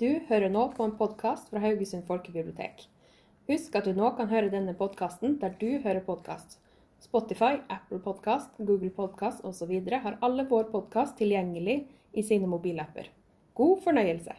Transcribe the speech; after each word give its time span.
Du 0.00 0.14
hører 0.30 0.48
nå 0.48 0.62
på 0.72 0.84
en 0.86 0.94
podkast 0.96 1.50
fra 1.52 1.60
Haugesund 1.60 2.06
folkebibliotek. 2.08 2.86
Husk 3.50 3.74
at 3.76 3.84
du 3.84 3.92
nå 3.92 4.06
kan 4.16 4.30
høre 4.30 4.48
denne 4.48 4.72
podkasten 4.78 5.34
der 5.42 5.52
du 5.60 5.74
hører 5.84 6.00
podkast. 6.06 6.56
Spotify, 7.04 7.58
Apple 7.68 7.98
Podkast, 8.00 8.54
Google 8.56 8.88
Podkast 8.96 9.44
osv. 9.44 9.74
har 9.92 10.16
alle 10.24 10.46
vår 10.48 10.70
podkast 10.72 11.18
tilgjengelig 11.20 11.82
i 12.16 12.24
sine 12.24 12.48
mobilapper. 12.48 13.10
God 13.52 13.82
fornøyelse. 13.84 14.38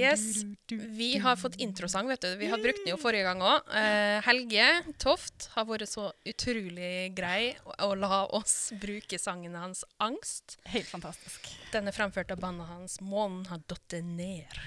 Yes, 0.00 0.44
vi 0.70 1.08
har 1.22 1.36
fått 1.36 1.56
introsang, 1.60 2.08
vet 2.08 2.22
du. 2.24 2.30
Vi 2.40 2.48
har 2.50 2.58
brukt 2.62 2.80
den 2.84 2.92
jo 2.94 2.96
forrige 3.00 3.26
gang 3.28 3.42
òg. 3.44 3.68
Eh, 3.76 4.20
Helge 4.26 4.66
Toft 5.02 5.48
har 5.54 5.66
vært 5.68 5.88
så 5.90 6.08
utrolig 6.26 7.10
grei 7.16 7.52
å, 7.66 7.74
å 7.90 7.90
la 7.98 8.22
oss 8.38 8.72
bruke 8.80 9.18
sangen 9.20 9.54
hans 9.60 9.84
'Angst'. 10.00 10.56
Helt 10.72 10.88
fantastisk. 10.88 11.50
Den 11.72 11.88
er 11.88 11.92
fremført 11.96 12.30
av 12.32 12.40
bandet 12.40 12.66
hans 12.70 12.98
'Månen 13.00 13.46
har 13.52 13.60
datt 13.68 13.98
ned'. 14.02 14.58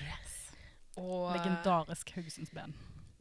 Og 1.01 1.34
Legendarisk 1.35 2.11
Haugesundsband. 2.15 2.73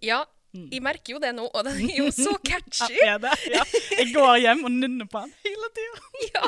ja, 0.03 0.25
Mm. 0.53 0.69
jeg 0.71 0.83
merker 0.85 1.15
jo 1.15 1.19
det 1.19 1.31
nå, 1.33 1.47
og 1.49 1.65
den 1.65 1.79
er 1.89 1.97
jo 1.97 2.11
så 2.13 2.35
catchy. 2.45 2.93
Ja, 3.07 3.17
det? 3.17 3.31
Ja. 3.49 3.63
Jeg 3.97 4.13
går 4.13 4.35
hjem 4.43 4.65
og 4.67 4.71
nynner 4.71 5.07
på 5.09 5.23
den 5.25 5.33
hele 5.47 5.71
tida. 5.73 6.03
Ja. 6.35 6.43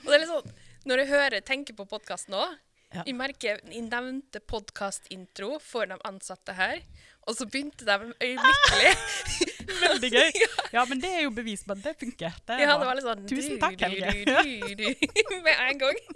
Og 0.00 0.06
det 0.08 0.14
er 0.16 0.22
litt 0.22 0.30
sånn, 0.30 0.48
når 0.88 1.02
jeg 1.02 1.08
hører, 1.10 1.40
tenker 1.44 1.76
på 1.76 1.84
podkasten 1.90 2.32
òg 2.40 2.54
Ja. 2.90 3.04
Jeg 3.06 3.14
merker 3.14 3.60
jeg 3.70 3.82
nevnte 3.86 4.40
podkastintro 4.50 5.60
for 5.62 5.86
de 5.86 5.94
ansatte 6.08 6.56
her, 6.58 6.80
og 7.28 7.36
så 7.38 7.46
begynte 7.46 7.86
de 7.86 8.10
øyeblikkelig. 8.18 8.94
Veldig 9.84 10.10
gøy. 10.10 10.40
Ja, 10.74 10.84
men 10.86 11.00
det 11.02 11.10
er 11.10 11.24
jo 11.24 11.30
bevis 11.34 11.62
på 11.66 11.74
at 11.74 11.82
det 11.82 11.96
funker. 11.98 12.34
Det 12.46 12.58
Ja, 12.62 12.74
det 12.78 12.86
var 12.86 12.98
litt 12.98 13.06
sånn 13.06 13.24
Tusen 13.30 13.56
takk, 13.62 13.78
Helge. 13.82 14.10
du, 14.14 14.74
du, 14.78 14.84
du, 14.94 15.32
Med 15.42 15.62
en 15.68 15.80
gang. 15.82 15.98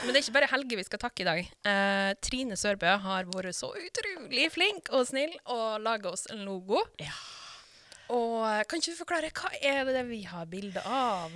Men 0.00 0.14
det 0.14 0.20
er 0.20 0.22
ikke 0.22 0.36
bare 0.36 0.48
Helge 0.52 0.78
vi 0.78 0.84
skal 0.86 1.00
takke 1.02 1.24
i 1.24 1.26
dag. 1.26 1.40
Eh, 1.66 2.10
Trine 2.24 2.56
Sørbø 2.56 2.92
har 3.02 3.26
vært 3.34 3.56
så 3.58 3.72
utrolig 3.74 4.46
flink 4.54 4.88
og 4.94 5.08
snill 5.10 5.34
og 5.50 5.82
laga 5.82 6.12
oss 6.14 6.28
en 6.32 6.44
logo. 6.46 6.80
Ja. 7.02 7.12
Og 8.10 8.36
eh, 8.42 8.64
kan 8.66 8.80
ikke 8.80 8.92
du 8.94 8.98
forklare 8.98 9.32
hva 9.38 9.50
er 9.62 9.86
det 9.86 10.04
vi 10.08 10.22
har 10.26 10.48
bilde 10.50 10.82
av? 10.86 11.34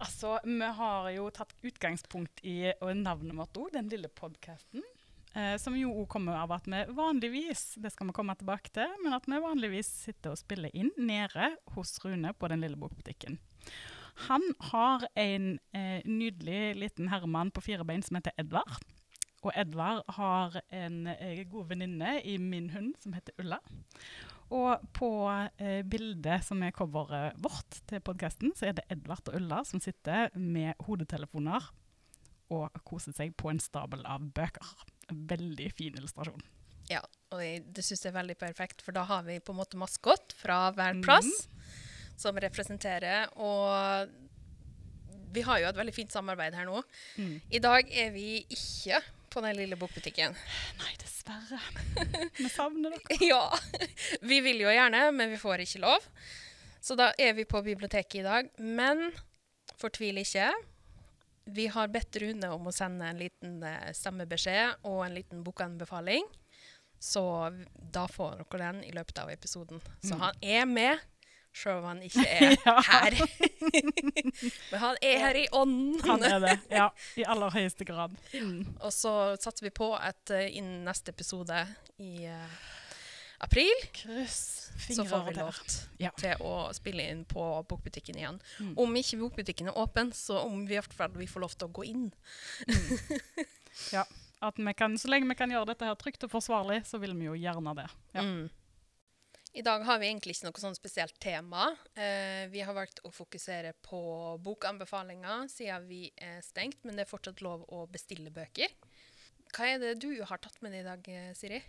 Altså, 0.00 0.38
vi 0.44 0.72
har 0.78 1.08
jo 1.14 1.28
tatt 1.34 1.54
utgangspunkt 1.62 2.40
i 2.48 2.72
navnet 2.96 3.36
vårt 3.38 3.60
òg, 3.60 3.72
den 3.76 3.90
lille 3.92 4.08
podkasten. 4.08 4.84
Eh, 5.34 5.56
som 5.58 5.74
jo 5.74 5.90
òg 5.90 6.06
kommer 6.12 6.38
av 6.38 6.52
at 6.54 6.68
vi 6.70 6.80
vanligvis, 6.94 7.74
det 7.82 7.90
skal 7.90 8.06
vi 8.08 8.14
komme 8.14 8.36
tilbake 8.38 8.70
til, 8.74 8.90
men 9.02 9.16
at 9.16 9.26
vi 9.26 9.40
vanligvis 9.42 9.90
sitter 10.04 10.34
og 10.34 10.38
spiller 10.38 10.70
inn 10.78 10.92
nede 10.94 11.50
hos 11.74 11.96
Rune 12.04 12.30
på 12.38 12.50
den 12.52 12.62
lille 12.62 12.78
bokbutikken. 12.78 13.40
Han 14.28 14.44
har 14.70 15.08
en 15.18 15.56
eh, 15.74 16.04
nydelig 16.06 16.76
liten 16.78 17.10
herremann 17.10 17.50
på 17.50 17.64
fire 17.66 17.86
bein 17.86 18.04
som 18.06 18.20
heter 18.20 18.36
Edvard. 18.38 18.78
Og 19.42 19.50
Edvard 19.58 20.06
har 20.16 20.54
en 20.70 21.08
eh, 21.16 21.42
god 21.50 21.72
venninne 21.72 22.20
i 22.22 22.38
min 22.38 22.70
hund 22.70 22.94
som 23.02 23.16
heter 23.18 23.34
Ulla. 23.42 23.58
Og 24.52 24.82
på 24.96 25.10
eh, 25.58 25.80
bildet 25.88 26.44
som 26.44 26.60
er 26.62 26.74
coveret 26.76 27.38
vårt 27.42 27.78
til 27.88 28.02
podkasten, 28.04 28.52
så 28.56 28.68
er 28.68 28.76
det 28.78 28.84
Edvard 28.92 29.30
og 29.30 29.38
Ulla 29.38 29.62
som 29.66 29.80
sitter 29.82 30.28
med 30.36 30.76
hodetelefoner 30.84 31.70
og 32.52 32.82
koser 32.86 33.14
seg 33.16 33.32
på 33.40 33.48
en 33.50 33.62
stabel 33.62 34.04
av 34.06 34.26
bøker. 34.36 34.84
Veldig 35.08 35.70
fin 35.76 35.96
illustrasjon. 35.96 36.44
Ja, 36.90 37.00
og 37.32 37.40
det 37.40 37.84
syns 37.84 38.04
jeg 38.04 38.12
er 38.12 38.18
veldig 38.18 38.36
perfekt, 38.36 38.84
for 38.84 38.96
da 38.96 39.06
har 39.08 39.24
vi 39.24 39.40
på 39.40 39.54
en 39.54 39.60
måte 39.62 39.80
maskot 39.80 40.36
fra 40.36 40.68
hver 40.76 41.00
plass 41.04 41.46
som 42.20 42.36
representerer, 42.38 43.32
og 43.40 44.12
vi 45.34 45.42
har 45.42 45.62
jo 45.62 45.70
et 45.70 45.78
veldig 45.80 45.94
fint 45.96 46.14
samarbeid 46.14 46.54
her 46.54 46.68
nå. 46.68 46.82
Mm. 47.18 47.36
I 47.50 47.60
dag 47.64 47.88
er 47.90 48.12
vi 48.14 48.28
ikke 48.54 49.00
på 49.34 49.42
den 49.44 49.56
lille 49.58 49.76
bokbutikken. 49.80 50.34
Nei, 50.80 50.92
dessverre. 51.02 51.58
Vi 52.38 52.48
savner 52.52 52.94
dere. 52.94 53.18
Ja, 53.32 53.42
vi 54.22 54.38
vil 54.44 54.62
jo 54.64 54.70
gjerne, 54.72 55.08
men 55.16 55.32
vi 55.34 55.40
får 55.42 55.64
ikke 55.66 55.82
lov. 55.82 56.06
Så 56.84 56.94
da 57.00 57.10
er 57.18 57.32
vi 57.36 57.46
på 57.48 57.62
biblioteket 57.64 58.20
i 58.20 58.24
dag. 58.26 58.50
Men 58.60 59.08
fortvil 59.80 60.20
ikke. 60.22 60.50
Vi 61.44 61.66
har 61.72 61.90
bedt 61.92 62.16
Rune 62.22 62.48
om 62.54 62.68
å 62.70 62.72
sende 62.72 63.08
en 63.10 63.18
liten 63.20 63.58
eh, 63.68 63.90
stemmebeskjed 63.96 64.84
og 64.88 65.02
en 65.06 65.16
liten 65.18 65.42
bokanbefaling. 65.44 66.24
Så 67.04 67.20
da 67.92 68.06
får 68.08 68.38
dere 68.44 68.60
den 68.62 68.78
i 68.86 68.92
løpet 68.96 69.18
av 69.20 69.32
episoden. 69.32 69.82
Så 70.00 70.14
Mm. 70.14 70.20
han 70.22 70.38
er 70.40 70.64
med, 70.70 71.02
sjøl 71.54 71.78
om 71.80 71.84
han 71.92 72.02
ikke 72.02 72.24
er 72.38 72.56
Ja. 72.66 72.76
her. 72.90 73.16
Men 74.70 74.80
han 74.82 74.96
er 75.02 75.18
her 75.22 75.38
i 75.38 75.46
ånden. 75.54 76.00
Han 76.08 76.24
er 76.26 76.38
det. 76.42 76.54
Ja, 76.74 76.88
i 77.20 77.24
aller 77.30 77.54
høyeste 77.54 77.86
grad. 77.88 78.14
Mm. 78.34 78.64
Og 78.80 78.90
så 78.94 79.12
satser 79.40 79.68
vi 79.68 79.74
på 79.74 79.92
at 79.96 80.34
uh, 80.34 80.42
innen 80.50 80.82
neste 80.88 81.14
episode 81.14 81.60
i 82.02 82.26
uh, 82.26 82.58
april 83.44 83.70
Kryss 83.94 84.40
så 84.90 85.04
får 85.06 85.24
vi 85.28 85.34
lov. 85.38 85.58
Ja. 86.02 86.10
til 86.18 86.40
å 86.42 86.54
spille 86.74 87.04
inn 87.12 87.22
på 87.30 87.44
bokbutikken 87.70 88.16
igjen. 88.18 88.40
Mm. 88.58 88.72
Om 88.82 88.96
ikke 88.98 89.20
bokbutikken 89.22 89.70
er 89.70 89.78
åpen, 89.78 90.10
så 90.16 90.40
om 90.42 90.64
vi 90.66 90.74
i 90.74 90.80
hvert 90.80 90.96
fall 90.96 91.14
vi 91.14 91.28
får 91.30 91.44
lov 91.46 91.54
til 91.54 91.68
å 91.68 91.74
gå 91.78 91.84
inn. 91.92 92.08
Ja, 93.94 94.02
at 94.44 94.58
vi 94.58 94.74
kan, 94.76 94.98
så 94.98 95.08
lenge 95.12 95.30
vi 95.30 95.36
kan 95.38 95.52
gjøre 95.52 95.70
dette 95.72 95.86
her 95.88 95.96
trygt 96.00 96.26
og 96.26 96.32
forsvarlig, 96.34 96.82
så 96.88 96.98
vil 97.02 97.14
vi 97.18 97.28
jo 97.30 97.36
gjerne 97.38 97.74
det. 97.78 97.86
Ja. 98.16 98.24
Mm. 98.26 98.50
I 99.54 99.62
dag 99.62 99.84
har 99.86 100.00
vi 100.02 100.08
egentlig 100.08 100.34
ikke 100.34 100.48
noe 100.48 100.58
sånn 100.64 100.74
spesielt 100.74 101.14
tema. 101.22 101.68
Eh, 101.94 102.48
vi 102.50 102.64
har 102.66 102.74
valgt 102.74 102.98
å 103.06 103.12
fokusere 103.14 103.70
på 103.86 104.00
bokanbefalinger 104.42 105.46
siden 105.52 105.86
vi 105.86 106.08
er 106.18 106.40
stengt, 106.42 106.80
men 106.82 106.98
det 106.98 107.04
er 107.04 107.12
fortsatt 107.12 107.42
lov 107.46 107.62
å 107.70 107.84
bestille 107.86 108.34
bøker. 108.34 108.74
Hva 109.54 109.68
er 109.70 109.78
det 109.78 109.92
du 110.02 110.10
har 110.26 110.42
tatt 110.42 110.58
med 110.58 110.74
deg 110.74 110.82
i 110.82 110.88
dag, 110.88 111.06
eh, 111.06 111.30
Siri? 111.38 111.62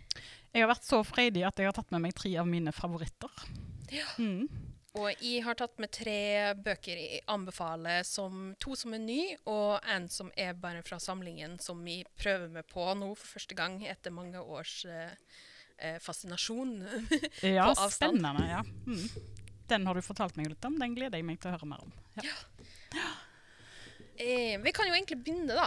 Jeg 0.50 0.64
har 0.64 0.72
vært 0.72 0.88
så 0.88 1.04
freidig 1.06 1.46
at 1.46 1.62
jeg 1.62 1.70
har 1.70 1.78
tatt 1.78 1.94
med 1.94 2.08
meg 2.08 2.18
tre 2.18 2.34
av 2.42 2.50
mine 2.50 2.74
favoritter. 2.74 3.46
Ja. 3.94 4.10
Mm. 4.18 4.50
Og 4.98 5.22
jeg 5.22 5.44
har 5.46 5.54
tatt 5.54 5.78
med 5.78 5.94
tre 5.94 6.18
bøker 6.58 6.98
jeg 6.98 7.22
anbefaler, 7.30 8.02
som, 8.02 8.56
to 8.58 8.74
som 8.74 8.98
er 8.98 9.04
ny, 9.06 9.20
og 9.46 9.78
en 9.86 10.10
som 10.10 10.34
er 10.34 10.58
bare 10.58 10.82
fra 10.82 10.98
samlingen, 10.98 11.60
som 11.62 11.86
vi 11.86 12.00
prøver 12.18 12.50
med 12.50 12.66
på 12.66 12.82
nå 12.98 13.14
for 13.14 13.36
første 13.36 13.54
gang 13.54 13.78
etter 13.86 14.10
mange 14.10 14.42
års 14.42 14.80
eh, 14.90 15.14
eh, 15.78 15.98
fascinasjon. 16.02 16.76
Ja, 17.42 17.64
På 17.64 17.70
avstand. 17.86 17.92
spennende. 18.20 18.46
ja. 18.50 18.62
Mm. 18.86 19.08
Den 19.68 19.86
har 19.86 19.94
du 19.98 20.02
fortalt 20.02 20.36
meg 20.38 20.52
litt 20.52 20.64
om, 20.64 20.76
den 20.78 20.94
gleder 20.94 21.18
jeg 21.18 21.26
meg 21.26 21.40
til 21.42 21.50
å 21.50 21.56
høre 21.56 21.66
mer 21.66 21.82
om. 21.82 21.92
Ja. 22.22 22.36
eh, 24.16 24.54
vi 24.62 24.72
kan 24.72 24.86
jo 24.86 24.94
egentlig 24.94 25.18
begynne, 25.24 25.56
da, 25.58 25.66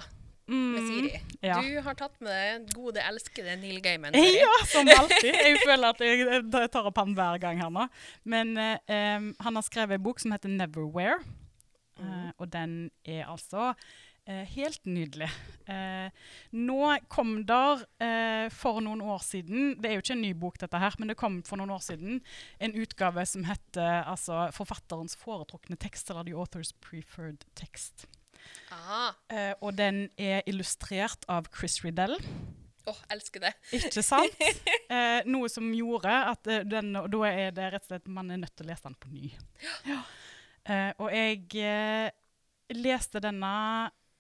med 0.49 0.85
Siri. 0.87 1.09
Mm, 1.19 1.33
ja. 1.45 1.57
Du 1.61 1.81
har 1.85 1.97
tatt 1.99 2.15
med 2.23 2.31
deg 2.31 2.71
gode, 2.73 3.03
elskede 3.05 3.57
Neil 3.59 3.81
Gaiman. 3.85 4.15
Siri. 4.15 4.39
Ja, 4.39 4.53
som 4.71 4.87
alltid. 4.95 5.29
Jeg 5.35 5.59
føler 5.65 5.91
at 5.91 6.01
jeg, 6.01 6.41
tar 6.73 6.87
opp 6.89 6.97
han 6.97 7.13
hver 7.17 7.37
gang 7.43 7.59
her 7.61 7.69
nå. 7.73 7.85
Men 8.23 8.55
eh, 8.57 9.29
han 9.43 9.59
har 9.59 9.67
skrevet 9.67 9.99
en 9.99 10.07
bok 10.07 10.23
som 10.23 10.33
heter 10.33 10.49
'Neverwhere'. 10.49 11.19
Eh, 11.99 12.31
og 12.37 12.47
den 12.53 12.89
er 13.05 13.27
altså 13.27 13.73
eh, 13.73 13.75
helt 14.29 14.85
nydelig. 14.85 15.29
Eh, 15.69 16.09
nå 16.57 16.77
kom 17.11 17.33
der 17.49 17.83
eh, 18.01 18.47
for 18.53 18.79
noen 18.81 19.01
år 19.05 19.21
siden 19.21 19.75
Det 19.81 19.89
er 19.89 19.97
jo 19.97 20.03
ikke 20.03 20.15
en 20.15 20.23
ny 20.23 20.31
bok, 20.37 20.59
dette 20.61 20.81
her, 20.81 20.95
men 20.97 21.11
det 21.11 21.17
kom 21.19 21.39
for 21.45 21.61
noen 21.61 21.73
år 21.75 21.83
siden 21.85 22.21
en 22.61 22.77
utgave 22.77 23.25
som 23.29 23.45
heter 23.45 24.03
altså, 24.03 24.47
'Forfatterens 24.55 25.17
foretrukne 25.19 25.77
tekst', 25.77 26.09
eller 26.09 26.25
'The 26.25 26.37
Author's 26.37 26.73
Preferred 26.81 27.45
Text'. 27.59 28.07
Aha. 28.73 29.11
Eh, 29.29 29.53
og 29.61 29.77
den 29.77 30.07
er 30.17 30.41
illustrert 30.47 31.25
av 31.29 31.49
Chris 31.53 31.83
Riddell. 31.83 32.17
åh, 32.89 33.01
elsker 33.13 33.43
det. 33.47 33.53
Ikke 33.77 34.03
sant? 34.05 34.37
Eh, 34.89 35.21
noe 35.29 35.45
som 35.53 35.67
gjorde 35.69 36.09
at 36.09 36.47
eh, 36.49 36.63
den, 36.65 36.95
da 36.97 37.19
er 37.29 37.51
det 37.53 37.67
rett 37.75 37.83
og 37.83 37.91
slett 37.91 38.07
man 38.09 38.31
er 38.33 38.39
nødt 38.41 38.55
til 38.57 38.65
å 38.65 38.69
lese 38.71 38.87
den 38.87 38.95
på 38.97 39.11
ny. 39.13 39.27
Ja. 39.85 39.99
Eh, 40.65 40.89
og 40.97 41.13
jeg 41.13 41.43
eh, 41.61 42.09
leste 42.73 43.21
denne 43.21 43.51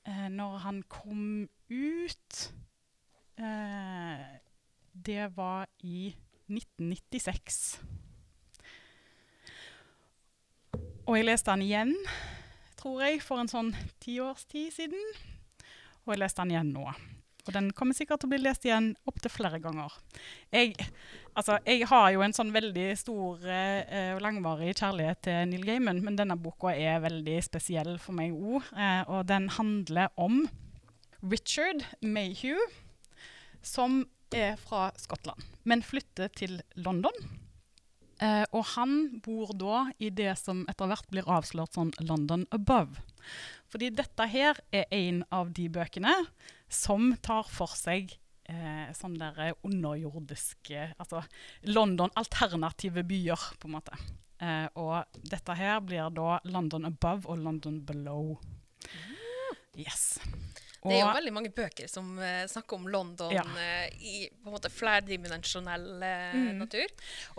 eh, 0.07 0.27
når 0.31 0.57
han 0.65 0.83
kom 0.91 1.49
ut. 1.69 2.39
Eh, 3.39 4.25
det 4.93 5.29
var 5.35 5.67
i 5.83 6.15
1996. 6.49 7.79
Og 11.09 11.17
jeg 11.17 11.25
leste 11.25 11.49
den 11.49 11.65
igjen, 11.65 11.95
tror 12.77 13.01
jeg, 13.01 13.21
for 13.25 13.41
en 13.41 13.49
sånn 13.49 13.71
tiårstid 14.03 14.75
siden. 14.75 15.13
Og 16.05 16.13
jeg 16.13 16.21
leste 16.21 16.43
den 16.43 16.53
igjen 16.53 16.73
nå. 16.75 16.85
Og 17.47 17.55
den 17.55 17.71
kommer 17.73 17.97
sikkert 17.97 18.21
til 18.21 18.29
å 18.29 18.33
bli 18.35 18.41
lest 18.43 18.65
igjen 18.67 18.91
opptil 19.09 19.31
flere 19.33 19.57
ganger. 19.63 19.93
Jeg, 20.53 20.75
Altså, 21.39 21.55
jeg 21.63 21.85
har 21.87 22.09
jo 22.11 22.19
en 22.25 22.33
sånn 22.35 22.49
veldig 22.51 22.89
stor 22.99 23.45
eh, 23.47 24.09
og 24.11 24.19
langvarig 24.25 24.73
kjærlighet 24.75 25.21
til 25.23 25.45
Neil 25.47 25.63
Gaiman, 25.63 26.01
men 26.03 26.17
denne 26.19 26.35
boka 26.35 26.73
er 26.75 26.99
veldig 26.99 27.37
spesiell 27.45 27.93
for 28.03 28.17
meg 28.17 28.35
òg. 28.35 28.65
Eh, 28.75 29.03
og 29.07 29.23
den 29.29 29.47
handler 29.55 30.11
om 30.19 30.41
Richard 31.23 31.85
Mayhew, 32.03 32.59
som 33.63 34.01
er 34.35 34.59
fra 34.59 34.89
Skottland, 34.99 35.47
men 35.63 35.85
flytter 35.85 36.27
til 36.35 36.59
London. 36.75 37.15
Eh, 38.19 38.43
og 38.51 38.73
han 38.75 39.21
bor 39.23 39.55
da 39.55 39.85
i 39.95 40.11
det 40.11 40.33
som 40.41 40.65
etter 40.67 40.91
hvert 40.91 41.07
blir 41.07 41.29
avslørt 41.39 41.79
som 41.79 41.93
London 42.03 42.49
Above. 42.51 42.99
Fordi 43.71 43.93
dette 43.95 44.27
her 44.27 44.59
er 44.75 44.91
en 44.91 45.23
av 45.31 45.55
de 45.55 45.71
bøkene 45.71 46.17
som 46.67 47.13
tar 47.23 47.47
for 47.47 47.79
seg 47.79 48.17
eh, 48.49 48.89
sånne 48.97 49.29
der 49.29 49.41
eh, 49.49 49.57
underjordiske 49.67 50.87
Altså 50.99 51.21
London 51.69 52.11
alternative 52.19 53.03
byer, 53.07 53.45
på 53.61 53.69
en 53.69 53.75
måte. 53.77 53.97
Eh, 54.41 54.67
og 54.79 55.21
dette 55.29 55.55
her 55.59 55.79
blir 55.83 56.09
da 56.15 56.39
London 56.49 56.85
Above 56.89 57.27
og 57.29 57.41
London 57.45 57.81
Below. 57.85 58.37
Yes. 59.77 60.17
Det 60.79 60.95
er 60.95 61.01
jo 61.03 61.11
veldig 61.11 61.31
mange 61.35 61.49
bøker 61.51 61.89
som 61.91 62.13
uh, 62.21 62.45
snakker 62.47 62.77
om 62.79 62.85
London 62.87 63.33
Ja. 63.35 63.41
uh, 63.43 63.87
i 63.99 64.29
på 64.31 64.47
en 64.47 64.53
måte 64.55 64.71
flerdimensjonell 64.71 65.87
uh, 65.99 66.35
Mm. 66.39 66.53
natur. 66.61 66.87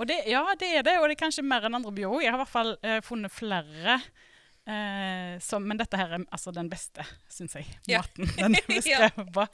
Det, 0.05 0.19
ja, 0.29 0.43
det 0.61 0.69
er 0.77 0.85
det, 0.85 0.99
og 1.01 1.09
det 1.09 1.17
er 1.17 1.23
kanskje 1.25 1.45
mer 1.49 1.65
enn 1.65 1.79
andre 1.79 1.93
byer 1.97 2.13
òg. 2.13 2.21
Jeg 2.25 2.35
har 2.35 2.37
i 2.37 2.43
hvert 2.45 2.53
fall 2.53 2.75
funnet 3.07 3.33
flere. 3.33 3.97
Eh, 4.69 5.39
så, 5.41 5.59
men 5.59 5.79
dette 5.81 5.97
her 5.97 6.13
er 6.15 6.25
altså 6.29 6.53
den 6.55 6.69
beste, 6.71 7.05
syns 7.33 7.57
jeg. 7.57 7.67
Ja. 7.89 8.03
Den 8.39 8.59
er 8.59 9.17
på. 9.33 9.47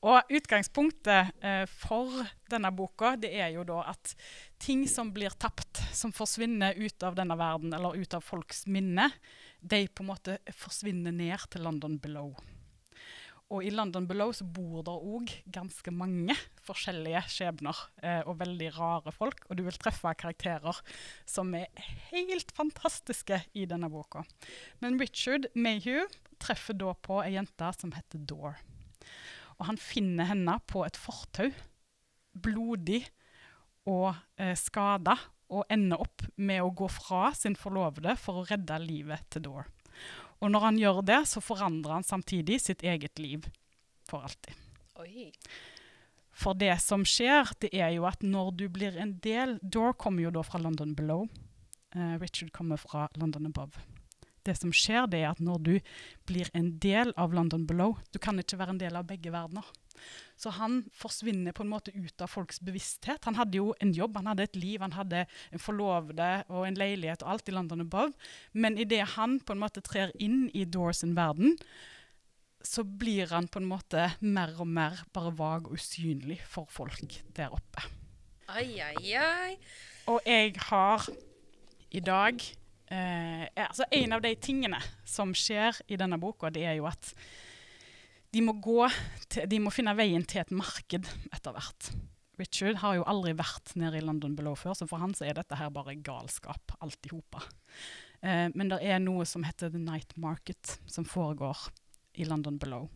Og 0.00 0.32
utgangspunktet 0.38 1.34
eh, 1.44 1.64
for 1.70 2.24
denne 2.50 2.72
boka 2.74 3.14
det 3.20 3.34
er 3.36 3.52
jo 3.54 3.66
da 3.68 3.82
at 3.92 4.14
ting 4.62 4.86
som 4.88 5.12
blir 5.14 5.34
tapt, 5.36 5.82
som 5.92 6.14
forsvinner 6.14 6.78
ut 6.78 7.06
av 7.06 7.18
denne 7.18 7.36
verden, 7.38 7.74
eller 7.76 7.98
ut 8.00 8.16
av 8.16 8.24
folks 8.24 8.64
minne, 8.66 9.10
de 9.60 9.84
på 9.88 10.04
en 10.04 10.12
måte 10.14 10.38
forsvinner 10.56 11.14
ned 11.14 11.50
til 11.52 11.66
London 11.66 11.98
Below. 12.00 12.32
Og 13.54 13.62
i 13.62 13.70
London 13.70 14.08
Below 14.10 14.32
så 14.34 14.42
bor 14.42 14.82
det 14.86 14.94
òg 14.94 15.30
ganske 15.54 15.92
mange 15.94 16.34
forskjellige 16.66 17.20
skjebner 17.30 17.78
eh, 18.02 18.22
og 18.26 18.40
veldig 18.40 18.72
rare 18.74 19.12
folk. 19.14 19.44
Og 19.46 19.58
du 19.58 19.62
vil 19.68 19.78
treffe 19.78 20.10
karakterer 20.18 20.80
som 21.30 21.54
er 21.54 21.70
helt 22.10 22.50
fantastiske 22.56 23.38
i 23.54 23.68
denne 23.70 23.90
boka. 23.92 24.24
Men 24.82 24.98
Richard 24.98 25.46
Mayhew 25.54 26.08
treffer 26.42 26.74
da 26.74 26.96
på 26.98 27.20
ei 27.22 27.36
jente 27.36 27.70
som 27.78 27.94
heter 27.94 28.26
Dore. 28.26 28.56
Og 29.60 29.70
han 29.70 29.78
finner 29.80 30.26
henne 30.32 30.58
på 30.68 30.82
et 30.84 30.98
fortau, 30.98 31.52
blodig 32.34 33.04
og 33.86 34.10
eh, 34.42 34.56
skada, 34.58 35.14
og 35.46 35.68
ender 35.70 36.02
opp 36.02 36.24
med 36.42 36.58
å 36.64 36.72
gå 36.74 36.88
fra 36.90 37.30
sin 37.38 37.54
forlovede 37.54 38.16
for 38.18 38.40
å 38.40 38.46
redde 38.48 38.82
livet 38.82 39.28
til 39.30 39.46
Dore. 39.46 39.68
Og 40.42 40.52
når 40.52 40.66
han 40.66 40.78
gjør 40.80 41.00
det, 41.06 41.22
så 41.30 41.40
forandrer 41.44 41.98
han 41.98 42.06
samtidig 42.06 42.60
sitt 42.62 42.84
eget 42.84 43.18
liv 43.22 43.46
for 44.08 44.26
alltid. 44.26 44.54
Oi. 45.00 45.30
For 46.36 46.56
det 46.58 46.74
som 46.84 47.04
skjer, 47.08 47.48
det 47.64 47.72
er 47.72 47.94
jo 47.96 48.04
at 48.08 48.24
når 48.24 48.52
du 48.60 48.66
blir 48.72 48.98
en 49.00 49.16
del 49.24 49.56
Dore 49.62 49.94
kommer 49.96 50.26
jo 50.26 50.34
da 50.36 50.44
fra 50.44 50.60
London 50.60 50.92
Below. 50.96 51.24
Uh, 51.96 52.16
Richard 52.20 52.52
kommer 52.52 52.76
fra 52.80 53.06
London 53.16 53.48
Above. 53.48 53.80
Det 54.44 54.54
som 54.58 54.70
skjer, 54.74 55.08
det 55.10 55.22
er 55.24 55.32
at 55.32 55.40
når 55.42 55.62
du 55.64 55.72
blir 56.28 56.50
en 56.54 56.74
del 56.82 57.10
av 57.18 57.32
London 57.34 57.64
Below 57.66 57.96
Du 58.14 58.20
kan 58.22 58.38
ikke 58.38 58.60
være 58.60 58.76
en 58.76 58.82
del 58.82 58.94
av 58.98 59.08
begge 59.08 59.32
verdener. 59.34 59.64
Så 60.36 60.52
han 60.58 60.82
forsvinner 60.94 61.54
på 61.56 61.64
en 61.64 61.72
måte 61.72 61.94
ut 61.94 62.22
av 62.22 62.30
folks 62.32 62.60
bevissthet. 62.64 63.24
Han 63.24 63.38
hadde 63.38 63.60
jo 63.60 63.72
en 63.80 63.92
jobb, 63.96 64.18
han 64.20 64.30
hadde 64.32 64.46
et 64.48 64.58
liv, 64.60 64.80
han 64.84 64.96
hadde 64.96 65.24
en 65.26 65.62
forlovede 65.62 66.30
og 66.52 66.66
en 66.68 66.78
leilighet 66.78 67.24
og 67.24 67.36
alt 67.36 67.50
i 67.50 67.56
London 67.56 67.84
Above. 67.86 68.12
Men 68.52 68.78
idet 68.78 69.04
han 69.16 69.38
på 69.40 69.56
en 69.56 69.62
måte 69.64 69.84
trer 69.84 70.12
inn 70.22 70.46
i 70.54 70.66
Doors 70.68 71.02
sin 71.04 71.16
verden, 71.16 71.56
så 72.66 72.82
blir 72.84 73.30
han 73.30 73.46
på 73.48 73.60
en 73.62 73.68
måte 73.70 74.08
mer 74.20 74.54
og 74.58 74.68
mer 74.68 75.04
bare 75.14 75.32
vag 75.38 75.68
og 75.70 75.78
usynlig 75.78 76.40
for 76.50 76.66
folk 76.70 77.20
der 77.36 77.54
oppe. 77.54 77.84
Ai, 78.50 78.78
ai, 78.82 79.14
ai. 79.18 79.54
Og 80.10 80.20
jeg 80.26 80.54
har 80.68 81.06
i 81.90 82.00
dag 82.00 82.42
eh, 82.90 83.46
altså 83.56 83.86
En 83.90 84.14
av 84.14 84.22
de 84.22 84.34
tingene 84.38 84.78
som 85.06 85.34
skjer 85.34 85.78
i 85.90 85.98
denne 85.98 86.18
boka, 86.22 86.50
det 86.50 86.66
er 86.66 86.78
jo 86.78 86.86
at 86.90 87.12
de 88.34 88.42
må, 88.44 88.56
til, 89.28 89.46
de 89.48 89.60
må 89.62 89.72
finne 89.74 89.94
veien 89.98 90.24
til 90.26 90.42
et 90.42 90.52
marked 90.54 91.08
etter 91.32 91.56
hvert. 91.56 91.90
Richard 92.36 92.82
har 92.82 92.98
jo 92.98 93.06
aldri 93.08 93.32
vært 93.36 93.72
nede 93.80 94.00
i 94.00 94.04
London 94.04 94.34
Below 94.36 94.56
før, 94.58 94.74
så 94.76 94.88
for 94.88 95.00
han 95.00 95.14
så 95.16 95.28
er 95.28 95.38
dette 95.38 95.56
her 95.56 95.72
bare 95.72 95.96
galskap, 96.04 96.74
alt 96.84 97.08
i 97.08 97.12
hopa. 97.14 97.40
Eh, 98.20 98.48
men 98.52 98.72
det 98.72 98.82
er 98.84 99.00
noe 99.00 99.24
som 99.28 99.46
heter 99.46 99.72
The 99.72 99.80
Night 99.80 100.12
Market, 100.20 100.76
som 100.90 101.08
foregår 101.08 101.68
i 102.20 102.26
London 102.28 102.58
Below. 102.60 102.90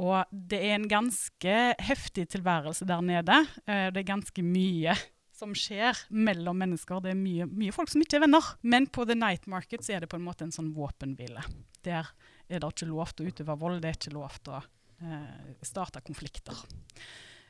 Og 0.00 0.30
det 0.30 0.60
er 0.62 0.76
en 0.78 0.88
ganske 0.88 1.56
heftig 1.82 2.28
tilværelse 2.32 2.86
der 2.88 3.02
nede. 3.04 3.42
Eh, 3.66 3.90
det 3.92 4.04
er 4.04 4.12
ganske 4.14 4.44
mye 4.46 4.94
som 5.36 5.56
skjer 5.58 5.98
mellom 6.14 6.60
mennesker. 6.62 7.02
Det 7.02 7.12
er 7.12 7.18
mye, 7.18 7.48
mye 7.50 7.74
folk 7.74 7.90
som 7.90 8.04
ikke 8.04 8.20
er 8.20 8.26
venner. 8.28 8.52
Men 8.62 8.86
på 8.86 9.04
The 9.08 9.18
Night 9.18 9.48
Market 9.50 9.84
så 9.84 9.96
er 9.96 10.04
det 10.04 10.12
på 10.12 10.20
en 10.20 10.26
måte 10.26 10.46
en 10.46 10.54
sånn 10.54 10.70
våpenhvile. 10.76 11.42
Der 11.84 12.12
er 12.52 12.62
det 12.62 12.72
ikke 12.72 12.90
lov 12.90 13.12
til 13.12 13.26
å 13.26 13.32
utøve 13.32 13.58
vold, 13.60 13.82
det 13.82 13.90
er 13.90 13.98
ikke 13.98 14.14
lov 14.14 14.38
til 14.40 14.56
å 14.56 14.62
eh, 14.62 15.52
starte 15.66 16.02
konflikter. 16.04 16.58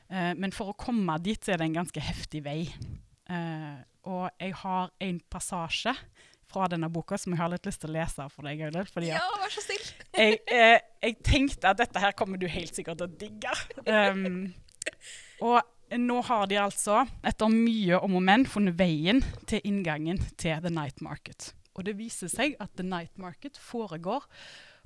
Eh, 0.09 0.33
men 0.39 0.53
for 0.55 0.71
å 0.71 0.77
komme 0.79 1.17
dit 1.23 1.39
så 1.43 1.53
er 1.53 1.61
det 1.61 1.69
en 1.69 1.81
ganske 1.81 2.03
heftig 2.03 2.43
vei. 2.45 2.61
Eh, 3.29 3.81
og 4.09 4.27
jeg 4.41 4.55
har 4.63 4.91
en 5.03 5.19
passasje 5.31 5.95
fra 6.53 6.67
denne 6.69 6.89
boka 6.93 7.17
som 7.17 7.33
jeg 7.33 7.41
har 7.41 7.51
litt 7.53 7.65
lyst 7.65 7.81
til 7.81 7.93
å 7.93 7.97
lese 7.97 8.25
for 8.33 8.47
deg, 8.47 8.61
Audhild. 8.67 8.91
Fordi 8.93 9.11
Ja, 9.13 9.23
vær 9.41 9.53
så 9.53 9.63
snill. 9.63 9.85
jeg, 10.21 10.41
eh, 10.53 10.79
jeg 11.01 11.19
tenkte 11.25 11.71
at 11.71 11.81
dette 11.81 12.03
her 12.03 12.15
kommer 12.17 12.41
du 12.41 12.47
helt 12.51 12.75
sikkert 12.75 13.01
til 13.01 13.09
å 13.09 13.21
digge. 13.23 13.55
Um, 13.87 14.53
og 15.43 15.63
nå 15.97 16.19
har 16.27 16.47
de 16.49 16.59
altså, 16.61 17.03
etter 17.25 17.51
mye 17.51 17.99
om 18.05 18.19
og 18.19 18.25
men, 18.25 18.45
funnet 18.49 18.77
veien 18.79 19.21
til 19.49 19.63
inngangen 19.67 20.21
til 20.41 20.61
The 20.63 20.71
Night 20.73 21.03
Market. 21.05 21.51
Og 21.73 21.87
det 21.87 21.97
viser 21.97 22.29
seg 22.29 22.57
at 22.61 22.73
The 22.77 22.85
Night 22.85 23.17
Market 23.21 23.57
foregår 23.57 24.25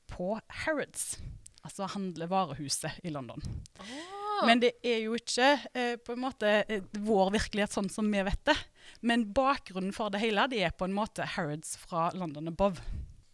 på 0.09 0.35
Harrods, 0.63 1.17
altså 1.63 1.89
handlevarehuset 1.93 3.01
i 3.03 3.13
London. 3.13 3.43
Men 4.45 4.61
det 4.61 4.75
er 4.85 4.99
jo 5.01 5.15
ikke 5.17 5.55
eh, 5.73 5.95
på 5.97 6.13
en 6.13 6.21
måte 6.21 6.49
eh, 6.69 6.83
vår 6.93 7.31
virkelighet 7.33 7.73
sånn 7.73 7.89
som 7.89 8.09
vi 8.13 8.21
vet 8.27 8.43
det. 8.45 8.55
Men 9.01 9.25
bakgrunnen 9.35 9.95
for 9.95 10.13
det 10.13 10.21
hele 10.21 10.45
det 10.51 10.61
er 10.67 10.75
på 10.77 10.85
en 10.85 10.95
måte 10.95 11.25
Harrods 11.35 11.75
fra 11.81 12.11
London 12.13 12.51
Above. 12.51 12.83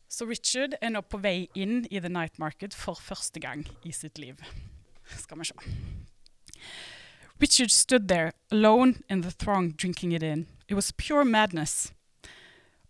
Så 0.08 0.28
Richard 0.30 0.78
er 0.80 0.94
nå 0.94 1.02
på 1.02 1.20
vei 1.24 1.50
inn 1.58 1.84
i 1.90 2.00
The 2.00 2.12
Night 2.12 2.38
Market 2.40 2.76
for 2.78 3.00
første 3.02 3.42
gang 3.44 3.66
i 3.84 3.92
sitt 3.92 4.22
liv. 4.22 4.40
Skal 5.18 5.42
vi 5.42 5.50
se. 5.50 5.76
Richard 7.42 7.72
stood 7.72 8.08
there, 8.08 8.32
alone 8.52 9.02
in 9.10 9.24
the 9.24 9.32
throng, 9.32 9.72
drinking 9.72 10.14
it 10.14 10.24
in. 10.24 10.48
It 10.70 10.76
was 10.76 10.92
pure 10.92 11.26
madness. 11.26 11.92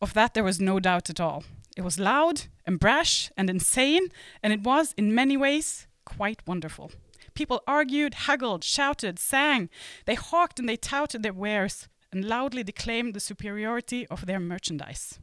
Of 0.01 0.13
that 0.13 0.33
there 0.33 0.43
was 0.43 0.59
no 0.59 0.79
doubt 0.79 1.09
at 1.09 1.19
all. 1.19 1.43
It 1.77 1.83
was 1.83 1.97
loud 1.97 2.49
and 2.65 2.79
brash 2.79 3.31
and 3.37 3.49
insane, 3.49 4.09
and 4.41 4.53
it 4.53 4.61
was, 4.61 4.93
in 4.97 5.15
many 5.15 5.37
ways, 5.37 5.87
quite 6.05 6.45
wonderful. 6.47 6.91
People 7.33 7.61
argued, 7.67 8.13
haggled, 8.13 8.63
shouted, 8.63 9.17
sang. 9.17 9.69
They 10.05 10.15
hawked 10.15 10.59
and 10.59 10.69
they 10.69 10.77
touted 10.77 11.23
their 11.23 11.33
wares 11.33 11.87
and 12.11 12.25
loudly 12.25 12.63
declaimed 12.63 13.13
the 13.13 13.19
superiority 13.19 14.05
of 14.07 14.25
their 14.25 14.39
merchandise. 14.39 15.19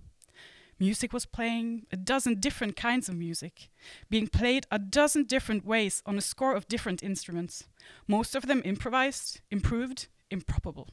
Music 0.81 1.13
was 1.13 1.27
playing, 1.27 1.87
a 1.93 1.97
dozen 1.97 2.41
different 2.41 2.75
kinds 2.75 3.09
of 3.09 3.15
music, 3.15 3.69
being 4.09 4.27
played 4.27 4.67
a 4.71 4.79
dozen 4.79 5.25
different 5.25 5.65
ways 5.65 6.03
on 6.07 6.17
a 6.17 6.23
score 6.23 6.55
of 6.57 6.69
different 6.69 7.03
instruments, 7.03 7.69
most 8.09 8.35
of 8.35 8.47
them 8.47 8.63
improvised, 8.65 9.41
improved, 9.51 10.09
improbable. 10.31 10.89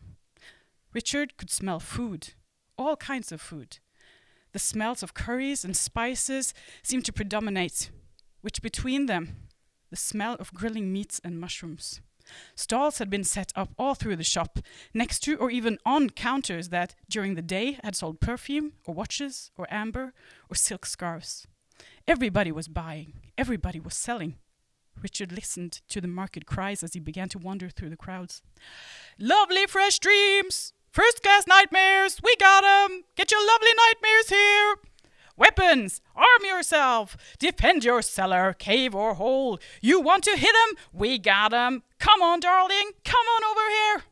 Richard 0.93 1.37
could 1.37 1.49
smell 1.49 1.79
food, 1.79 2.33
all 2.77 2.97
kinds 2.97 3.31
of 3.31 3.39
food. 3.39 3.79
The 4.57 4.63
smells 4.63 5.03
of 5.03 5.13
curries 5.13 5.63
and 5.63 5.77
spices 5.77 6.51
seemed 6.81 7.05
to 7.05 7.13
predominate, 7.13 7.91
which 8.41 8.63
between 8.63 9.05
them, 9.05 9.35
the 9.91 9.95
smell 9.95 10.33
of 10.39 10.51
grilling 10.51 10.91
meats 10.91 11.21
and 11.23 11.39
mushrooms. 11.39 12.01
Stalls 12.55 12.97
had 12.97 13.07
been 13.07 13.23
set 13.23 13.53
up 13.55 13.69
all 13.77 13.93
through 13.93 14.15
the 14.15 14.23
shop, 14.23 14.57
next 14.95 15.19
to 15.19 15.35
or 15.35 15.51
even 15.51 15.77
on 15.85 16.09
counters 16.09 16.69
that, 16.69 16.95
during 17.07 17.35
the 17.35 17.43
day, 17.43 17.77
had 17.83 17.95
sold 17.95 18.19
perfume, 18.19 18.73
or 18.87 18.95
watches, 18.95 19.51
or 19.59 19.67
amber, 19.69 20.11
or 20.49 20.55
silk 20.55 20.87
scarves. 20.87 21.45
Everybody 22.07 22.51
was 22.51 22.67
buying, 22.67 23.13
everybody 23.37 23.79
was 23.79 23.93
selling. 23.95 24.37
Richard 24.99 25.31
listened 25.31 25.81
to 25.89 26.01
the 26.01 26.07
market 26.07 26.47
cries 26.47 26.81
as 26.81 26.95
he 26.95 26.99
began 26.99 27.29
to 27.29 27.37
wander 27.37 27.69
through 27.69 27.91
the 27.91 27.95
crowds. 27.95 28.41
Lovely 29.19 29.67
fresh 29.67 29.99
dreams! 29.99 30.73
First 30.97 31.21
class 31.21 31.45
nightmares! 31.45 32.19
We 32.23 32.35
got 32.37 32.63
'em! 32.63 33.03
Get 33.15 33.29
your 33.29 33.45
lovely 33.45 33.69
nightmares 33.77 34.29
here! 34.29 34.77
Weapons! 35.35 36.01
Arm 36.15 36.43
yourself! 36.43 37.15
Defend 37.37 37.83
your 37.83 38.01
cellar, 38.01 38.53
cave, 38.53 38.95
or 38.95 39.13
hole. 39.13 39.59
You 39.79 40.01
want 40.01 40.23
to 40.23 40.35
hit 40.35 40.55
'em? 40.55 40.75
We 40.91 41.19
got 41.19 41.53
'em! 41.53 41.83
Come 41.99 42.23
on, 42.23 42.39
darling! 42.39 42.93
Come 43.05 43.27
on 43.27 43.43
over 43.43 43.69
here! 43.69 44.03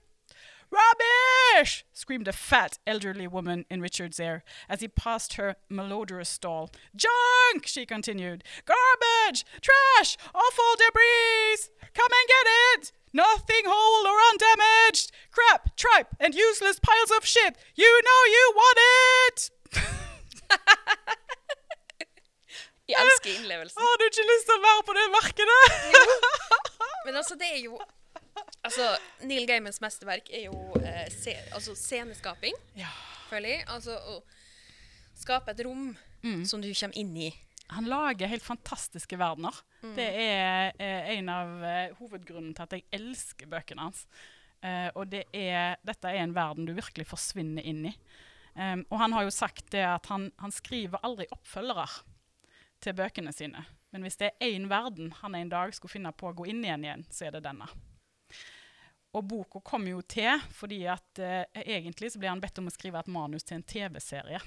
Rubbish! 0.70 1.86
screamed 1.92 2.28
a 2.28 2.32
fat, 2.32 2.78
elderly 2.86 3.26
woman 3.26 3.66
in 3.72 3.82
Richard's 3.82 4.20
ear 4.20 4.44
as 4.70 4.82
he 4.82 4.88
passed 4.88 5.34
her 5.38 5.56
malodorous 5.72 6.30
stall. 6.30 6.70
Junk! 6.96 7.66
she 7.66 7.88
continued. 7.88 8.44
Garbage! 8.64 9.44
Trash! 9.60 10.18
Awful 10.36 10.76
debris! 10.78 11.72
Come 11.96 12.12
and 12.12 12.28
get 12.28 12.46
it! 12.46 12.92
Nothing 13.16 13.66
whole 13.72 14.04
or 14.12 14.18
undamaged! 14.32 15.12
Crap, 15.32 15.76
tripe, 15.78 16.12
and 16.20 16.36
useless 16.36 16.80
piles 16.84 17.12
of 17.18 17.24
shit! 17.26 17.54
You 17.80 17.92
know 18.08 18.22
you 18.36 18.44
want 18.60 18.78
it! 18.84 19.38
Jeg 22.90 23.02
elsker 23.02 23.30
innlevelsen. 23.40 23.82
Har 23.82 23.96
du 23.98 24.04
ikke 24.06 24.26
lyst 24.30 24.46
til 24.50 24.58
å 24.60 24.64
være 24.66 24.84
på 24.86 24.94
det 24.98 25.06
markedet? 25.14 25.62
Men 27.08 27.16
altså, 27.22 27.38
det 27.40 27.48
er 27.56 27.62
jo 27.66 27.80
Altså, 28.66 28.86
Neil 29.30 29.46
Gaimans 29.48 29.78
mesterverk 29.82 30.28
er 30.34 30.48
jo 30.50 30.58
eh, 30.82 31.06
se, 31.14 31.34
altså 31.56 31.76
sceneskaping, 31.78 32.56
Ja. 32.78 32.90
føler 33.30 33.50
jeg. 33.56 33.64
Altså 33.72 33.96
å 33.96 34.16
skape 35.18 35.54
et 35.54 35.62
rom 35.66 35.92
som 36.50 36.62
du 36.64 36.68
kommer 36.74 36.98
inn 36.98 37.14
i. 37.16 37.30
Han 37.74 37.88
lager 37.90 38.30
helt 38.30 38.46
fantastiske 38.46 39.18
verdener. 39.18 39.58
Det 39.98 40.06
er 40.06 40.76
eh, 40.78 41.12
en 41.18 41.30
av 41.34 41.64
eh, 41.66 41.96
hovedgrunnene 41.98 42.54
til 42.54 42.66
at 42.68 42.76
jeg 42.78 42.86
elsker 42.94 43.50
bøkene 43.50 43.88
hans. 43.88 44.04
Eh, 44.62 44.90
og 44.94 45.10
det 45.12 45.26
er, 45.34 45.80
dette 45.86 46.12
er 46.12 46.24
en 46.24 46.36
verden 46.36 46.68
du 46.68 46.76
virkelig 46.78 47.08
forsvinner 47.10 47.66
inn 47.66 47.88
i. 47.90 47.96
Um, 48.56 48.86
og 48.88 49.02
han 49.02 49.12
har 49.12 49.26
jo 49.26 49.34
sagt 49.36 49.66
det 49.74 49.82
at 49.84 50.06
han, 50.08 50.30
han 50.40 50.54
skriver 50.56 51.02
aldri 51.04 51.26
oppfølgere 51.36 51.90
til 52.80 52.96
bøkene 52.96 53.34
sine. 53.36 53.66
Men 53.92 54.06
hvis 54.06 54.16
det 54.22 54.30
er 54.32 54.54
én 54.54 54.70
verden 54.72 55.12
han 55.22 55.36
en 55.36 55.52
dag 55.52 55.74
skulle 55.76 55.92
finne 55.92 56.14
på 56.16 56.30
å 56.30 56.38
gå 56.38 56.48
inn 56.52 56.64
igjen 56.64 56.86
igjen, 56.88 57.04
så 57.12 57.28
er 57.28 57.36
det 57.36 57.44
denne. 57.48 57.68
Og 59.16 59.24
boka 59.28 59.62
kom 59.64 59.88
jo 59.88 60.02
til 60.08 60.40
fordi 60.56 60.82
at 60.92 61.22
eh, 61.24 61.44
egentlig 61.64 62.14
så 62.14 62.20
ble 62.20 62.32
han 62.32 62.44
bedt 62.44 62.60
om 62.60 62.68
å 62.72 62.74
skrive 62.74 63.00
et 63.00 63.12
manus 63.12 63.48
til 63.48 63.60
en 63.60 63.68
TV-serie. 63.68 64.42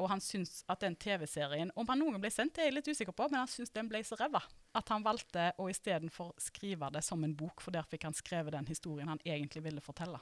Og 0.00 0.08
han 0.10 0.22
syns 0.22 0.64
at 0.70 0.82
den 0.82 0.96
TV-serien 0.98 1.70
Om 1.78 1.86
han 1.86 2.00
noen 2.02 2.18
ble 2.22 2.30
sendt, 2.32 2.56
det 2.56 2.64
er 2.64 2.70
jeg 2.70 2.76
litt 2.80 2.88
usikker 2.90 3.14
på, 3.14 3.28
men 3.30 3.44
han 3.44 3.50
syns 3.50 3.70
den 3.74 3.88
ble 3.90 4.00
så 4.06 4.18
ræva 4.18 4.42
at 4.74 4.90
han 4.90 5.04
valgte 5.06 5.52
å 5.62 5.68
istedenfor 5.70 6.32
skrive 6.42 6.88
det 6.94 7.04
som 7.06 7.22
en 7.22 7.36
bok, 7.38 7.62
for 7.62 7.74
der 7.74 7.86
fikk 7.86 8.08
han 8.08 8.16
skrevet 8.16 8.56
den 8.56 8.66
historien 8.66 9.12
han 9.12 9.22
egentlig 9.22 9.62
ville 9.68 9.84
fortelle. 9.84 10.18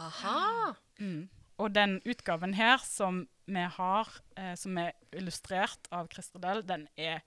Aha! 0.00 0.72
Og 1.60 1.74
den 1.74 1.98
utgaven 2.08 2.56
her 2.56 2.80
som 2.82 3.22
vi 3.50 3.62
har, 3.76 4.10
eh, 4.36 4.54
som 4.58 4.78
er 4.80 4.94
illustrert 5.12 5.86
av 5.94 6.08
Christer 6.10 6.42
Dell, 6.42 6.62
den 6.66 6.88
er 6.96 7.22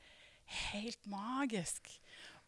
helt 0.74 1.06
magisk. 1.08 1.88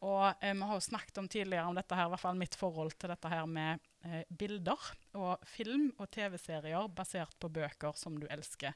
Og 0.04 0.34
eh, 0.42 0.54
vi 0.54 0.68
har 0.68 0.76
jo 0.76 0.88
snakket 0.90 1.22
om 1.22 1.28
tidligere 1.32 1.68
om 1.70 1.78
dette 1.78 1.96
her, 1.96 2.10
i 2.10 2.14
hvert 2.14 2.24
fall 2.24 2.40
mitt 2.40 2.58
forhold 2.58 2.98
til 3.00 3.14
dette 3.14 3.32
her 3.32 3.46
med 3.48 3.84
eh, 4.06 4.24
bilder 4.30 4.90
og 5.20 5.46
film 5.50 5.90
og 5.98 6.10
TV-serier 6.16 6.90
basert 6.96 7.36
på 7.42 7.52
bøker 7.52 7.98
som 8.00 8.20
du 8.20 8.28
elsker. 8.32 8.76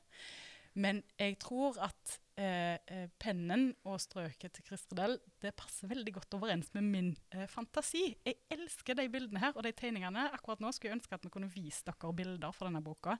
Men 0.77 1.01
jeg 1.17 1.38
tror 1.41 1.77
at 1.81 2.17
eh, 2.39 2.77
eh, 2.88 3.07
pennen 3.19 3.71
og 3.89 3.98
strøket 4.01 4.53
til 4.55 4.67
Christer 4.67 5.15
det 5.41 5.51
passer 5.57 5.89
veldig 5.89 6.13
godt 6.19 6.38
overens 6.38 6.69
med 6.75 6.86
min 6.86 7.09
eh, 7.33 7.48
fantasi. 7.50 8.03
Jeg 8.25 8.38
elsker 8.53 9.00
de 9.00 9.07
bildene 9.12 9.41
her 9.41 9.57
og 9.57 9.65
de 9.65 9.74
tegningene. 9.75 10.27
Akkurat 10.36 10.62
nå 10.63 10.71
skulle 10.75 10.93
jeg 10.93 11.00
ønske 11.00 11.17
at 11.17 11.25
vi 11.25 11.33
kunne 11.33 11.51
vise 11.51 11.83
dere 11.88 12.13
bilder 12.15 12.53
fra 12.55 12.69
denne 12.69 12.83
boka. 12.86 13.17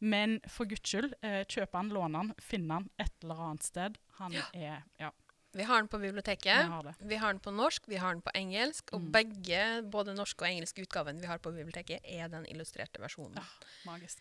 Men 0.00 0.38
for 0.48 0.68
guds 0.70 0.88
skyld, 0.88 1.12
eh, 1.26 1.42
kjøp 1.44 1.76
han, 1.76 1.92
lån 1.94 2.18
han, 2.20 2.34
finn 2.42 2.70
han 2.72 2.88
et 3.02 3.14
eller 3.22 3.44
annet 3.50 3.68
sted. 3.68 4.00
Han 4.22 4.40
er 4.52 4.82
Ja, 5.00 5.12
Vi 5.56 5.62
har 5.62 5.76
den 5.76 5.88
på 5.88 5.98
biblioteket. 5.98 6.58
vi 6.66 6.70
har 6.70 6.82
det. 6.82 6.94
Vi 6.98 7.16
har 7.16 7.32
den 7.32 7.40
på 7.40 7.50
norsk, 7.50 7.82
vi 7.86 7.96
har 7.96 8.14
den 8.14 8.22
på 8.22 8.30
engelsk. 8.34 8.92
Og 8.92 9.00
begge, 9.00 9.82
både 9.82 10.14
norsk 10.14 10.42
og 10.42 10.48
engelsk 10.50 10.78
utgaven 10.78 11.20
vi 11.20 11.26
har 11.26 11.38
på 11.38 11.50
biblioteket, 11.50 12.00
er 12.04 12.28
den 12.28 12.44
illustrerte 12.46 13.00
versjonen. 13.00 13.38
Ja, 13.40 13.42
magisk. 13.86 14.20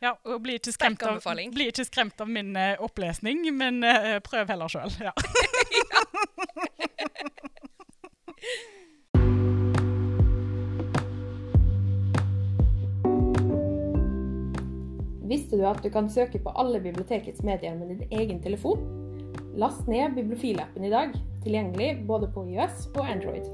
Ja, 0.00 0.14
og 0.24 0.40
bli 0.42 0.56
ikke 0.56 0.72
skremt, 0.72 1.02
av, 1.04 1.20
bli 1.52 1.68
ikke 1.68 1.84
skremt 1.84 2.20
av 2.24 2.28
min 2.32 2.56
uh, 2.56 2.80
opplesning, 2.80 3.44
men 3.52 3.84
uh, 3.84 4.16
prøv 4.24 4.48
heller 4.48 4.72
sjøl. 4.72 4.88
Ja. 4.96 5.12
Visste 15.32 15.60
du 15.60 15.68
at 15.68 15.84
du 15.84 15.92
kan 15.92 16.08
søke 16.12 16.40
på 16.40 16.50
alle 16.56 16.80
bibliotekets 16.80 17.44
medier 17.44 17.76
med 17.76 17.92
din 17.92 18.08
egen 18.08 18.40
telefon? 18.42 19.11
Last 19.54 19.86
ned 19.88 20.14
Bibliofil-appen 20.14 20.84
i 20.84 20.90
dag, 20.90 21.12
tilgjengelig 21.44 22.06
både 22.06 22.28
på 22.32 22.46
iOS 22.48 22.86
og 22.94 23.04
Android. 23.04 23.44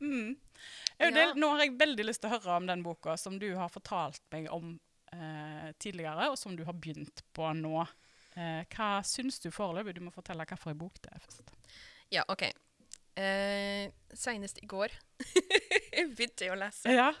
Mm. 0.00 0.36
Audhild, 0.98 1.16
Ja. 1.18 1.32
nå 1.34 1.48
har 1.50 1.60
jeg 1.64 1.76
veldig 1.78 2.04
lyst 2.06 2.22
til 2.22 2.30
å 2.30 2.38
høre 2.38 2.56
om 2.56 2.66
den 2.66 2.82
boka 2.82 3.16
som 3.20 3.38
du 3.38 3.48
har 3.56 3.68
fortalt 3.72 4.20
meg 4.32 4.48
om 4.52 4.78
eh, 5.12 5.72
tidligere, 5.78 6.30
og 6.30 6.38
som 6.38 6.56
du 6.56 6.64
har 6.64 6.72
begynt 6.74 7.22
på 7.34 7.50
nå. 7.58 7.86
Eh, 8.36 8.64
hva 8.74 9.02
syns 9.06 9.38
du 9.40 9.50
foreløpig? 9.54 9.94
Du 9.94 10.00
må 10.06 10.10
fortelle 10.14 10.46
hvilken 10.46 10.78
bok 10.78 11.00
det 11.02 11.12
er 11.12 11.22
først. 11.22 11.52
Ja, 12.10 12.24
OK. 12.28 12.42
Eh, 13.16 13.90
Senest 14.14 14.58
i 14.62 14.66
går 14.66 14.90
begynte 16.16 16.46
jeg 16.48 16.54
å 16.54 16.58
lese. 16.58 16.90
Ja. 16.90 17.12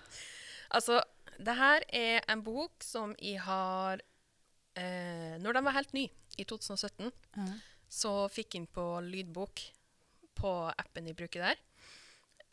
Altså, 0.74 1.00
det 1.38 1.54
her 1.58 1.86
er 1.94 2.24
en 2.30 2.42
bok 2.44 2.84
som 2.84 3.14
jeg 3.18 3.40
har 3.44 4.02
eh, 4.78 5.34
Når 5.40 5.56
den 5.58 5.66
var 5.66 5.76
helt 5.78 5.94
ny, 5.96 6.08
i 6.38 6.44
2017, 6.44 7.12
så 7.90 8.12
fikk 8.32 8.56
jeg 8.56 8.64
den 8.64 8.72
på 8.74 8.84
lydbok 9.06 9.62
på 10.34 10.52
appen 10.72 11.06
jeg 11.06 11.18
bruker 11.18 11.44
der. 11.46 11.60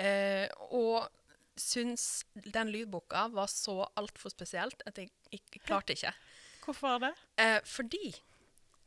Eh, 0.02 0.48
og 0.74 1.10
syns 1.60 2.24
den 2.34 2.72
lydboka 2.74 3.28
var 3.34 3.50
så 3.52 3.82
altfor 4.00 4.34
spesielt 4.34 4.84
at 4.88 5.02
jeg, 5.02 5.12
jeg, 5.32 5.44
klarte 5.66 5.98
ikke. 5.98 6.14
Hvorfor 6.66 7.02
det? 7.02 7.12
Eh, 7.42 7.60
fordi 7.68 8.14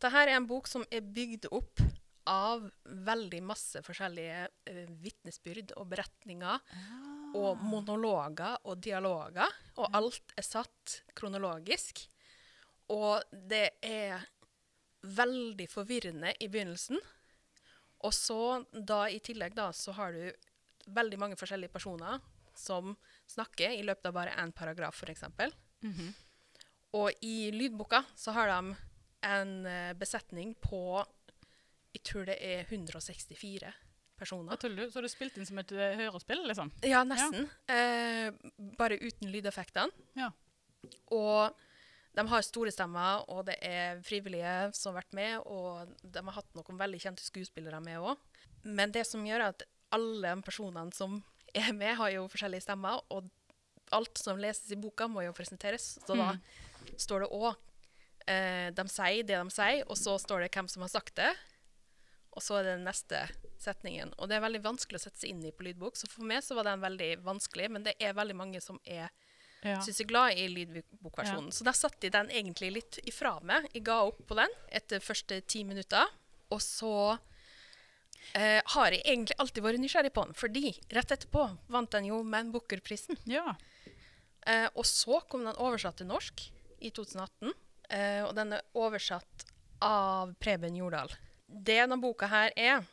det 0.02 0.12
her 0.14 0.28
er 0.28 0.38
en 0.38 0.48
bok 0.48 0.70
som 0.70 0.86
er 0.90 1.04
bygd 1.04 1.50
opp 1.54 1.82
av 2.30 2.64
veldig 2.84 3.42
masse 3.44 3.82
forskjellige 3.84 4.46
eh, 4.70 4.88
vitnesbyrd 5.02 5.74
og 5.76 5.90
beretninger 5.92 6.62
og 7.34 7.62
monologer 7.62 8.60
og 8.64 8.78
dialoger, 8.82 9.50
og 9.80 9.96
alt 9.96 10.34
er 10.38 10.46
satt 10.46 11.00
kronologisk. 11.18 12.04
Og 12.94 13.22
det 13.32 13.80
er 13.82 14.22
veldig 15.04 15.66
forvirrende 15.68 16.34
i 16.40 16.48
begynnelsen. 16.48 17.00
Og 18.04 18.14
så 18.14 18.64
da 18.72 19.06
i 19.08 19.20
tillegg 19.24 19.56
da, 19.56 19.70
så 19.72 19.94
har 19.96 20.12
du 20.12 20.30
veldig 20.94 21.18
mange 21.18 21.38
forskjellige 21.40 21.72
personer 21.72 22.20
som 22.54 22.94
snakker 23.26 23.72
i 23.74 23.82
løpet 23.82 24.10
av 24.10 24.14
bare 24.14 24.36
én 24.38 24.52
paragraf, 24.54 25.02
f.eks. 25.02 25.24
Og 26.94 27.24
i 27.26 27.50
lydboka 27.50 28.04
så 28.14 28.34
har 28.36 28.52
de 28.52 28.76
en 29.24 29.66
eh, 29.66 29.94
besetning 29.98 30.54
på 30.60 31.02
Jeg 31.94 32.02
tror 32.04 32.26
det 32.28 32.36
er 32.42 32.66
164 32.68 33.72
personer. 34.18 34.59
Du? 34.61 34.83
Så 34.90 34.99
har 34.99 35.06
du 35.06 35.12
spilt 35.12 35.37
inn 35.38 35.49
som 35.49 35.61
et 35.62 35.75
eh, 35.75 35.99
hørespill, 36.04 36.42
liksom? 36.49 36.73
Ja, 36.87 37.02
nesten. 37.09 37.49
Eh, 37.71 38.30
bare 38.78 38.99
uten 39.02 39.30
lydeffektene. 39.33 39.90
Ja. 40.18 40.30
Og 41.14 41.54
de 42.14 42.25
har 42.30 42.47
store 42.47 42.71
stemmer, 42.71 43.25
og 43.33 43.47
det 43.49 43.56
er 43.64 44.02
frivillige 44.06 44.71
som 44.76 44.92
har 44.92 45.02
vært 45.02 45.16
med, 45.18 45.38
og 45.50 45.94
de 46.02 46.23
har 46.23 46.37
hatt 46.37 46.52
noen 46.54 46.78
veldig 46.78 47.00
kjente 47.02 47.25
skuespillere 47.26 47.80
med 47.83 48.02
òg. 48.02 48.21
Men 48.64 48.94
det 48.94 49.02
som 49.09 49.25
gjør 49.26 49.49
at 49.50 49.64
alle 49.94 50.30
de 50.30 50.44
personene 50.47 50.94
som 50.94 51.18
er 51.54 51.73
med, 51.75 51.97
har 51.99 52.12
jo 52.14 52.28
forskjellige 52.30 52.66
stemmer, 52.66 53.02
og 53.11 53.30
alt 53.94 54.18
som 54.18 54.40
leses 54.40 54.71
i 54.75 54.78
boka, 54.80 55.09
må 55.11 55.25
jo 55.26 55.35
presenteres. 55.37 55.97
Så 56.06 56.16
da 56.18 56.33
står 57.00 57.25
det 57.25 57.33
òg 57.35 57.50
eh, 58.30 58.68
De 58.75 58.87
sier 58.90 59.26
det 59.26 59.37
de 59.37 59.54
sier, 59.54 59.83
og 59.88 59.99
så 59.99 60.16
står 60.21 60.44
det 60.44 60.52
hvem 60.54 60.71
som 60.71 60.87
har 60.87 60.92
sagt 60.94 61.16
det. 61.18 61.33
Og 62.35 62.42
så 62.42 62.59
er 62.61 62.71
det 62.71 62.78
neste 62.83 63.21
setningen. 63.64 64.12
Og 64.18 64.28
det 64.30 64.37
er 64.38 64.44
veldig 64.44 64.62
vanskelig 64.64 65.00
å 65.00 65.04
sette 65.06 65.23
seg 65.25 65.33
inn 65.35 65.44
i 65.49 65.52
på 65.54 65.64
lydbok, 65.66 65.97
så 65.97 66.09
for 66.11 66.25
meg 66.28 66.44
så 66.44 66.56
var 66.59 66.68
den 66.68 66.83
veldig 66.85 67.11
vanskelig. 67.25 67.71
Men 67.75 67.87
det 67.88 67.97
er 68.00 68.16
veldig 68.16 68.37
mange 68.37 68.61
som 68.64 68.80
er 68.85 69.09
Ja. 69.64 69.78
synes 69.80 69.97
jeg 69.99 70.04
er 70.04 70.12
glad 70.12 70.37
i 70.37 70.49
lydbokversjonen. 70.52 71.49
Så 71.52 71.64
da 71.64 71.73
satte 71.73 72.04
jeg 72.04 72.12
den 72.12 72.28
egentlig 72.28 72.73
litt 72.75 72.99
ifra 73.09 73.38
meg. 73.42 73.64
Jeg 73.73 73.85
ga 73.87 74.02
opp 74.04 74.18
på 74.28 74.37
den 74.37 74.52
etter 74.71 75.00
første 75.00 75.40
ti 75.49 75.62
minutter. 75.64 76.04
Og 76.52 76.61
så 76.61 77.18
eh, 78.35 78.61
har 78.75 78.90
jeg 78.92 79.02
egentlig 79.04 79.37
alltid 79.38 79.64
vært 79.64 79.80
nysgjerrig 79.80 80.12
på 80.12 80.25
den, 80.26 80.35
fordi 80.37 80.75
rett 80.92 81.14
etterpå 81.16 81.47
vant 81.73 81.90
den 81.97 82.11
jo 82.11 82.23
Man 82.23 82.52
Booker-prisen. 82.52 83.16
ja. 83.26 83.54
Eh, 84.47 84.68
og 84.76 84.85
så 84.85 85.23
kom 85.30 85.47
den 85.47 85.56
oversatt 85.56 85.97
til 85.97 86.06
norsk 86.11 86.42
i 86.85 86.90
2018. 86.92 87.54
Eh, 87.88 88.21
og 88.26 88.35
den 88.37 88.52
er 88.52 88.62
oversatt 88.76 89.47
av 89.80 90.35
Preben 90.38 90.76
Jordal. 90.76 91.09
Det 91.49 91.78
denne 91.78 91.97
boka 92.00 92.26
her 92.28 92.52
er, 92.56 92.85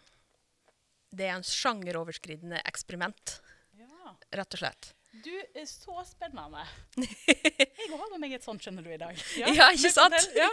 det 1.12 1.28
er 1.28 1.36
en 1.36 1.46
sjangeroverskridende 1.46 2.62
eksperiment, 2.68 3.38
ja. 3.80 4.16
rett 4.40 4.58
og 4.58 4.64
slett. 4.64 4.92
Du 5.12 5.34
er 5.36 5.66
så 5.68 6.02
spennende. 6.08 6.64
Jeg 7.28 7.92
har 7.92 8.12
med 8.14 8.22
meg 8.24 8.38
et 8.38 8.46
sånt, 8.46 8.64
skjønner 8.64 8.86
du, 8.86 8.94
i 8.96 9.00
dag. 9.02 9.18
Ja, 9.36 9.68
ikke 9.76 9.92
sant? 9.92 10.16
Ja. 10.38 10.48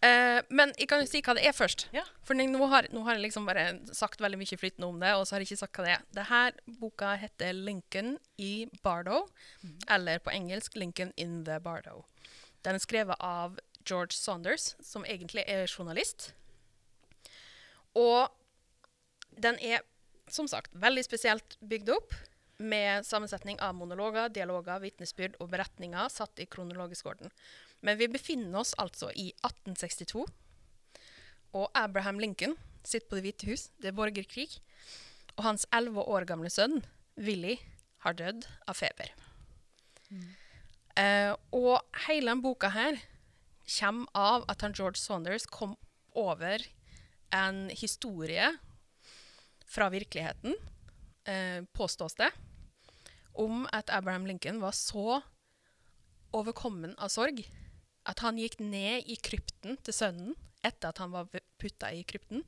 Uh, 0.00 0.40
men 0.58 0.72
jeg 0.80 0.88
kan 0.88 1.02
jo 1.02 1.06
si 1.06 1.20
hva 1.22 1.36
det 1.36 1.44
er 1.46 1.54
først. 1.54 1.86
Ja. 1.94 2.02
For 2.26 2.34
nå 2.34 2.66
har, 2.72 2.88
nå 2.90 3.04
har 3.06 3.18
jeg 3.18 3.26
liksom 3.28 3.46
bare 3.46 3.66
sagt 3.94 4.22
veldig 4.24 4.40
mye 4.40 4.58
flytende 4.58 4.88
om 4.88 4.98
det, 5.02 5.12
og 5.14 5.26
så 5.28 5.36
har 5.36 5.44
jeg 5.44 5.52
ikke 5.52 5.60
sagt 5.62 5.78
hva 5.78 5.86
det 5.86 5.94
er. 5.94 6.06
Denne 6.18 6.78
boka 6.80 7.14
heter 7.20 7.52
'Lincoln 7.54 8.16
i 8.40 8.66
Bardo', 8.82 9.28
eller 9.88 10.18
på 10.18 10.34
engelsk 10.34 10.74
'Lincoln 10.74 11.12
in 11.16 11.44
the 11.44 11.60
Bardo'. 11.60 12.02
Den 12.64 12.74
er 12.74 12.82
skrevet 12.82 13.16
av 13.20 13.58
George 13.84 14.16
Saunders, 14.16 14.74
som 14.82 15.04
egentlig 15.04 15.44
er 15.46 15.68
journalist. 15.68 16.32
Og 17.94 18.28
den 19.36 19.58
er 19.62 19.84
som 20.30 20.48
sagt 20.50 20.74
veldig 20.78 21.04
spesielt 21.06 21.56
bygd 21.60 21.90
opp, 21.94 22.14
med 22.60 23.06
sammensetning 23.08 23.56
av 23.64 23.72
monologer, 23.72 24.28
dialoger, 24.28 24.82
vitnesbyrd 24.82 25.38
og 25.40 25.48
beretninger 25.48 26.10
satt 26.12 26.42
i 26.42 26.44
kronologisk 26.44 27.06
orden. 27.08 27.32
Men 27.80 27.96
vi 27.96 28.10
befinner 28.12 28.60
oss 28.60 28.74
altså 28.76 29.08
i 29.16 29.30
1862, 29.40 30.26
og 31.56 31.70
Abraham 31.74 32.20
Lincoln 32.20 32.58
sitter 32.84 33.08
på 33.08 33.16
Det 33.18 33.24
hvite 33.24 33.48
hus. 33.48 33.68
Det 33.80 33.90
er 33.90 33.96
borgerkrig. 33.96 34.48
Og 35.38 35.44
hans 35.48 35.66
elleve 35.74 36.04
år 36.04 36.28
gamle 36.28 36.50
sønn, 36.52 36.82
Willy, 37.16 37.56
har 38.04 38.16
dødd 38.16 38.46
av 38.68 38.76
feber. 38.78 39.10
Eh, 41.00 41.32
og 41.56 41.80
hele 42.06 42.30
denne 42.30 42.44
boka 42.44 42.70
her 42.74 43.00
kommer 43.78 44.10
av 44.14 44.46
at 44.50 44.62
han 44.64 44.74
George 44.76 45.00
Saunders 45.00 45.46
kom 45.46 45.76
over 46.18 46.64
en 47.34 47.68
historie 47.70 48.50
fra 49.70 49.88
virkeligheten, 49.92 50.56
eh, 51.24 51.62
påstås 51.72 52.14
det, 52.18 52.30
om 53.32 53.66
at 53.72 53.90
Abraham 53.94 54.26
Lincoln 54.26 54.60
var 54.60 54.74
så 54.74 55.20
overkommen 56.34 56.96
av 56.98 57.10
sorg 57.10 57.44
at 58.08 58.22
han 58.24 58.38
gikk 58.40 58.58
ned 58.62 59.06
i 59.10 59.16
krypten 59.20 59.78
til 59.84 59.94
sønnen 59.94 60.34
etter 60.66 60.90
at 60.90 61.00
han 61.02 61.12
var 61.12 61.28
putta 61.60 61.92
i 61.94 62.02
krypten, 62.04 62.42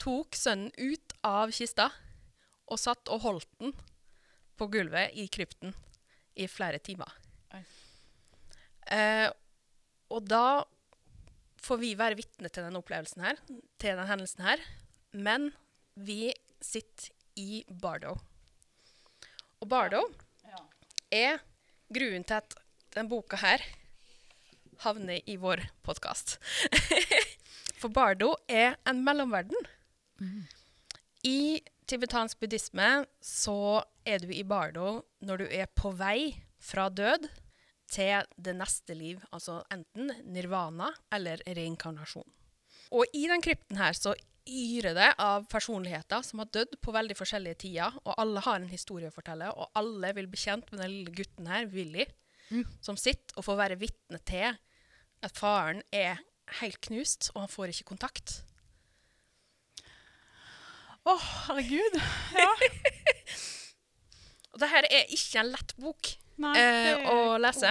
tok 0.00 0.36
sønnen 0.38 0.72
ut 0.80 1.14
av 1.26 1.52
kista 1.54 1.90
og 2.70 2.80
satt 2.80 3.10
og 3.12 3.24
holdt 3.24 3.50
den 3.60 3.74
på 4.58 4.68
gulvet 4.72 5.16
i 5.18 5.26
krypten 5.32 5.74
i 6.40 6.46
flere 6.48 6.80
timer. 6.82 7.10
Eh, 8.90 9.28
og 10.10 10.26
da 10.26 10.62
får 11.60 11.80
vi 11.82 11.94
være 11.98 12.18
vitne 12.18 12.50
til 12.50 12.64
denne 12.64 12.80
opplevelsen 12.80 13.22
her, 13.24 13.40
til 13.78 13.92
denne 13.92 14.08
hendelsen 14.08 14.42
her, 14.46 14.62
men 15.12 15.50
vi 16.06 16.30
sitter 16.64 17.10
i 17.40 17.62
Bardo. 17.68 18.16
Og 19.60 19.68
Bardo 19.68 20.00
Ja. 20.46 20.60
er 21.12 21.38
grunnen 21.92 22.24
til 22.24 22.34
at 22.40 22.54
denne 22.94 23.08
boka 23.10 23.36
her 23.40 23.62
havner 24.84 25.20
i 25.28 25.36
vår 25.36 25.62
podkast. 25.84 26.38
For 27.80 27.88
Bardo 27.92 28.34
er 28.48 28.76
en 28.88 29.02
mellomverden. 29.04 29.56
I 31.24 31.60
tibetansk 31.88 32.40
buddhisme 32.40 33.04
så 33.24 33.82
er 34.08 34.18
du 34.22 34.30
i 34.32 34.42
Bardo 34.44 35.02
når 35.24 35.42
du 35.42 35.46
er 35.50 35.66
på 35.76 35.92
vei 35.96 36.34
fra 36.60 36.88
død 36.92 37.28
til 37.90 38.26
det 38.38 38.52
neste 38.56 38.94
liv, 38.94 39.20
altså 39.32 39.62
enten 39.72 40.12
nirvana 40.30 40.92
eller 41.12 41.40
reinkarnasjon. 41.48 42.28
Og 42.94 43.04
i 43.14 43.24
den 43.30 43.42
krypten 43.42 43.76
her 43.80 43.92
så 43.96 44.14
yrer 44.50 44.96
det 44.96 45.10
av 45.22 45.46
personligheter 45.50 46.24
som 46.26 46.42
har 46.42 46.50
dødd 46.52 46.76
på 46.82 46.94
veldig 46.94 47.16
forskjellige 47.18 47.60
tider, 47.64 47.98
og 48.04 48.16
alle 48.20 48.42
har 48.44 48.58
en 48.60 48.70
historie 48.72 49.10
å 49.10 49.14
fortelle, 49.14 49.50
og 49.54 49.70
alle 49.78 50.12
vil 50.16 50.28
bli 50.30 50.40
kjent 50.40 50.70
med 50.72 50.82
den 50.82 50.92
lille 50.94 51.14
gutten 51.20 51.50
her, 51.50 51.68
Willy, 51.72 52.06
som 52.82 52.98
sitter 52.98 53.38
og 53.38 53.46
får 53.46 53.60
være 53.60 53.78
vitne 53.80 54.18
til 54.26 54.56
at 55.22 55.38
faren 55.38 55.82
er 55.94 56.18
helt 56.60 56.80
knust, 56.82 57.30
og 57.34 57.44
han 57.44 57.52
får 57.52 57.74
ikke 57.74 57.90
kontakt. 57.92 58.40
Å, 61.06 61.14
herregud. 61.46 61.96
Ja. 62.36 62.50
Og 64.50 64.58
det 64.58 64.68
her 64.72 64.86
er 64.90 65.12
ikke 65.14 65.40
en 65.40 65.52
lett 65.52 65.72
bok 65.78 66.08
Nei, 66.42 66.54
eh, 66.58 67.04
å 67.06 67.36
lese. 67.40 67.70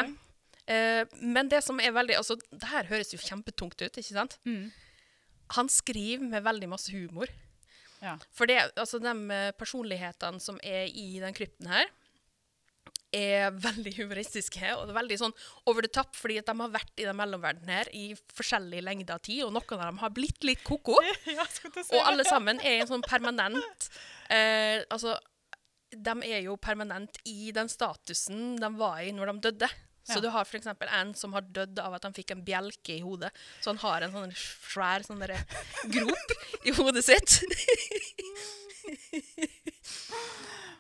Eh, 0.70 1.02
men 1.20 1.50
det 1.52 1.60
som 1.66 1.80
er 1.82 1.92
veldig 1.96 2.16
Altså, 2.20 2.38
det 2.54 2.70
her 2.72 2.88
høres 2.90 3.12
jo 3.14 3.20
kjempetungt 3.22 3.82
ut, 3.82 4.00
ikke 4.00 4.16
sant? 4.16 4.38
Mm. 4.48 4.70
Han 5.58 5.70
skriver 5.72 6.26
med 6.30 6.46
veldig 6.46 6.70
masse 6.72 6.94
humor. 6.94 7.32
Ja. 8.04 8.16
For 8.36 8.50
det, 8.50 8.60
altså, 8.80 9.00
de 9.04 9.14
eh, 9.36 9.52
personlighetene 9.60 10.40
som 10.44 10.60
er 10.64 10.88
i 10.88 11.20
den 11.22 11.36
krypten 11.36 11.70
her, 11.72 11.90
er 13.16 13.50
veldig 13.68 13.96
humoristiske. 13.98 14.74
Og 14.78 14.94
veldig 14.96 15.18
sånn 15.22 15.36
over 15.70 15.86
the 15.86 15.92
top, 15.92 16.14
fordi 16.18 16.40
at 16.42 16.50
de 16.50 16.56
har 16.62 16.76
vært 16.76 17.02
i 17.02 17.08
den 17.08 17.18
mellomverdenen 17.20 17.74
her 17.80 17.92
i 17.96 18.12
forskjellig 18.38 18.84
lengde 18.86 19.16
av 19.16 19.24
tid, 19.26 19.44
og 19.48 19.54
noen 19.56 19.80
av 19.80 19.90
dem 19.90 20.04
har 20.04 20.14
blitt 20.16 20.48
litt 20.48 20.64
ko-ko. 20.68 21.00
Og 21.96 22.00
alle 22.04 22.28
sammen 22.28 22.62
er 22.62 22.84
en 22.84 22.94
sånn 22.94 23.06
permanent 23.06 23.90
eh, 24.34 24.86
Altså, 24.90 25.18
de 25.90 26.14
er 26.28 26.44
jo 26.46 26.56
permanent 26.62 27.18
i 27.28 27.50
den 27.56 27.70
statusen 27.72 28.60
de 28.62 28.70
var 28.78 29.02
i 29.02 29.14
når 29.16 29.34
de 29.34 29.50
døde. 29.50 29.70
Så 30.04 30.16
Ja. 30.18 30.22
du 30.22 30.30
har 30.34 30.42
f.eks. 30.46 30.66
en 30.66 31.14
som 31.14 31.34
har 31.34 31.42
dødd 31.42 31.80
av 31.80 31.94
at 31.94 32.04
han 32.04 32.14
fikk 32.14 32.32
en 32.32 32.44
bjelke 32.46 32.96
i 32.98 33.02
hodet. 33.02 33.30
Så 33.62 33.70
han 33.70 33.78
har 33.84 34.02
en 34.02 34.12
sånn 34.12 34.34
svær 34.36 35.04
sånn 35.06 35.22
grop 35.94 36.32
i 36.66 36.72
hodet 36.72 37.04
sitt. 37.06 37.40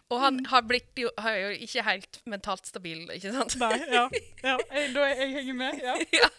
Og 0.09 0.17
han 0.23 0.39
har, 0.49 0.63
blitt 0.65 0.97
har 1.21 1.35
jo 1.37 1.49
ikke 1.61 1.83
helt 1.85 2.17
mentalt 2.25 2.65
stabil, 2.65 3.03
ikke 3.13 3.29
sant? 3.35 3.53
Nei, 3.61 3.75
ja. 3.93 4.07
ja. 4.41 4.55
Jeg, 4.73 4.87
da 4.95 5.03
jeg 5.11 5.33
henger 5.35 5.53
med, 5.59 5.83
ja. 5.85 5.93
Ja. 6.17 6.29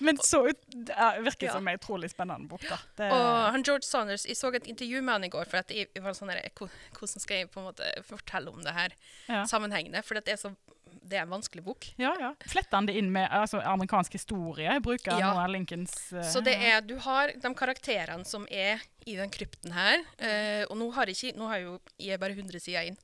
Men 0.00 0.16
så 0.22 0.40
ut 0.46 0.60
Det 0.70 0.94
er- 0.94 1.20
virker 1.26 1.50
som 1.52 1.68
en 1.68 1.76
utrolig 1.76 2.08
spennende 2.12 2.48
bok, 2.48 2.62
da. 2.70 2.78
Det, 2.96 3.10
Og 3.12 3.28
han 3.52 3.64
George 3.66 3.84
Saunders, 3.84 4.24
Jeg 4.28 4.36
så 4.38 4.48
et 4.54 4.66
intervju 4.70 5.02
med 5.02 5.12
han 5.18 5.24
i 5.24 5.28
går. 5.34 5.44
for 5.50 5.58
at 5.60 5.68
jeg, 5.74 5.88
jeg 5.94 6.02
var 6.04 6.14
sånn 6.16 6.30
der, 6.32 6.40
Hvordan 6.56 7.20
skal 7.20 7.36
jeg 7.42 7.50
på 7.52 7.60
en 7.60 7.66
måte 7.68 7.84
fortelle 8.06 8.48
om 8.54 8.62
det 8.64 8.72
her 8.72 8.96
sammenhengende? 9.44 10.00
For 10.06 10.14
det 10.16 10.32
er, 10.32 10.36
så, 10.40 10.54
det 11.08 11.18
er 11.18 11.22
en 11.24 11.30
vanskelig 11.32 11.62
bok. 11.64 11.86
ja, 11.98 12.12
ja. 12.20 12.34
Fletter 12.46 12.76
han 12.76 12.86
det 12.88 12.94
inn 13.00 13.10
med 13.12 13.28
altså, 13.32 13.60
amerikansk 13.64 14.12
historie? 14.18 14.74
Bruker 14.84 15.18
Ja. 15.18 15.32
noe 15.32 15.44
av 15.46 15.50
Lincolns 15.50 15.94
uh, 16.12 16.22
Så 16.22 16.42
det 16.44 16.54
er, 16.54 16.80
du 16.84 16.96
har 17.04 17.32
de 17.32 17.54
karakterene 17.54 18.24
som 18.28 18.46
er 18.50 18.82
i 19.06 19.16
den 19.16 19.30
krypten 19.30 19.72
her. 19.72 19.98
Uh, 20.20 20.64
og 20.70 20.76
nå 20.80 20.90
har 20.96 21.06
jeg 21.06 21.16
ikke, 21.16 21.38
nå 21.38 21.48
har 21.48 21.56
jeg 21.62 21.66
jo, 21.70 21.78
jeg 21.98 22.20
bare 22.20 22.36
100 22.36 22.60
sider 22.60 22.90
inn. 22.92 22.98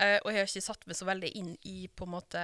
Uh, 0.00 0.18
og 0.24 0.32
jeg 0.32 0.40
har 0.42 0.50
ikke 0.50 0.66
satt 0.66 0.86
meg 0.86 0.96
så 0.98 1.06
veldig 1.08 1.30
inn 1.40 1.54
i 1.64 1.88
på 1.88 2.04
en 2.04 2.14
måte 2.18 2.42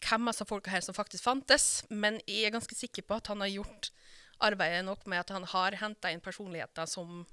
hvem 0.00 0.28
av 0.28 0.32
disse 0.32 0.46
folka 0.48 0.70
her 0.72 0.80
som 0.84 0.94
faktisk 0.96 1.24
fantes. 1.24 1.84
Men 1.90 2.20
jeg 2.26 2.46
er 2.48 2.54
ganske 2.54 2.74
sikker 2.76 3.02
på 3.08 3.16
at 3.20 3.26
han 3.32 3.40
har 3.44 3.50
gjort 3.52 3.90
arbeidet 4.40 4.84
nok 4.86 5.02
med 5.10 5.20
at 5.20 5.32
han 5.34 5.44
har 5.44 5.76
henta 5.76 6.08
inn 6.12 6.22
personligheter 6.24 6.86
som 6.88 7.26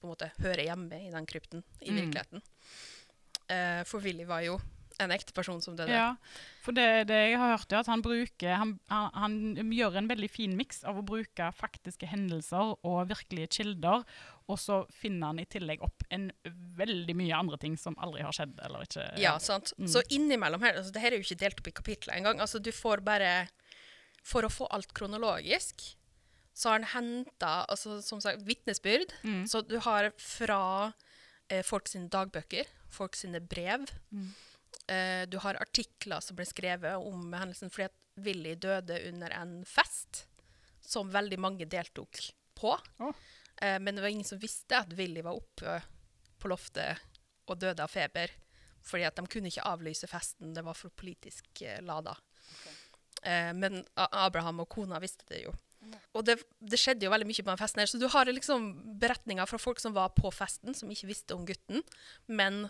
på 0.00 0.06
en 0.06 0.12
måte 0.14 0.30
hører 0.40 0.64
hjemme 0.64 0.96
i 1.06 1.10
den 1.12 1.26
krypten 1.28 1.62
i 1.84 1.90
Mm. 1.92 1.96
virkeligheten. 2.00 2.42
Eh, 3.48 3.82
for 3.84 4.00
Willy 4.00 4.24
var 4.24 4.40
jo 4.40 4.58
en 5.02 5.12
ekte 5.14 5.34
person 5.34 5.60
som 5.62 5.76
døde. 5.78 5.90
Ja, 5.90 6.14
for 6.62 6.76
det, 6.76 7.08
det 7.10 7.18
jeg 7.18 7.38
har 7.40 7.56
hørt 7.56 7.72
er 7.72 7.80
at 7.80 7.90
han 7.90 8.02
bruker 8.04 8.58
han, 8.60 8.76
han, 8.92 9.08
han 9.18 9.72
gjør 9.74 9.98
en 9.98 10.10
veldig 10.10 10.30
fin 10.30 10.54
miks 10.58 10.84
av 10.86 11.00
å 11.00 11.06
bruke 11.06 11.50
faktiske 11.56 12.08
hendelser 12.10 12.76
og 12.76 13.10
virkelige 13.10 13.50
kilder, 13.58 14.04
og 14.50 14.60
så 14.60 14.82
finner 14.92 15.32
han 15.32 15.40
i 15.40 15.48
tillegg 15.48 15.82
opp 15.84 16.04
en 16.14 16.28
veldig 16.78 17.16
mye 17.16 17.36
andre 17.36 17.58
ting 17.60 17.78
som 17.80 17.96
aldri 18.02 18.24
har 18.24 18.36
skjedd 18.36 18.58
eller 18.66 18.84
ikke 18.86 19.06
Ja, 19.22 19.34
sant. 19.42 19.72
Mm. 19.78 19.88
Så 19.90 20.04
innimellom 20.12 20.64
her 20.64 20.78
altså, 20.78 20.92
det 20.94 21.02
her 21.04 21.14
er 21.14 21.20
jo 21.20 21.26
ikke 21.26 21.42
delt 21.42 21.62
opp 21.62 21.70
i 21.70 21.76
kapitler 21.80 22.18
engang. 22.18 22.42
Altså, 22.44 22.60
du 22.60 22.72
får 22.74 23.04
bare 23.06 23.34
For 24.24 24.46
å 24.46 24.52
få 24.52 24.64
alt 24.72 24.94
kronologisk, 24.96 25.82
så 26.56 26.70
har 26.70 26.78
han 26.78 26.86
henta 26.94 27.66
altså, 27.68 27.98
som 28.00 28.22
sagt, 28.24 28.44
vitnesbyrd. 28.46 29.12
Mm. 29.20 29.42
Så 29.50 29.60
du 29.68 29.76
har 29.84 30.08
fra 30.16 30.94
eh, 31.52 31.64
folk 31.66 31.90
sine 31.90 32.08
dagbøker, 32.08 32.70
folk 32.94 33.18
sine 33.18 33.42
brev. 33.42 33.84
Mm. 34.14 34.30
Eh, 34.88 35.24
du 35.28 35.38
har 35.42 35.60
artikler 35.60 36.20
som 36.24 36.36
ble 36.38 36.46
skrevet 36.48 36.96
om 37.00 37.32
hendelsen 37.32 37.72
fordi 37.72 37.88
at 37.88 38.00
Willy 38.24 38.54
døde 38.60 39.00
under 39.08 39.32
en 39.34 39.56
fest 39.66 40.26
som 40.84 41.10
veldig 41.12 41.38
mange 41.40 41.66
deltok 41.70 42.20
på. 42.54 42.76
Oh. 42.98 43.14
Eh, 43.62 43.80
men 43.80 43.94
det 43.94 44.04
var 44.04 44.12
ingen 44.12 44.28
som 44.28 44.38
visste 44.38 44.78
at 44.78 44.92
Willy 44.92 45.24
var 45.24 45.40
oppe 45.40 45.80
på 46.38 46.50
loftet 46.52 47.00
og 47.48 47.60
døde 47.60 47.84
av 47.84 47.92
feber. 47.92 48.32
Fordi 48.84 49.06
at 49.08 49.16
de 49.16 49.24
kunne 49.30 49.48
ikke 49.48 49.64
avlyse 49.64 50.08
festen, 50.10 50.52
det 50.54 50.64
var 50.64 50.76
for 50.76 50.92
politisk 50.92 51.62
eh, 51.64 51.80
lada. 51.84 52.16
Eh, 53.22 53.52
men 53.56 53.80
Abraham 53.96 54.60
og 54.64 54.68
kona 54.72 55.00
visste 55.02 55.26
det 55.32 55.46
jo. 55.46 55.54
Og 56.16 56.24
det, 56.24 56.38
det 56.64 56.78
skjedde 56.80 57.04
jo 57.04 57.12
veldig 57.12 57.26
mye 57.28 57.44
på 57.44 57.50
den 57.50 57.60
festen 57.60 57.82
her, 57.82 57.88
så 57.90 57.98
du 58.00 58.06
har 58.08 58.28
liksom 58.30 58.70
beretninger 59.00 59.48
fra 59.48 59.60
folk 59.60 59.80
som 59.82 59.92
var 59.96 60.14
på 60.16 60.30
festen, 60.32 60.76
som 60.76 60.88
ikke 60.92 61.10
visste 61.10 61.36
om 61.36 61.44
gutten, 61.48 61.84
men 62.24 62.66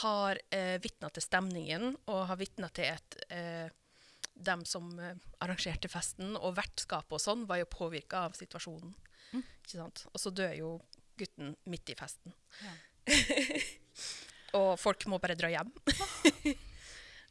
har 0.00 0.38
eh, 0.50 0.78
vitna 0.80 1.10
til 1.12 1.24
stemningen, 1.24 1.96
og 2.08 2.26
har 2.30 2.40
vitna 2.40 2.68
til 2.72 2.94
at 2.94 3.16
eh, 3.32 3.68
dem 4.34 4.64
som 4.68 4.88
eh, 4.98 5.18
arrangerte 5.44 5.90
festen, 5.92 6.36
og 6.38 6.56
vertskapet 6.56 7.18
og 7.18 7.22
sånn, 7.22 7.46
var 7.48 7.60
jo 7.60 7.70
påvirka 7.70 8.26
av 8.28 8.36
situasjonen. 8.38 8.94
Ikke 9.32 9.78
sant? 9.78 10.04
Og 10.12 10.20
så 10.20 10.32
dør 10.34 10.54
jo 10.56 10.70
gutten 11.20 11.54
midt 11.70 11.92
i 11.92 11.96
festen. 11.98 12.34
og 14.58 14.74
folk 14.80 15.06
må 15.10 15.20
bare 15.22 15.36
dra 15.38 15.50
hjem. 15.52 15.70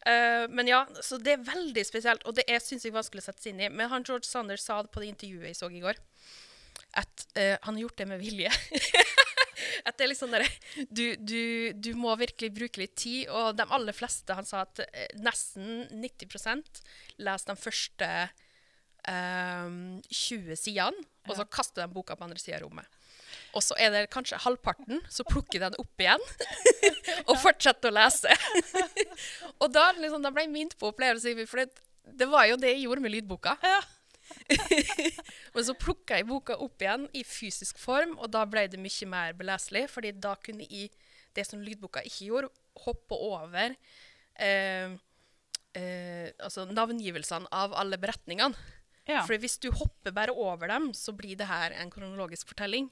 uh, 0.05 0.45
men 0.55 0.69
ja, 0.69 0.83
så 1.01 1.19
det 1.21 1.35
er 1.35 1.49
veldig 1.49 1.85
spesielt, 1.87 2.25
og 2.25 2.37
det 2.37 2.47
er 2.49 2.61
synes 2.63 2.85
jeg 2.85 2.95
vanskelig 2.95 3.23
å 3.25 3.29
sette 3.29 3.43
seg 3.43 3.53
inn 3.53 3.65
i. 3.67 3.71
Men 3.73 3.91
han 3.93 4.05
George 4.07 4.29
Sanders 4.29 4.65
sa 4.65 4.81
det 4.81 4.93
på 4.93 5.03
det 5.03 5.11
intervjuet 5.13 5.51
jeg 5.51 5.59
så 5.59 5.69
i 5.69 5.83
går, 5.83 6.01
at 7.01 7.27
uh, 7.37 7.57
han 7.65 7.75
har 7.75 7.83
gjort 7.85 8.01
det 8.01 8.09
med 8.13 8.21
vilje. 8.23 8.53
at 9.85 9.97
det 9.97 10.05
er 10.05 10.11
liksom 10.11 10.33
der, 10.33 10.45
du, 10.89 11.05
du, 11.17 11.41
du 11.73 11.91
må 11.99 12.13
virkelig 12.19 12.51
bruke 12.55 12.83
litt 12.83 12.95
tid, 12.99 13.29
og 13.29 13.57
de 13.57 13.65
aller 13.67 13.95
fleste 13.95 14.35
Han 14.37 14.47
sa 14.47 14.63
at 14.65 14.83
eh, 14.87 15.11
nesten 15.21 15.85
90% 16.01 16.81
leser 17.21 17.51
de 17.51 17.59
første 17.59 18.09
um, 19.07 19.99
20 20.07 20.57
sidene, 20.59 21.05
og 21.29 21.37
så 21.37 21.45
kaster 21.49 21.85
de 21.85 21.93
boka 21.93 22.17
på 22.17 22.27
andre 22.27 22.41
sida 22.41 22.59
av 22.59 22.65
rommet. 22.65 22.97
Og 23.55 23.63
så 23.63 23.75
er 23.79 23.91
det 23.93 24.09
kanskje 24.11 24.39
halvparten, 24.43 25.01
så 25.11 25.25
plukker 25.27 25.59
de 25.59 25.69
den 25.69 25.79
opp 25.81 26.03
igjen 26.03 26.23
og 27.29 27.37
fortsetter 27.41 27.91
å 27.91 27.95
lese. 27.95 28.35
og 29.61 29.71
da, 29.73 29.89
liksom, 29.99 30.23
da 30.23 30.31
ble 30.33 30.45
jeg 30.45 30.53
minnet 30.53 30.77
på 30.79 30.91
opplevelsen, 30.91 31.41
for 31.49 31.63
det, 31.63 31.83
det 32.21 32.27
var 32.31 32.47
jo 32.49 32.59
det 32.59 32.75
jeg 32.75 32.85
gjorde 32.85 33.05
med 33.05 33.15
lydboka. 33.15 33.57
Ja. 33.63 33.81
Men 35.53 35.65
så 35.67 35.75
plukka 35.77 36.19
jeg 36.19 36.27
boka 36.29 36.57
opp 36.61 36.83
igjen 36.83 37.07
i 37.17 37.23
fysisk 37.27 37.79
form, 37.81 38.17
og 38.19 38.31
da 38.33 38.43
ble 38.49 38.65
det 38.71 38.81
mye 38.81 39.07
mer 39.09 39.37
beleselig. 39.37 39.87
fordi 39.91 40.13
da 40.13 40.35
kunne 40.39 40.67
jeg, 40.67 40.91
det 41.35 41.47
som 41.47 41.63
lydboka 41.63 42.03
ikke 42.07 42.27
gjorde, 42.29 42.51
hoppe 42.85 43.17
over 43.17 43.75
eh, 44.39 44.93
eh, 45.77 46.27
altså 46.39 46.67
navngivelsene 46.69 47.51
av 47.51 47.75
alle 47.77 47.99
beretningene. 48.01 48.55
Ja. 49.09 49.23
For 49.25 49.35
hvis 49.41 49.57
du 49.59 49.71
hopper 49.73 50.13
bare 50.15 50.33
over 50.35 50.69
dem, 50.71 50.91
så 50.93 51.13
blir 51.15 51.35
det 51.39 51.49
her 51.49 51.73
en 51.75 51.91
kronologisk 51.91 52.51
fortelling. 52.53 52.91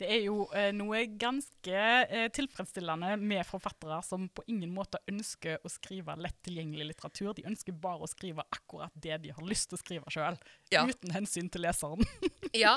Det 0.00 0.08
er 0.10 0.22
jo 0.24 0.44
eh, 0.56 0.70
noe 0.74 1.04
ganske 1.20 1.82
eh, 2.08 2.26
tilfredsstillende 2.34 3.14
med 3.20 3.46
forfattere 3.46 4.00
som 4.06 4.26
på 4.34 4.42
ingen 4.50 4.72
måte 4.74 4.98
ønsker 5.10 5.60
å 5.64 5.70
skrive 5.70 6.16
lett 6.20 6.40
tilgjengelig 6.46 6.88
litteratur. 6.92 7.32
De 7.38 7.46
ønsker 7.46 7.76
bare 7.78 8.02
å 8.06 8.10
skrive 8.10 8.44
akkurat 8.54 8.94
det 8.94 9.20
de 9.22 9.34
har 9.36 9.46
lyst 9.46 9.70
til 9.70 9.78
å 9.78 9.82
skrive 9.84 10.14
sjøl, 10.14 10.38
Ja. 10.74 10.84
uten 10.88 11.14
hensyn 11.14 11.50
til 11.50 11.66
leseren. 11.66 12.04
Ja, 12.54 12.76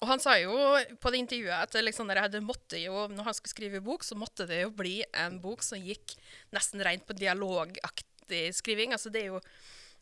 og 0.00 0.08
han 0.10 0.18
sa 0.18 0.32
jo 0.40 0.50
på 0.98 1.10
det 1.14 1.20
intervjuet 1.22 1.62
at 1.68 1.76
liksom, 1.78 2.10
jo, 2.10 2.94
når 3.12 3.28
han 3.28 3.36
skulle 3.38 3.52
skrive 3.52 3.80
bok, 3.80 4.02
så 4.02 4.16
måtte 4.18 4.48
det 4.50 4.64
jo 4.64 4.72
bli 4.74 4.96
en 5.14 5.38
bok 5.40 5.62
som 5.62 5.78
gikk 5.78 6.16
nesten 6.50 6.82
rent 6.82 7.06
på 7.06 7.14
dialogaktig 7.14 8.48
skriving. 8.58 8.96
Altså 8.96 9.12
det 9.14 9.22
er 9.22 9.30
jo 9.36 9.40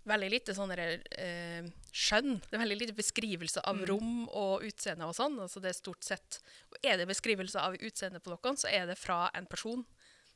veldig 0.08 0.30
lite 0.32 0.54
sånn 0.56 0.72
eh, 0.76 1.66
skjønn. 1.94 2.38
Det 2.44 2.56
er 2.56 2.62
veldig 2.62 2.80
lite 2.82 2.96
beskrivelse 2.96 3.62
av 3.64 3.82
rom 3.88 4.26
og 4.28 4.64
utseende 4.66 5.08
og 5.08 5.16
sånn. 5.16 5.38
Altså 5.42 5.62
det 5.64 5.72
er 5.72 5.78
stort 5.78 6.04
sett 6.04 6.40
Er 6.82 6.98
det 7.00 7.08
beskrivelse 7.10 7.60
av 7.60 7.76
utseende 7.78 8.20
på 8.20 8.34
noen, 8.34 8.58
så 8.60 8.70
er 8.72 8.88
det 8.90 8.98
fra 9.00 9.26
en 9.34 9.48
person 9.50 9.84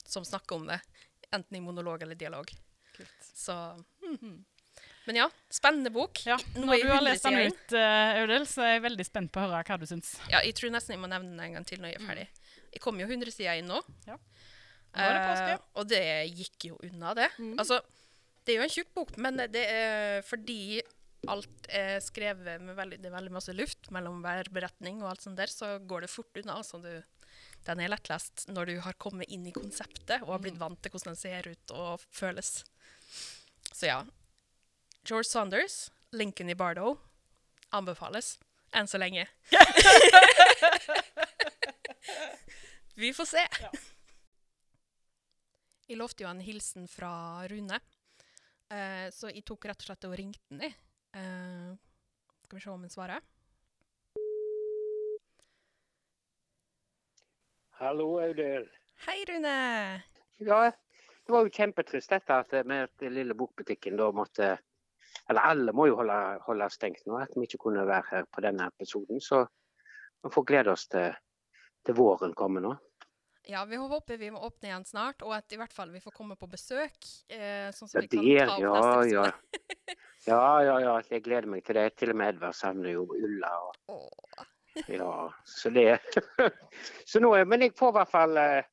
som 0.09 0.25
snakker 0.25 0.57
om 0.57 0.69
det. 0.71 0.81
Enten 1.35 1.59
i 1.59 1.65
monolog 1.65 2.03
eller 2.03 2.19
dialog. 2.19 2.51
Kult. 2.97 3.33
Så 3.35 3.57
mhm. 4.05 4.39
Men 5.09 5.17
ja, 5.17 5.27
spennende 5.51 5.91
bok. 5.91 6.21
Ja, 6.29 6.37
når 6.55 6.83
du 6.83 6.91
har 6.93 7.01
lest 7.01 7.25
den 7.25 7.49
ut, 7.49 7.73
eh, 7.73 8.19
Audhild, 8.21 8.45
så 8.47 8.61
er 8.67 8.75
jeg 8.75 8.83
veldig 8.85 9.07
spent 9.09 9.31
på 9.33 9.41
å 9.41 9.47
høre 9.47 9.63
hva 9.65 9.79
du 9.81 9.87
syns. 9.89 10.11
Ja, 10.29 10.43
jeg 10.45 10.53
tror 10.59 10.75
nesten 10.75 10.95
jeg 10.95 11.01
må 11.01 11.09
nevne 11.09 11.33
den 11.33 11.41
en 11.47 11.57
gang 11.57 11.65
til 11.67 11.81
når 11.81 11.95
jeg 11.95 12.01
er 12.03 12.05
ferdig. 12.11 12.27
Jeg 12.75 12.83
kom 12.85 13.01
jo 13.01 13.07
100 13.09 13.33
sider 13.33 13.57
inn 13.57 13.71
nå. 13.73 13.81
Ja. 14.05 14.19
Nå 14.19 15.07
det. 15.09 15.55
Eh, 15.55 15.63
og 15.81 15.89
det 15.89 16.03
gikk 16.29 16.69
jo 16.69 16.77
unna, 16.85 17.15
det. 17.17 17.31
Altså, 17.57 17.81
det 18.49 18.55
er 18.55 18.63
jo 18.63 18.65
en 18.65 18.73
tjukk 18.73 18.95
bok, 18.97 19.11
men 19.21 19.37
det 19.53 19.65
er 19.69 20.23
fordi 20.25 20.81
alt 21.29 21.69
er 21.75 21.99
skrevet 22.01 22.63
med 22.63 22.77
veldig, 22.79 22.97
det 23.03 23.11
er 23.11 23.17
veldig 23.19 23.35
masse 23.35 23.53
luft 23.53 23.91
mellom 23.93 24.23
hver 24.25 24.49
beretning 24.55 25.03
og 25.03 25.11
alt 25.11 25.25
sånt 25.27 25.37
der, 25.37 25.51
så 25.53 25.75
går 25.85 26.07
det 26.07 26.13
fort 26.13 26.41
unna. 26.41 26.57
Altså, 26.57 26.81
du, 26.81 26.95
den 27.67 27.83
er 27.85 27.93
lettlest 27.93 28.47
når 28.49 28.71
du 28.71 28.75
har 28.87 28.97
kommet 29.03 29.29
inn 29.35 29.45
i 29.51 29.53
konseptet 29.53 30.23
og 30.23 30.33
har 30.37 30.45
blitt 30.47 30.61
vant 30.61 30.81
til 30.81 30.95
hvordan 30.95 31.13
den 31.13 31.21
ser 31.21 31.51
ut 31.51 31.75
og 31.77 32.07
føles. 32.09 32.63
Så 33.69 33.91
ja. 33.91 34.01
George 35.05 35.29
Saunders, 35.29 35.91
Lincoln 36.17 36.49
i 36.49 36.57
Bardo, 36.57 36.97
anbefales. 37.77 38.39
Enn 38.77 38.89
så 38.89 39.01
lenge. 39.01 39.27
Vi 43.01 43.13
får 43.13 43.29
se. 43.29 43.45
Jeg 45.89 45.97
lovte 45.97 46.25
jo 46.25 46.29
en 46.33 46.43
hilsen 46.45 46.89
fra 46.91 47.13
Rune, 47.49 47.79
eh, 48.71 49.09
så 49.15 49.31
jeg 49.33 49.45
tok 49.47 49.69
rett 49.71 49.83
og 49.83 49.89
slett 49.91 50.07
og 50.09 50.17
ringte 50.19 50.43
den. 50.51 50.65
jeg. 50.67 50.77
Eh, 51.17 51.75
skal 52.45 52.59
vi 52.59 52.63
se 52.65 52.71
om 52.71 52.85
han 52.87 52.93
svarer. 52.93 53.25
Hallo, 57.79 58.19
Audhild. 58.19 58.71
Hei, 59.07 59.25
Rune! 59.29 60.03
Ja, 60.43 60.61
det 61.27 61.33
var 61.33 61.45
jo 61.47 61.53
kjempetrist 61.55 62.11
dette 62.11 62.39
at 62.43 62.55
med 62.67 62.91
den 62.99 63.15
lille 63.15 63.37
bokbutikken 63.39 63.99
da 64.01 64.09
måtte 64.13 64.57
Eller 65.29 65.45
alle 65.51 65.73
må 65.77 65.87
jo 65.87 65.97
holde, 65.99 66.17
holde 66.47 66.67
stengt 66.73 67.05
nå, 67.07 67.19
at 67.21 67.35
vi 67.37 67.45
ikke 67.45 67.61
kunne 67.67 67.85
være 67.87 68.07
her 68.11 68.27
på 68.33 68.41
denne 68.41 68.67
episoden. 68.71 69.21
Så 69.21 69.43
vi 70.25 70.31
får 70.33 70.45
glede 70.51 70.73
oss 70.73 70.87
til, 70.89 71.13
til 71.85 71.97
våren 71.99 72.33
kommer 72.35 72.65
nå. 72.65 72.73
Ja, 73.49 73.65
vi 73.65 73.77
håper 73.81 74.19
vi 74.21 74.29
må 74.31 74.43
åpne 74.45 74.69
igjen 74.69 74.85
snart, 74.85 75.23
og 75.25 75.33
at 75.33 75.53
i 75.53 75.57
hvert 75.57 75.73
fall 75.73 75.89
vi 75.89 76.03
får 76.05 76.13
komme 76.13 76.37
på 76.37 76.47
besøk. 76.53 76.97
Eh, 77.33 77.71
sånn 77.73 77.89
som 77.89 78.03
Ja, 78.03 78.05
vi 78.05 78.11
kan 78.37 78.51
ta 78.51 78.57
opp 78.57 78.61
ja, 78.61 78.81
neste 79.01 79.15
ja. 79.15 79.97
Ja, 80.29 80.41
ja, 80.67 80.75
ja. 80.85 80.97
Jeg 81.09 81.25
gleder 81.25 81.49
meg 81.49 81.65
til 81.65 81.79
det. 81.79 81.87
Til 81.97 82.13
og 82.13 82.19
med 82.21 82.35
Edvard 82.35 82.57
savner 82.59 82.93
jo 82.93 83.07
Ulla. 83.17 83.53
Og, 83.89 83.95
Åh. 83.95 84.43
ja, 84.93 85.13
så 85.49 85.73
det 85.73 85.87
Så 87.09 87.23
nå, 87.25 87.33
Men 87.49 87.65
jeg 87.65 87.73
får 87.79 87.95
i 87.95 87.97
hvert 87.97 88.13
fall 88.13 88.37
eh, 88.43 88.69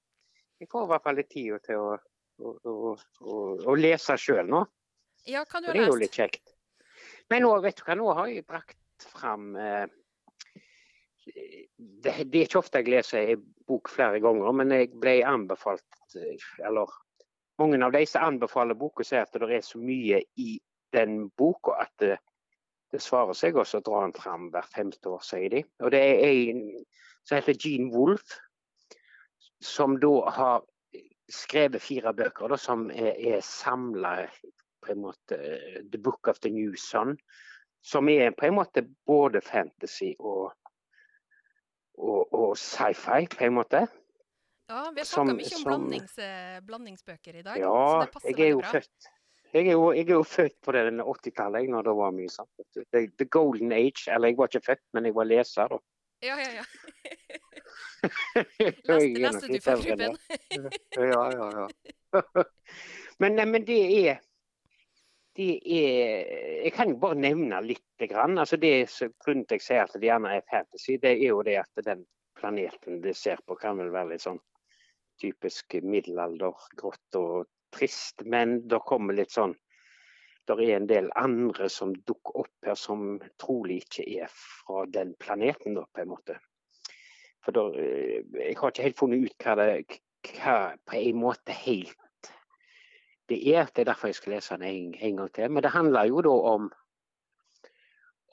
jeg 0.60 0.72
får 0.72 0.86
i 0.86 0.92
hvert 0.92 1.06
fall 1.08 1.18
litt 1.20 1.32
tid 1.32 1.64
til 1.66 1.82
å, 1.82 1.96
å, 2.44 2.96
å, 2.96 3.40
å 3.72 3.76
lese 3.80 4.16
sjøl 4.20 4.48
nå. 4.52 4.66
Ja, 5.28 5.44
kan 5.48 5.64
du 5.64 5.72
ha 5.72 5.74
lest? 5.74 5.80
det 5.80 5.88
er 5.88 5.92
jo 5.92 6.02
litt 6.04 6.20
kjekt. 6.20 6.56
Men 7.32 7.48
nå, 7.48 7.56
vet 7.64 7.80
du 7.80 7.84
hva, 7.88 7.96
nå 8.00 8.12
har 8.20 8.32
jeg 8.32 8.46
brakt 8.48 9.08
fram 9.16 9.54
eh, 9.60 9.86
det, 11.26 12.14
det 12.32 12.40
er 12.40 12.46
ikke 12.46 12.62
ofte 12.62 12.82
jeg 12.82 12.92
leser 12.94 13.34
en 13.34 13.44
bok 13.68 13.90
flere 13.90 14.22
ganger, 14.24 14.52
men 14.54 14.74
jeg 14.74 14.92
ble 15.02 15.18
anbefalt 15.26 16.18
Eller 16.62 16.92
mange 17.60 17.80
av 17.84 17.92
de 17.96 18.04
som 18.08 18.28
anbefaler 18.28 18.78
boka, 18.78 19.04
sier 19.04 19.26
at 19.26 19.36
det 19.36 19.50
er 19.58 19.66
så 19.66 19.80
mye 19.82 20.22
i 20.42 20.56
den 20.96 21.30
boka 21.38 21.80
at 21.82 21.92
det, 22.04 22.18
det 22.92 23.02
svarer 23.04 23.36
seg 23.36 23.58
også 23.60 23.82
å 23.82 23.86
dra 23.86 24.02
den 24.06 24.16
fram 24.16 24.50
hvert 24.54 24.72
femte 24.76 25.12
år, 25.12 25.24
sier 25.26 25.50
de. 25.52 25.64
Og 25.84 25.92
det 25.96 26.02
er 26.04 26.24
en 26.30 26.62
som 27.26 27.40
heter 27.40 27.58
Gene 27.60 27.92
Wolfe, 27.92 28.40
som 29.64 29.98
da 30.00 30.14
har 30.36 30.66
skrevet 31.32 31.82
fire 31.82 32.14
bøker 32.14 32.52
da, 32.52 32.60
som 32.60 32.90
er, 32.94 33.16
er 33.18 33.42
samla 33.44 34.18
på 34.86 34.94
en 34.94 35.02
måte 35.08 35.40
The 35.92 35.98
Book 35.98 36.30
of 36.30 36.40
the 36.44 36.52
New 36.54 36.76
Sun, 36.78 37.16
som 37.86 38.10
er 38.10 38.36
på 38.38 38.48
en 38.48 38.60
måte 38.60 38.86
både 39.08 39.42
fantasy 39.42 40.14
og, 40.20 40.54
og, 41.98 42.34
og 42.34 42.56
sci-fi, 42.58 43.26
på 43.32 43.46
en 43.48 43.58
måte. 43.60 43.86
Ja, 44.70 44.88
vi 44.92 45.02
har 45.04 45.06
snakka 45.06 45.36
mye 45.38 45.46
om 45.46 45.50
som- 45.52 45.68
blandings, 45.70 46.18
eh, 46.18 46.60
blandingsbøker 46.66 47.36
i 47.36 47.42
dag, 47.46 47.56
så 47.56 47.62
Ja, 47.62 48.00
det 48.06 48.12
passer 48.14 48.30
er 48.30 48.34
veldig 48.40 48.62
bra. 48.62 48.72
født 48.80 49.12
jeg 49.56 49.68
er, 49.70 49.72
jo, 49.72 49.92
jeg 49.96 50.10
er 50.10 50.18
jo 50.18 50.24
født 50.28 50.56
på 50.66 50.74
det 50.76 50.82
80-tallet, 51.00 51.70
når 51.72 51.86
det 51.88 51.92
var 51.96 52.12
mye 52.12 52.32
sånt. 52.32 52.50
The, 52.92 53.06
the 53.18 53.26
golden 53.32 53.72
age. 53.72 54.10
Eller 54.12 54.28
jeg 54.28 54.38
var 54.38 54.50
ikke 54.52 54.66
født, 54.66 54.82
men 54.94 55.06
jeg 55.08 55.16
var 55.16 55.24
leser. 55.30 55.68
da. 55.72 55.78
Ja, 56.26 56.36
ja, 56.42 56.50
ja. 56.58 56.66
Leste, 58.90 59.08
leste 59.16 59.48
du 59.48 59.60
for. 59.64 59.80
Ruben? 59.80 60.18
Ja, 60.98 61.24
ja, 61.32 61.48
ja. 61.56 61.68
men, 63.24 63.38
nei, 63.40 63.46
men 63.46 63.66
det 63.68 63.80
er 64.10 64.20
det 65.36 65.52
er 65.66 66.64
Jeg 66.66 66.74
kan 66.74 66.90
jo 66.90 66.98
bare 67.00 67.20
nevne 67.20 67.62
litt. 67.62 67.82
Grann. 67.96 68.38
Altså 68.38 68.58
det 68.60 68.90
Grunnen 69.24 69.46
til 69.48 69.56
jeg 69.56 69.64
sier 69.64 69.86
at 69.86 69.94
det 69.96 70.10
gjerne 70.10 70.34
er 70.36 70.48
fantasy, 70.52 70.98
det 71.00 71.14
er 71.14 71.30
jo 71.30 71.44
det 71.48 71.56
at 71.62 71.86
den 71.86 72.02
planeten 72.36 73.00
de 73.02 73.14
ser 73.16 73.40
på, 73.48 73.56
kan 73.56 73.78
vel 73.80 73.94
være 73.94 74.10
litt 74.10 74.26
sånn 74.26 74.42
typisk 75.22 75.78
middelalder, 75.80 76.58
grått 76.76 77.20
og 77.20 77.46
trist. 77.72 78.26
Men 78.28 78.66
det 78.68 78.82
kommer 78.88 79.16
litt 79.16 79.32
sånn 79.32 79.56
Det 80.46 80.60
er 80.62 80.76
en 80.76 80.86
del 80.86 81.08
andre 81.18 81.66
som 81.74 81.96
dukker 82.06 82.44
opp 82.44 82.68
her 82.68 82.76
som 82.78 83.16
trolig 83.42 83.80
ikke 83.82 84.04
er 84.26 84.28
fra 84.30 84.84
den 84.86 85.16
planeten, 85.18 85.74
da, 85.74 85.88
på 85.90 86.04
en 86.04 86.12
måte. 86.12 86.36
For 87.42 87.56
da, 87.56 87.64
eh, 87.74 88.22
Jeg 88.34 88.58
har 88.60 88.70
ikke 88.70 88.86
helt 88.86 89.00
funnet 89.00 89.26
ut 89.26 89.40
hva 89.42 89.56
det 89.56 90.02
hva 90.36 90.76
på 90.86 91.00
en 91.00 91.18
måte 91.22 91.56
helt 91.64 91.98
det 93.30 93.40
er. 93.56 93.70
Det 93.74 93.84
er 93.84 93.92
derfor 93.92 94.12
jeg 94.12 94.20
skal 94.20 94.36
lese 94.36 94.58
den 94.58 94.68
en, 94.70 94.96
en 95.00 95.22
gang 95.22 95.32
til. 95.34 95.52
Men 95.52 95.64
det 95.64 95.72
handler 95.72 96.10
jo 96.12 96.22
da 96.26 96.34
om 96.56 96.72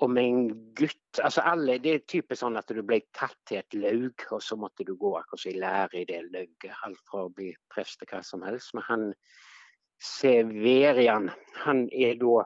om 0.03 0.17
en 0.19 0.49
gutt 0.75 1.21
altså 1.23 1.45
alle, 1.47 1.79
Det 1.79 1.93
er 1.95 2.07
typisk 2.09 2.41
sånn 2.41 2.59
at 2.59 2.71
du 2.75 2.81
ble 2.83 2.99
tatt 3.15 3.37
til 3.47 3.61
et 3.61 3.77
laug, 3.77 4.25
og 4.35 4.43
så 4.43 4.57
måtte 4.59 4.87
du 4.89 4.97
gå 4.99 5.13
akkurat 5.19 5.47
i 5.47 5.59
lære 5.63 6.01
i 6.01 6.07
det 6.09 6.23
lauget. 6.33 6.73
Alt 6.87 6.99
fra 7.07 7.27
å 7.27 7.31
bli 7.31 7.53
prest 7.71 8.01
til 8.01 8.11
hva 8.11 8.23
som 8.27 8.43
helst. 8.47 8.73
Men 8.75 8.87
han 8.89 9.05
Severian, 10.03 11.31
han 11.63 11.87
er 11.93 12.19
da 12.19 12.43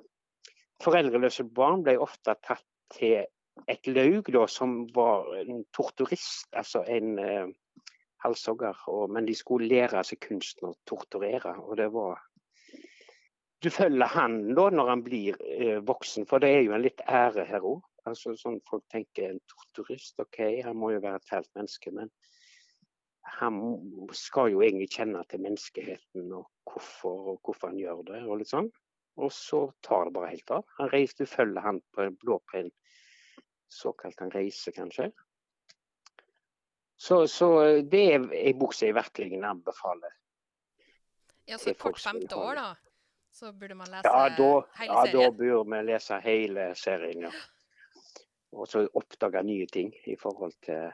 Foreldreløse 0.84 1.46
barn 1.56 1.86
ble 1.86 1.94
ofte 2.04 2.34
tatt 2.44 2.66
til 2.92 3.24
et 3.72 3.88
laug 3.88 4.28
da, 4.28 4.42
som 4.44 4.82
var 4.92 5.30
en 5.40 5.62
torturist, 5.72 6.50
altså 6.52 6.82
en 6.84 7.14
eh, 7.22 7.46
halshogger. 8.26 8.82
Og, 8.92 9.08
men 9.16 9.24
de 9.24 9.34
skulle 9.38 9.70
lære 9.70 10.04
seg 10.04 10.20
kunsten 10.26 10.68
å 10.68 10.76
torturere. 10.84 11.56
Og 11.64 11.78
det 11.80 11.88
var 11.94 12.20
du 13.62 13.70
følger 13.72 14.06
han 14.12 14.38
da 14.54 14.68
når 14.70 14.90
han 14.92 15.02
blir 15.04 15.36
eh, 15.40 15.78
voksen, 15.86 16.26
for 16.28 16.42
det 16.42 16.52
er 16.52 16.64
jo 16.66 16.74
en 16.76 16.84
litt 16.84 17.02
ære 17.08 17.46
her 17.48 17.64
òg. 17.64 17.84
Altså, 18.06 18.36
sånn 18.38 18.60
folk 18.68 18.84
tenker 18.92 19.32
en 19.32 19.40
torturist, 19.50 20.18
OK, 20.22 20.38
han 20.62 20.78
må 20.78 20.92
jo 20.92 21.02
være 21.02 21.18
et 21.18 21.28
fælt 21.30 21.50
menneske, 21.58 21.90
men 21.94 22.12
han 23.36 23.56
skal 24.14 24.52
jo 24.52 24.62
egentlig 24.62 24.92
kjenne 24.94 25.24
til 25.26 25.42
menneskeheten 25.42 26.28
og 26.36 26.46
hvorfor, 26.68 27.32
og 27.32 27.40
hvorfor 27.42 27.72
han 27.72 27.80
gjør 27.80 28.04
det. 28.12 28.22
og 28.22 28.38
litt 28.38 28.52
sånn. 28.52 28.70
Og 29.16 29.32
så 29.32 29.64
tar 29.82 30.06
det 30.06 30.14
bare 30.14 30.30
helt 30.30 30.52
av. 30.52 30.66
Han 30.78 30.92
reiser, 30.92 31.24
Du 31.24 31.32
følger 31.32 31.64
han 31.64 31.80
på 31.96 32.04
en 32.04 32.16
blå 32.20 32.38
såkalt 33.72 34.20
en 34.20 34.30
reise, 34.30 34.72
kanskje. 34.72 35.10
Så, 36.96 37.26
så 37.28 37.48
det 37.82 38.04
er 38.14 38.28
ei 38.32 38.52
bok 38.56 38.74
som 38.74 38.86
jeg 38.86 38.96
virkelig 38.96 39.42
anbefaler. 39.44 40.14
Ja, 41.46 41.58
så 41.58 41.74
kort 41.74 42.00
femte 42.00 42.36
år, 42.36 42.54
da. 42.54 42.68
Så 43.36 43.52
burde 43.52 43.74
man 43.76 43.90
lese 43.92 44.08
Ja, 44.08 44.28
da, 44.32 44.52
hele 44.78 44.94
ja, 44.94 45.00
da 45.12 45.30
burde 45.30 45.64
vi 45.76 45.82
lese 45.84 46.20
hele 46.24 46.70
serien, 46.74 47.26
ja. 47.26 47.32
Og 48.56 48.68
så 48.68 48.86
oppdage 48.96 49.42
nye 49.44 49.66
ting 49.68 49.90
i 50.08 50.14
forhold 50.16 50.54
til, 50.64 50.86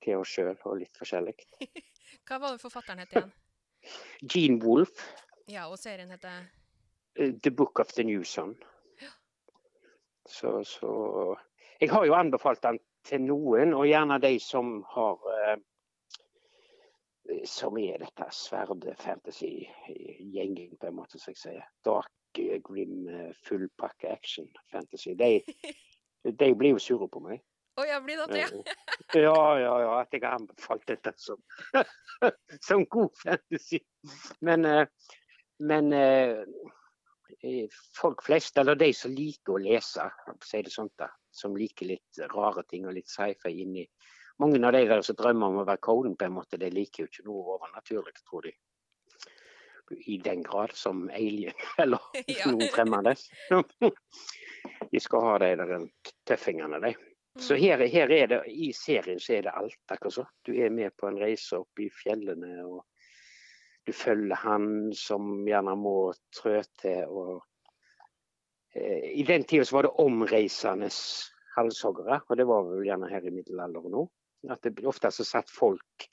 til 0.00 0.22
oss 0.22 0.32
sjøl, 0.32 0.54
og 0.64 0.78
litt 0.80 0.96
forskjellig. 0.96 1.34
Hva 2.26 2.38
var 2.40 2.56
det 2.56 2.62
forfatteren 2.64 3.04
het 3.04 3.12
igjen? 3.12 3.34
Gene 4.32 4.64
Wolff, 4.64 5.04
Ja, 5.52 5.68
og 5.70 5.76
serien 5.78 6.08
heter 6.10 6.40
eh, 7.14 7.34
'The 7.34 7.52
Book 7.54 7.78
of 7.78 7.92
the 7.92 8.02
New 8.04 8.24
Sun'. 8.24 8.56
Så, 10.26 10.64
så 10.64 11.36
Jeg 11.80 11.90
har 11.90 12.04
jo 12.04 12.14
anbefalt 12.14 12.62
den 12.62 12.78
til 13.04 13.20
noen, 13.20 13.74
og 13.74 13.86
gjerne 13.86 14.16
de 14.18 14.38
som 14.40 14.80
har 14.96 15.28
eh, 15.36 15.58
Som 17.48 17.78
er 17.78 17.98
dette 18.02 18.24
sverd-fantasy-gjengen, 18.32 20.76
på 20.78 20.86
en 20.86 20.94
måte, 20.98 21.18
som 21.18 21.30
jeg 21.32 21.38
sier. 21.40 21.64
Dark, 21.86 22.12
eh, 22.38 22.60
grim, 22.62 23.08
eh, 23.08 23.32
fullpakke 23.46 24.08
action-fantasy. 24.12 25.14
De, 25.18 25.42
de 26.30 26.54
blir 26.58 26.70
jo 26.76 26.82
sure 26.82 27.08
på 27.10 27.20
meg. 27.24 27.38
Å 27.76 27.84
ja, 27.84 27.98
blir 28.00 28.22
det 28.22 28.32
det? 28.32 28.44
Ja. 29.12 29.34
Ja, 29.60 29.62
ja. 29.80 29.98
At 30.00 30.14
jeg 30.14 30.24
har 30.24 30.38
anbefalt 30.38 30.86
dette 30.88 31.12
som, 31.20 31.42
som 32.66 32.86
god 32.88 33.12
fantasy. 33.20 33.82
Men, 34.40 34.64
eh, 34.64 34.86
men 35.68 35.92
eh, 35.92 36.40
eh, 37.42 37.68
folk 37.98 38.24
flest, 38.24 38.56
eller 38.58 38.78
de 38.80 38.92
som 38.96 39.12
liker 39.12 39.56
å 39.56 39.60
lese, 39.60 40.08
si 40.44 40.62
det 40.64 40.72
sånt 40.72 40.94
da, 41.00 41.10
som 41.30 41.56
liker 41.58 41.92
litt 41.92 42.22
rare 42.32 42.64
ting 42.70 42.88
og 42.88 42.96
litt 42.96 43.12
sci-fi 43.12 43.52
inni 43.66 43.84
Mange 44.38 44.60
av 44.66 44.72
de 44.76 44.84
der 44.84 45.02
som 45.02 45.16
drømmer 45.16 45.48
om 45.48 45.60
å 45.62 45.66
være 45.66 45.80
Coden, 45.86 46.16
på 46.16 46.26
en 46.26 46.34
måte, 46.36 46.58
de 46.60 46.68
liker 46.70 47.04
jo 47.04 47.10
ikke 47.10 47.26
noe 47.28 47.56
overnaturlig, 47.56 48.12
tror 48.28 48.48
de. 48.48 48.52
I 50.10 50.18
den 50.18 50.42
grad 50.42 50.74
som 50.76 51.06
alien, 51.14 51.54
eller 51.82 52.02
noen 52.50 52.68
fremmede. 52.74 53.16
De 54.90 54.98
skal 55.00 55.22
ha 55.22 55.36
de 55.38 55.52
der 55.60 55.84
tøffingene, 56.26 56.80
de. 56.82 56.90
Så 57.38 57.54
Mm. 57.54 57.60
her, 57.60 57.86
her 57.86 58.12
er 58.12 58.26
det, 58.26 58.38
i 58.48 58.72
serien 58.72 59.20
så 59.20 59.36
er 59.36 59.42
det 59.46 59.52
alt, 59.54 59.78
akkurat 59.92 60.14
så. 60.14 60.24
Du 60.42 60.54
er 60.56 60.70
med 60.70 60.96
på 60.96 61.06
en 61.06 61.18
reise 61.20 61.58
opp 61.60 61.80
i 61.80 61.90
fjellene, 61.92 62.64
og 62.64 62.84
du 63.86 63.92
følger 63.92 64.40
han 64.40 64.92
som 64.96 65.44
gjerne 65.46 65.74
må 65.76 66.14
trø 66.34 66.62
til. 66.80 67.04
Og, 67.06 67.42
eh, 68.74 69.12
I 69.20 69.22
den 69.28 69.44
tida 69.44 69.64
så 69.64 69.76
var 69.76 69.86
det 69.86 69.94
omreisende 70.00 70.88
halshoggere, 71.56 72.22
og 72.28 72.36
det 72.36 72.46
var 72.48 72.64
vel 72.70 72.88
gjerne 72.88 73.10
her 73.10 73.28
i 73.28 73.34
middelalderen 73.36 74.00
òg. 74.02 74.08
At 74.52 74.62
det 74.62 74.86
ofte 74.86 75.10
så 75.10 75.24
satt 75.26 75.50
folk 75.50 76.06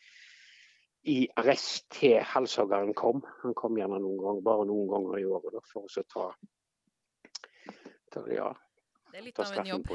i 1.03 1.27
arrest 1.39 1.89
til 1.97 2.21
halshoggeren 2.33 2.93
kom. 2.97 3.23
Han 3.43 3.55
kom 3.59 3.77
gjerne 3.77 3.99
noen 3.99 4.19
ganger, 4.21 4.43
bare 4.45 4.67
noen 4.69 4.91
ganger 4.91 5.19
i 5.19 5.25
året 5.27 5.55
da, 5.55 5.63
for 5.67 5.87
å 5.87 6.05
ta, 6.13 6.27
ta 8.15 8.23
ja, 8.31 8.51
Det 9.11 9.19
er 9.19 9.25
litt 9.27 9.35
ta 9.35 9.47
av 9.49 9.59
en 9.59 9.73
jobb. 9.73 9.91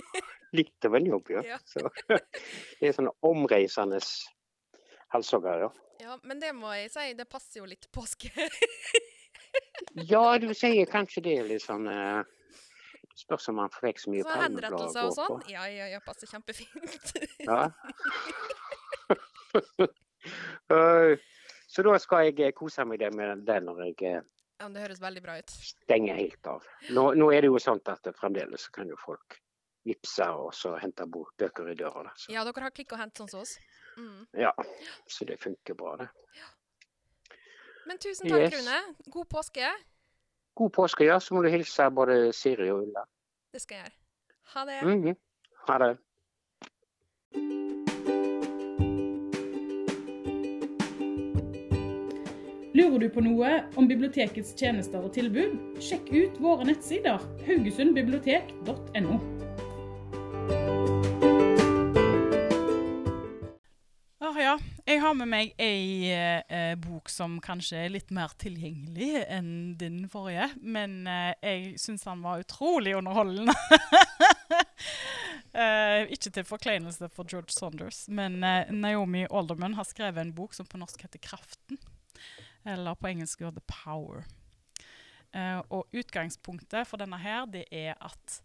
Litt 0.58 0.84
av 0.84 0.96
en 0.98 1.06
jobb, 1.06 1.28
ja. 1.30 1.42
Ja. 1.46 1.56
Så, 1.62 1.78
det 2.10 2.88
er 2.88 2.94
sånne 2.96 3.12
omreisende 3.22 4.00
halshoggere, 5.14 5.68
ja. 5.68 5.70
Ja, 6.00 6.16
men 6.26 6.40
det 6.40 6.50
må 6.56 6.72
jeg 6.74 6.88
si, 6.90 7.12
det 7.14 7.28
passer 7.30 7.60
jo 7.60 7.68
litt 7.70 7.86
påske. 7.94 8.32
Ja, 10.10 10.38
du 10.38 10.50
sier 10.54 10.86
kanskje 10.90 11.22
det 11.24 11.32
er 11.38 11.48
litt 11.48 11.64
sånn 11.64 11.88
eh, 11.90 12.20
Spørs 13.20 13.48
om 13.52 13.58
man 13.60 13.72
får 13.74 13.82
vekk 13.90 13.98
så 14.00 14.12
mye 14.14 14.24
penger. 14.24 14.42
henrettelser 14.46 15.08
og 15.08 15.14
sånn. 15.16 15.42
Ja, 15.52 15.66
ja, 15.68 15.86
ja, 15.92 16.00
passer 16.04 16.30
kjempefint. 16.30 17.12
Ja. 17.44 17.68
Så 21.70 21.84
da 21.86 21.98
skal 22.02 22.26
jeg 22.28 22.40
eh, 22.48 22.54
kose 22.56 22.84
meg 22.88 23.02
med 23.14 23.44
det 23.46 23.58
når 23.62 23.84
jeg 23.84 23.96
eh, 24.08 24.24
Ja, 24.60 24.68
det 24.68 24.82
høres 24.82 25.00
veldig 25.00 25.22
bra 25.24 25.36
ut. 25.38 25.50
stenger 25.50 26.18
helt 26.18 26.46
av. 26.50 26.66
Nå, 26.96 27.12
nå 27.16 27.30
er 27.32 27.44
det 27.44 27.50
jo 27.52 27.60
sånn 27.62 27.80
at 27.88 28.10
fremdeles 28.18 28.66
kan 28.74 28.90
jo 28.90 28.98
folk 29.00 29.38
vippse 29.88 30.26
og 30.36 30.50
så 30.54 30.74
hente 30.82 31.06
bøker 31.08 31.70
i 31.72 31.76
døra. 31.78 32.02
Da. 32.04 32.12
Ja, 32.28 32.42
dere 32.44 32.66
har 32.68 32.74
klikk 32.74 32.92
og 32.92 33.00
hent 33.00 33.16
sånn 33.16 33.30
som 33.32 33.40
oss. 33.44 33.54
Mm. 33.96 34.26
ja, 34.38 34.52
så 35.10 35.24
det 35.28 35.40
funker 35.42 35.74
bra, 35.78 35.96
det. 36.02 36.08
Men 37.88 37.98
tusen 37.98 38.28
takk, 38.28 38.44
Yes. 38.44 38.52
Rune. 38.54 38.78
God 39.10 39.28
påske. 39.32 39.66
God 40.60 40.72
påske, 40.76 41.04
ja. 41.08 41.16
Så 41.20 41.34
må 41.34 41.40
du 41.42 41.48
hilse 41.48 41.88
både 41.96 42.32
Siri 42.36 42.68
og 42.68 42.82
Ulla. 42.84 43.06
Det 43.52 43.62
skal 43.62 43.80
jeg 43.80 43.84
gjøre. 43.86 43.96
Ha 44.52 44.64
det. 44.68 44.80
Mhm. 44.84 45.16
Ha 45.68 45.78
det. 45.80 45.96
Lurer 52.76 52.98
du 52.98 53.08
på 53.10 53.24
noe 53.24 53.54
om 53.80 53.88
bibliotekets 53.88 54.52
tjenester 54.54 55.00
og 55.00 55.14
tilbud? 55.16 55.56
Sjekk 55.82 56.12
ut 56.12 56.36
våre 56.44 56.68
nettsider 56.68 57.24
haugesundbibliotek.no. 57.48 59.16
ja. 64.50 64.58
Jeg 64.86 65.00
har 65.02 65.14
med 65.14 65.28
meg 65.30 65.52
ei 65.60 66.10
eh, 66.10 66.72
bok 66.80 67.10
som 67.12 67.38
kanskje 67.42 67.84
er 67.84 67.92
litt 67.94 68.10
mer 68.14 68.32
tilgjengelig 68.40 69.24
enn 69.30 69.50
din 69.78 70.02
forrige, 70.10 70.48
men 70.62 71.04
eh, 71.10 71.32
jeg 71.44 71.80
syns 71.82 72.06
den 72.06 72.24
var 72.26 72.42
utrolig 72.44 72.96
underholdende. 72.98 73.54
Eh, 75.50 76.04
ikke 76.14 76.30
til 76.30 76.44
forkleinelse 76.46 77.08
for 77.10 77.26
George 77.26 77.50
Saunders, 77.50 78.04
men 78.06 78.36
eh, 78.46 78.68
Naomi 78.70 79.24
Alderman 79.26 79.74
har 79.74 79.88
skrevet 79.88 80.22
en 80.22 80.30
bok 80.36 80.54
som 80.54 80.68
på 80.70 80.78
norsk 80.78 81.02
heter 81.02 81.18
'Kraften', 81.18 81.80
eller 82.62 82.94
på 82.94 83.10
engelsk 83.10 83.42
'The 83.42 83.64
Power'. 83.66 84.22
Eh, 85.34 85.58
og 85.74 85.90
utgangspunktet 85.90 86.86
for 86.86 87.02
denne 87.02 87.18
her, 87.18 87.50
det 87.50 87.64
er 87.74 87.98
at 87.98 88.38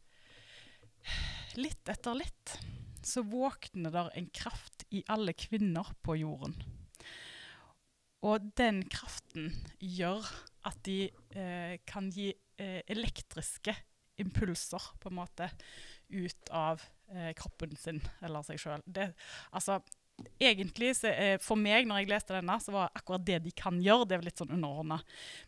litt 1.62 1.94
etter 1.94 2.18
litt 2.18 2.58
så 3.06 3.22
våkner 3.22 3.94
der 3.94 4.10
en 4.18 4.30
kraft 4.34 4.75
i 4.96 5.04
alle 5.12 5.36
kvinner 5.38 5.92
på 6.06 6.18
jorden. 6.22 6.56
Og 8.26 8.48
den 8.58 8.82
kraften 8.90 9.52
gjør 9.78 10.26
at 10.66 10.80
de 10.88 11.12
eh, 11.38 11.76
kan 11.86 12.10
gi 12.14 12.32
eh, 12.58 12.82
elektriske 12.90 13.76
impulser, 14.22 14.82
på 15.02 15.12
en 15.12 15.20
måte, 15.20 15.50
ut 16.10 16.50
av 16.56 16.82
eh, 17.12 17.34
kroppen 17.38 17.76
sin 17.78 18.02
eller 18.24 18.46
seg 18.48 18.62
sjøl. 18.62 18.82
Altså, 19.52 19.82
egentlig, 20.40 20.96
så, 20.98 21.12
eh, 21.12 21.36
for 21.44 21.60
meg, 21.60 21.88
når 21.88 22.02
jeg 22.02 22.12
leste 22.14 22.38
denne, 22.38 22.58
så 22.64 22.74
var 22.76 22.96
akkurat 22.96 23.26
det 23.28 23.42
de 23.46 23.54
kan 23.56 23.78
gjøre, 23.84 24.08
det 24.10 24.18
er 24.18 24.26
litt 24.26 24.42
sånn 24.42 24.56
underordna. 24.56 25.02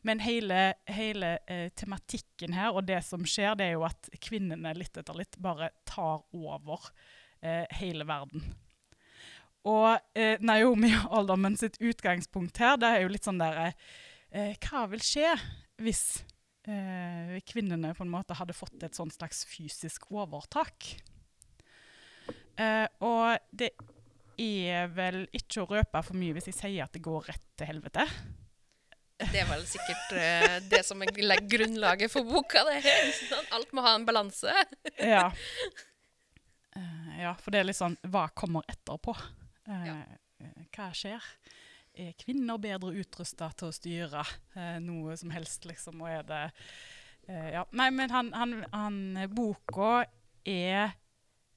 Men 0.08 0.22
hele, 0.26 0.62
hele 0.92 1.38
eh, 1.48 1.70
tematikken 1.78 2.56
her, 2.58 2.76
og 2.76 2.88
det 2.90 3.02
som 3.08 3.26
skjer, 3.26 3.56
det 3.58 3.70
er 3.70 3.78
jo 3.78 3.88
at 3.88 4.12
kvinnene 4.24 4.76
litt 4.78 5.00
etter 5.00 5.18
litt 5.18 5.40
bare 5.42 5.72
tar 5.88 6.26
over 6.36 6.92
eh, 7.42 7.66
hele 7.80 8.08
verden. 8.08 8.46
Og 9.68 10.18
eh, 10.18 10.40
Naomi 10.44 10.94
Alderman 11.16 11.58
sitt 11.60 11.80
utgangspunkt 11.84 12.60
her, 12.62 12.78
det 12.80 12.94
er 12.94 13.06
jo 13.06 13.12
litt 13.12 13.28
sånn 13.28 13.42
der 13.42 13.68
eh, 13.68 14.56
Hva 14.64 14.86
vil 14.92 15.04
skje 15.04 15.34
hvis 15.84 16.24
eh, 16.70 17.38
kvinnene 17.46 17.94
på 17.98 18.06
en 18.06 18.14
måte 18.14 18.38
hadde 18.38 18.56
fått 18.58 18.82
et 18.88 18.98
sånn 18.98 19.14
slags 19.14 19.44
fysisk 19.50 20.10
overtak? 20.14 20.96
Eh, 22.58 22.88
og 23.06 23.38
det 23.54 23.76
er 24.38 24.90
vel 24.94 25.26
ikke 25.36 25.64
å 25.64 25.70
røpe 25.70 26.02
for 26.06 26.18
mye 26.18 26.36
hvis 26.38 26.52
jeg 26.52 26.58
sier 26.58 26.86
at 26.86 26.94
det 26.96 27.04
går 27.06 27.30
rett 27.30 27.48
til 27.58 27.70
helvete. 27.70 28.06
Det 29.18 29.42
er 29.42 29.48
vel 29.50 29.64
sikkert 29.66 30.12
uh, 30.14 30.58
det 30.70 30.84
som 30.86 31.02
er 31.02 31.10
legger 31.18 31.48
grunnlaget 31.56 32.12
for 32.14 32.28
boka. 32.28 32.62
det. 32.68 32.84
Sånn, 33.18 33.48
Alt 33.58 33.72
må 33.74 33.82
ha 33.82 33.96
en 33.98 34.06
balanse. 34.06 34.54
Ja. 35.02 35.32
Uh, 36.78 37.14
ja, 37.24 37.34
for 37.42 37.50
det 37.50 37.64
er 37.64 37.70
litt 37.72 37.80
sånn 37.80 37.98
Hva 38.14 38.28
kommer 38.38 38.68
etterpå? 38.70 39.16
Eh, 39.68 39.88
Ja. 39.88 39.98
Hva 40.76 40.92
skjer? 40.94 41.24
Er 41.98 42.12
kvinner 42.22 42.60
bedre 42.62 42.92
utrusta 43.02 43.48
til 43.58 43.72
å 43.72 43.74
styre 43.74 44.22
eh, 44.54 44.78
noe 44.84 45.16
som 45.18 45.32
helst, 45.34 45.66
liksom? 45.66 46.04
Og 46.06 46.12
er 46.12 46.28
det 46.30 46.44
eh, 47.28 47.50
Ja. 47.56 47.64
Nei, 47.72 47.90
men 47.92 48.14
han, 48.14 48.30
han, 48.38 48.54
han 48.72 49.00
Boka 49.34 50.06
er 50.46 50.94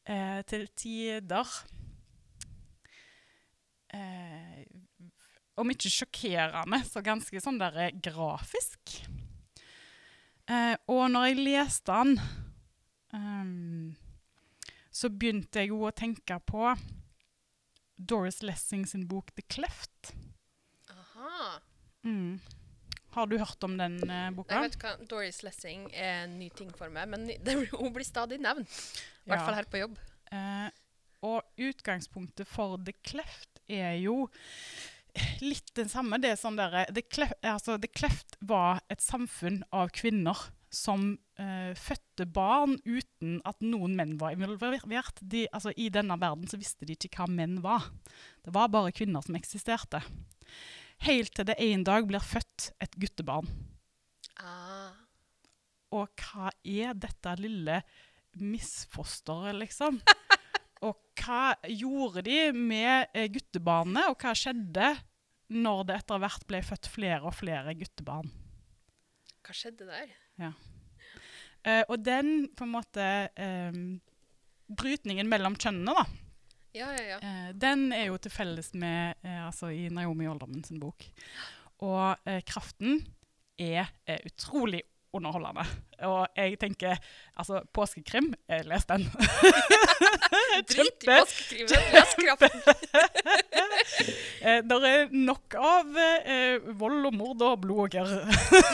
eh, 0.08 0.40
til 0.48 0.64
tider 0.80 1.44
eh, 3.92 4.64
om 5.60 5.70
ikke 5.74 5.92
sjokkerende, 5.92 6.80
så 6.88 7.02
ganske 7.04 7.42
sånn 7.42 7.60
der 7.60 7.90
grafisk. 8.00 8.96
Eh, 10.48 10.76
og 10.88 11.04
når 11.12 11.26
jeg 11.28 11.42
leste 11.44 11.98
den, 12.00 12.16
um, 13.12 13.92
så 14.90 15.10
begynte 15.12 15.60
jeg 15.60 15.70
jo 15.74 15.84
å 15.84 15.92
tenke 15.94 16.40
på 16.48 16.72
Doris 18.06 18.40
Lessing 18.42 18.86
sin 18.88 19.06
bok 19.08 19.30
'The 19.34 19.42
Cleft'. 19.52 20.12
Aha. 20.90 21.60
Mm. 22.04 22.40
Har 23.10 23.26
du 23.26 23.36
hørt 23.38 23.64
om 23.66 23.76
den 23.78 23.98
eh, 24.10 24.30
boka? 24.30 24.54
Jeg 24.54 24.70
vet 24.70 24.76
hva, 24.82 24.92
Doris 25.10 25.42
Lessing 25.42 25.88
er 25.92 26.24
en 26.24 26.38
ny 26.38 26.48
ting 26.54 26.70
for 26.78 26.88
meg, 26.94 27.08
men 27.10 27.26
det, 27.44 27.56
hun 27.72 27.92
blir 27.92 28.06
stadig 28.06 28.38
nevnt. 28.40 28.70
I 29.26 29.32
hvert 29.32 29.40
Ja. 29.40 29.46
fall 29.46 29.58
her 29.58 29.68
på 29.70 29.80
jobb. 29.82 29.98
Eh, 30.32 30.68
og 31.26 31.42
utgangspunktet 31.60 32.48
for 32.48 32.78
The 32.86 32.94
Cleft 33.04 33.60
er 33.68 33.98
jo 34.00 34.28
litt 35.42 35.74
den 35.74 35.90
samme. 35.90 36.20
Det 36.22 36.30
er 36.30 36.38
sånn 36.40 36.56
der, 36.56 36.86
The, 36.94 37.02
Cleft, 37.02 37.34
altså, 37.42 37.76
The 37.82 37.90
Cleft 37.90 38.38
var 38.40 38.80
et 38.88 39.02
samfunn 39.04 39.62
av 39.74 39.90
kvinner 39.92 40.38
som 40.70 41.18
eh, 41.40 41.72
fødte 41.74 42.26
barn 42.30 42.76
uten 42.86 43.40
at 43.48 43.58
noen 43.64 43.96
menn 43.98 44.14
var 44.20 44.36
involvert. 44.36 45.18
De, 45.20 45.44
altså, 45.50 45.74
I 45.74 45.88
denne 45.92 46.16
verden 46.20 46.50
så 46.50 46.60
visste 46.60 46.86
de 46.86 46.94
ikke 46.94 47.10
hva 47.18 47.26
menn 47.30 47.58
var. 47.64 47.90
Det 48.44 48.54
var 48.54 48.70
bare 48.72 48.94
kvinner 48.94 49.24
som 49.26 49.38
eksisterte. 49.38 50.02
Helt 51.06 51.34
til 51.34 51.48
det 51.48 51.58
en 51.64 51.84
dag 51.86 52.06
blir 52.06 52.22
født 52.22 52.70
et 52.82 52.94
guttebarn. 53.02 53.50
Ah. 54.38 54.94
Og 55.90 56.10
hva 56.22 56.52
er 56.62 56.94
dette 56.94 57.34
lille 57.40 57.80
misfosteret, 58.38 59.56
liksom? 59.58 59.98
og 60.86 60.94
hva 61.18 61.56
gjorde 61.66 62.22
de 62.28 62.38
med 62.54 63.10
eh, 63.10 63.26
guttebarnet, 63.32 64.06
og 64.06 64.22
hva 64.22 64.36
skjedde 64.38 64.94
når 65.50 65.82
det 65.88 65.98
etter 65.98 66.22
hvert 66.22 66.46
ble 66.46 66.62
født 66.62 66.86
flere 66.92 67.24
og 67.26 67.34
flere 67.34 67.74
guttebarn? 67.74 68.30
Hva 69.42 69.56
skjedde 69.56 69.88
der? 69.88 70.12
Eh, 70.48 71.82
og 71.88 72.00
den 72.00 72.48
på 72.56 72.64
en 72.64 72.72
måte 72.72 73.06
um, 73.36 74.00
Brytningen 74.70 75.28
mellom 75.28 75.56
kjønnene, 75.58 75.92
da. 75.98 76.04
Ja, 76.76 76.88
ja, 76.94 77.04
ja. 77.04 77.18
Uh, 77.20 77.48
den 77.58 77.88
er 77.92 78.06
jo 78.08 78.18
til 78.22 78.32
felles 78.32 78.70
med 78.78 79.18
uh, 79.26 79.48
altså 79.48 79.72
i 79.74 79.88
Naomi 79.92 80.28
Olderman 80.30 80.64
sin 80.64 80.80
bok. 80.82 81.04
Og 81.80 82.28
kraften 82.44 82.98
er 83.56 83.88
utrolig 84.28 84.82
underholdende. 85.16 85.64
Og 86.06 86.26
jeg 86.38 86.58
tenker 86.60 86.98
altså 87.38 87.62
påskekrim, 87.74 88.30
les 88.68 88.86
den. 88.88 89.06
Drit 90.70 91.04
i 91.04 91.08
påskekrimen. 91.08 91.86
Les 91.94 92.14
kraften. 92.20 92.60
det 94.70 94.78
er 94.92 95.08
nok 95.14 95.56
av 95.58 95.98
eh, 96.00 96.70
vold 96.80 97.10
og 97.10 97.16
mord 97.16 97.42
og 97.46 97.58
blod 97.64 97.96
og 98.00 98.14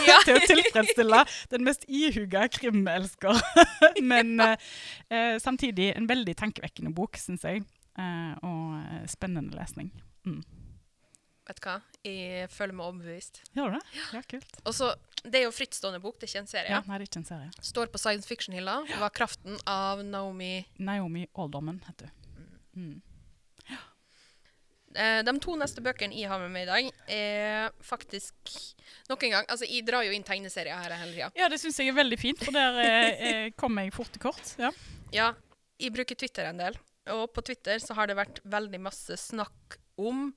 Ja. 0.07 0.19
til 0.27 0.37
å 0.37 0.45
tilfredsstille 0.47 1.23
den 1.55 1.67
mest 1.67 1.87
ihuga 1.89 2.47
krimelsker. 2.53 3.41
Men 4.03 4.37
eh, 4.43 4.69
eh, 5.11 5.35
samtidig 5.43 5.93
en 5.97 6.09
veldig 6.11 6.37
tankevekkende 6.39 6.95
bok, 6.97 7.19
syns 7.21 7.47
jeg. 7.49 7.65
Eh, 7.97 8.33
og 8.45 8.79
eh, 8.83 9.03
spennende 9.11 9.57
lesning. 9.57 9.93
Mm. 10.27 10.43
Vet 11.47 11.61
du 11.63 11.69
hva? 11.69 11.77
Jeg 12.03 12.49
føler 12.51 12.75
meg 12.75 12.89
overbevist. 12.89 13.45
Gjør 13.55 13.77
du 13.77 13.79
det? 13.79 14.01
Ja, 14.17 14.23
kult. 14.33 14.57
Og 14.67 14.75
så, 14.75 14.91
Det 15.27 15.41
er 15.41 15.47
jo 15.49 15.55
frittstående 15.55 15.99
bok, 16.03 16.19
det 16.21 16.29
er 16.29 16.33
ikke 16.33 16.45
en 16.45 16.51
serie. 16.51 16.71
Ja, 16.71 16.83
nei, 16.87 17.01
det 17.01 17.07
er 17.07 17.11
ikke 17.11 17.23
en 17.23 17.29
serie. 17.29 17.67
Står 17.67 17.91
på 17.91 17.99
science 17.99 18.29
fiction-hylla. 18.31 18.79
Var 19.01 19.11
'Kraften' 19.11 19.59
av 19.67 20.05
Naomi 20.05 20.67
Naomi 20.79 21.27
Alderman 21.35 21.83
heter 21.89 22.13
hun. 22.13 22.47
Mm. 22.77 23.03
Eh, 24.97 25.23
de 25.27 25.33
to 25.43 25.57
neste 25.61 25.83
bøkene 25.85 26.17
jeg 26.17 26.31
har 26.31 26.41
med 26.41 26.53
meg 26.55 26.65
i 26.65 26.71
dag, 26.71 26.91
er 27.13 27.73
faktisk 27.85 28.35
Nok 29.11 29.27
en 29.27 29.35
gang, 29.35 29.49
altså 29.53 29.67
Jeg 29.69 29.85
drar 29.85 30.07
jo 30.07 30.15
inn 30.15 30.25
tegneserier 30.25 30.79
her 30.79 30.95
hele 30.97 31.13
tida. 31.13 31.31
Ja, 31.37 31.51
det 31.53 31.59
syns 31.61 31.79
jeg 31.83 31.91
er 31.91 31.99
veldig 31.99 32.19
fint, 32.21 32.43
for 32.43 32.55
der 32.55 32.79
eh, 32.81 33.23
eh, 33.29 33.49
kommer 33.59 33.85
jeg 33.85 33.95
fort 33.97 34.13
til 34.15 34.23
kort. 34.23 34.55
Ja. 34.63 34.71
Ja, 35.15 35.33
jeg 35.83 35.93
bruker 35.95 36.19
Twitter 36.19 36.49
en 36.49 36.63
del. 36.63 36.79
Og 37.13 37.29
på 37.35 37.45
Twitter 37.47 37.79
så 37.83 37.95
har 37.99 38.09
det 38.09 38.17
vært 38.19 38.41
veldig 38.47 38.81
masse 38.83 39.19
snakk 39.21 39.79
om 40.01 40.31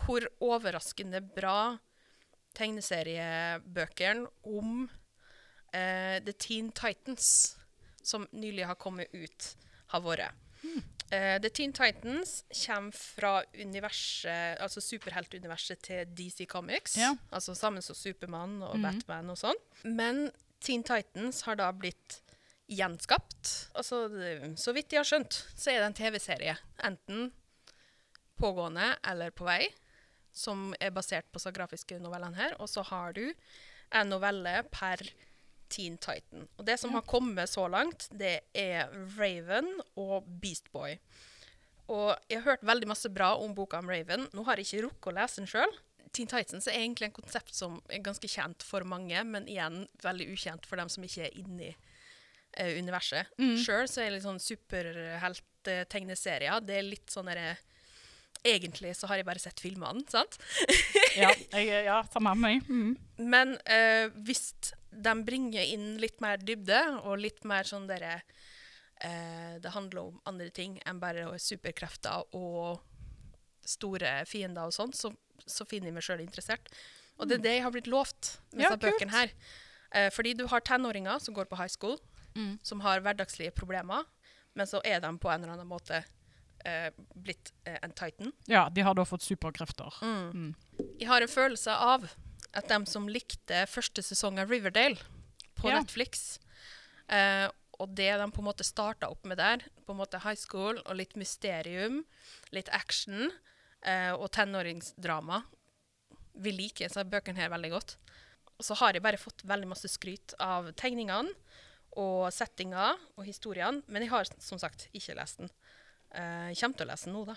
hvor 0.00 0.24
overraskende 0.42 1.22
bra 1.36 1.78
tegneseriebøkene 2.56 4.26
om 4.50 4.84
uh, 4.86 6.16
The 6.24 6.34
Teen 6.34 6.70
Titans, 6.76 7.56
som 8.02 8.26
nylig 8.32 8.66
har 8.66 8.78
kommet 8.80 9.12
ut, 9.14 9.52
har 9.92 10.04
vært. 10.04 10.46
Eh, 11.10 11.40
The 11.42 11.50
Teen 11.50 11.72
Titans 11.74 12.44
kommer 12.66 12.94
fra 12.94 13.32
universet, 13.58 14.60
altså 14.62 14.80
superheltuniverset 14.84 15.82
til 15.82 16.12
DC 16.14 16.46
Comics. 16.46 16.94
Ja. 17.00 17.14
Altså 17.34 17.54
sammen 17.58 17.82
som 17.82 17.98
Supermann 17.98 18.60
og 18.62 18.78
Batman 18.82 19.32
og 19.32 19.40
sånn. 19.40 19.58
Men 19.82 20.28
Teen 20.62 20.84
Titans 20.86 21.42
har 21.48 21.58
da 21.58 21.72
blitt 21.74 22.20
gjenskapt. 22.70 23.72
Altså, 23.74 24.04
så 24.54 24.74
vidt 24.76 24.94
jeg 24.94 25.02
har 25.02 25.08
skjønt, 25.08 25.40
så 25.58 25.72
er 25.72 25.80
det 25.80 25.88
en 25.88 25.98
TV-serie. 25.98 26.54
Enten 26.86 27.32
pågående 28.40 28.92
eller 29.10 29.34
på 29.34 29.44
vei, 29.48 29.64
som 30.32 30.74
er 30.80 30.90
basert 30.94 31.26
på 31.32 31.38
de 31.42 31.52
grafiske 31.56 31.98
novellene 32.02 32.36
her. 32.38 32.52
Og 32.60 32.68
så 32.70 32.82
har 32.86 33.12
du 33.16 33.24
en 33.90 34.08
novelle 34.12 34.62
per 34.70 34.98
Teen 35.70 35.96
Titan. 36.02 36.48
Og 36.58 36.64
det 36.66 36.78
som 36.82 36.94
har 36.96 37.04
kommet 37.06 37.50
så 37.50 37.68
langt, 37.70 38.08
det 38.10 38.40
er 38.54 38.88
Raven 39.16 39.68
og 39.98 40.24
Beast 40.42 40.72
Boy. 40.74 40.92
Og 41.90 42.14
jeg 42.30 42.38
har 42.40 42.48
hørt 42.52 42.66
veldig 42.66 42.88
masse 42.90 43.08
bra 43.10 43.34
om 43.38 43.54
boka 43.54 43.78
om 43.82 43.90
Raven. 43.90 44.28
Nå 44.34 44.42
har 44.46 44.56
jeg 44.58 44.66
ikke 44.68 44.84
rukket 44.86 45.10
å 45.10 45.16
lese 45.18 45.40
den 45.40 45.50
sjøl. 45.50 45.72
Teen 46.14 46.30
Titans 46.30 46.66
er 46.66 46.78
egentlig 46.78 47.06
en 47.08 47.18
konsept 47.20 47.54
som 47.54 47.80
er 47.90 48.02
ganske 48.02 48.28
kjent 48.30 48.62
for 48.66 48.80
mange, 48.86 49.24
men 49.26 49.48
igjen 49.50 49.88
veldig 50.02 50.26
ukjent 50.34 50.66
for 50.66 50.76
dem 50.80 50.88
som 50.90 51.04
ikke 51.06 51.24
er 51.28 51.36
inni 51.38 51.70
uh, 51.70 52.72
universet. 52.78 53.24
Mm. 53.38 53.56
Sjøl 53.62 53.86
så 53.90 54.00
er 54.00 54.04
jeg 54.08 54.14
litt 54.16 54.26
sånn 54.26 54.42
superhelttegneserier. 54.42 56.54
Uh, 56.58 56.64
Det 56.66 56.74
er 56.78 56.84
litt 56.86 57.08
sånn 57.14 57.28
derre 57.30 57.50
Egentlig 58.46 58.94
så 58.96 59.06
har 59.10 59.20
jeg 59.20 59.26
bare 59.28 59.42
sett 59.42 59.60
filmene, 59.60 60.00
sant? 60.08 60.38
Ja, 61.18 61.30
jeg, 61.58 61.84
ja 61.86 61.98
samme 62.12 62.32
med 62.34 62.44
meg. 62.44 62.68
Mm. 62.70 62.94
Men 63.30 63.56
eh, 63.68 64.08
hvis 64.26 64.46
de 64.90 65.12
bringer 65.26 65.62
inn 65.74 65.98
litt 66.00 66.20
mer 66.24 66.40
dybde, 66.40 66.78
og 67.04 67.20
litt 67.20 67.44
mer 67.46 67.68
sånn 67.68 67.84
derre 67.90 68.16
eh, 69.04 69.58
Det 69.62 69.74
handler 69.74 70.06
om 70.08 70.20
andre 70.30 70.48
ting 70.56 70.78
enn 70.88 70.98
bare 71.02 71.26
superkrefter 71.38 72.24
og 72.36 72.80
store 73.66 74.22
fiender 74.26 74.70
og 74.70 74.74
sånn, 74.74 74.94
så, 74.96 75.12
så 75.46 75.66
finner 75.68 75.90
jeg 75.90 75.98
meg 75.98 76.06
sjøl 76.06 76.22
interessert. 76.24 76.70
Og 77.20 77.28
det 77.28 77.36
er 77.38 77.44
det 77.44 77.52
jeg 77.58 77.64
har 77.66 77.74
blitt 77.74 77.90
lovt 77.92 78.38
med 78.54 78.64
Ja, 78.64 78.70
disse 78.72 78.80
bøkene 78.86 79.12
her. 79.12 79.34
Eh, 79.92 80.08
fordi 80.14 80.32
du 80.38 80.46
har 80.48 80.64
tenåringer 80.64 81.20
som 81.20 81.36
går 81.36 81.50
på 81.50 81.60
high 81.60 81.70
school, 81.72 81.98
Mm. 82.30 82.60
som 82.62 82.78
har 82.84 83.00
hverdagslige 83.02 83.50
problemer, 83.50 84.04
men 84.54 84.66
så 84.70 84.78
er 84.86 85.00
de 85.02 85.08
på 85.18 85.26
en 85.32 85.42
eller 85.42 85.56
annen 85.56 85.66
måte 85.66 85.96
eh, 86.64 86.90
blitt 87.14 87.52
eh, 87.64 87.78
en 87.82 87.92
titan. 87.92 88.32
Ja, 88.50 88.68
de 88.70 88.82
har 88.86 88.94
da 88.94 89.04
fått 89.08 89.22
superkrefter. 89.26 89.94
Jeg 90.98 91.08
har 91.08 91.22
en 91.24 91.28
følelse 91.32 91.72
av 91.72 92.08
at 92.52 92.68
de 92.68 92.80
som 92.90 93.06
likte 93.08 93.64
første 93.70 94.02
sesong 94.02 94.38
av 94.42 94.50
Riverdale 94.50 94.98
på 95.60 95.68
Ja. 95.70 95.78
Netflix, 95.80 96.38
eh, 97.08 97.48
og 97.80 97.94
det 97.96 98.10
de 98.18 98.26
på 98.32 98.42
en 98.42 98.48
måte 98.48 98.64
starta 98.66 99.08
opp 99.08 99.24
med 99.24 99.38
der, 99.38 99.62
på 99.86 99.92
en 99.94 100.00
måte 100.00 100.20
high 100.24 100.36
school 100.36 100.80
og 100.84 100.96
litt 100.96 101.14
mysterium, 101.16 102.02
litt 102.52 102.68
action 102.76 103.30
eh, 103.82 104.12
og 104.12 104.30
tenåringsdrama, 104.32 105.42
Vi 106.40 106.52
liker 106.54 106.86
disse 106.88 107.02
bøkene 107.04 107.36
her 107.36 107.50
veldig 107.50 107.70
godt. 107.74 107.96
Og 108.56 108.64
så 108.64 108.74
har 108.78 108.92
jeg 108.94 109.02
bare 109.02 109.18
fått 109.18 109.42
veldig 109.44 109.66
masse 109.68 109.88
skryt 109.90 110.32
av 110.40 110.70
tegningene 110.78 111.32
og 111.98 112.30
settinga 112.32 112.94
og 113.18 113.24
historiene, 113.26 113.82
men 113.88 114.02
jeg 114.02 114.10
har 114.12 114.24
som 114.38 114.58
sagt 114.62 114.86
ikke 114.96 115.16
lest 115.18 115.38
den. 115.42 115.50
Eh, 116.14 116.50
Jeg 116.50 116.60
kommer 116.60 116.76
til 116.80 116.86
å 116.86 116.90
lese 116.90 117.08
den 117.10 117.16
nå, 117.18 117.24
da. 117.28 117.36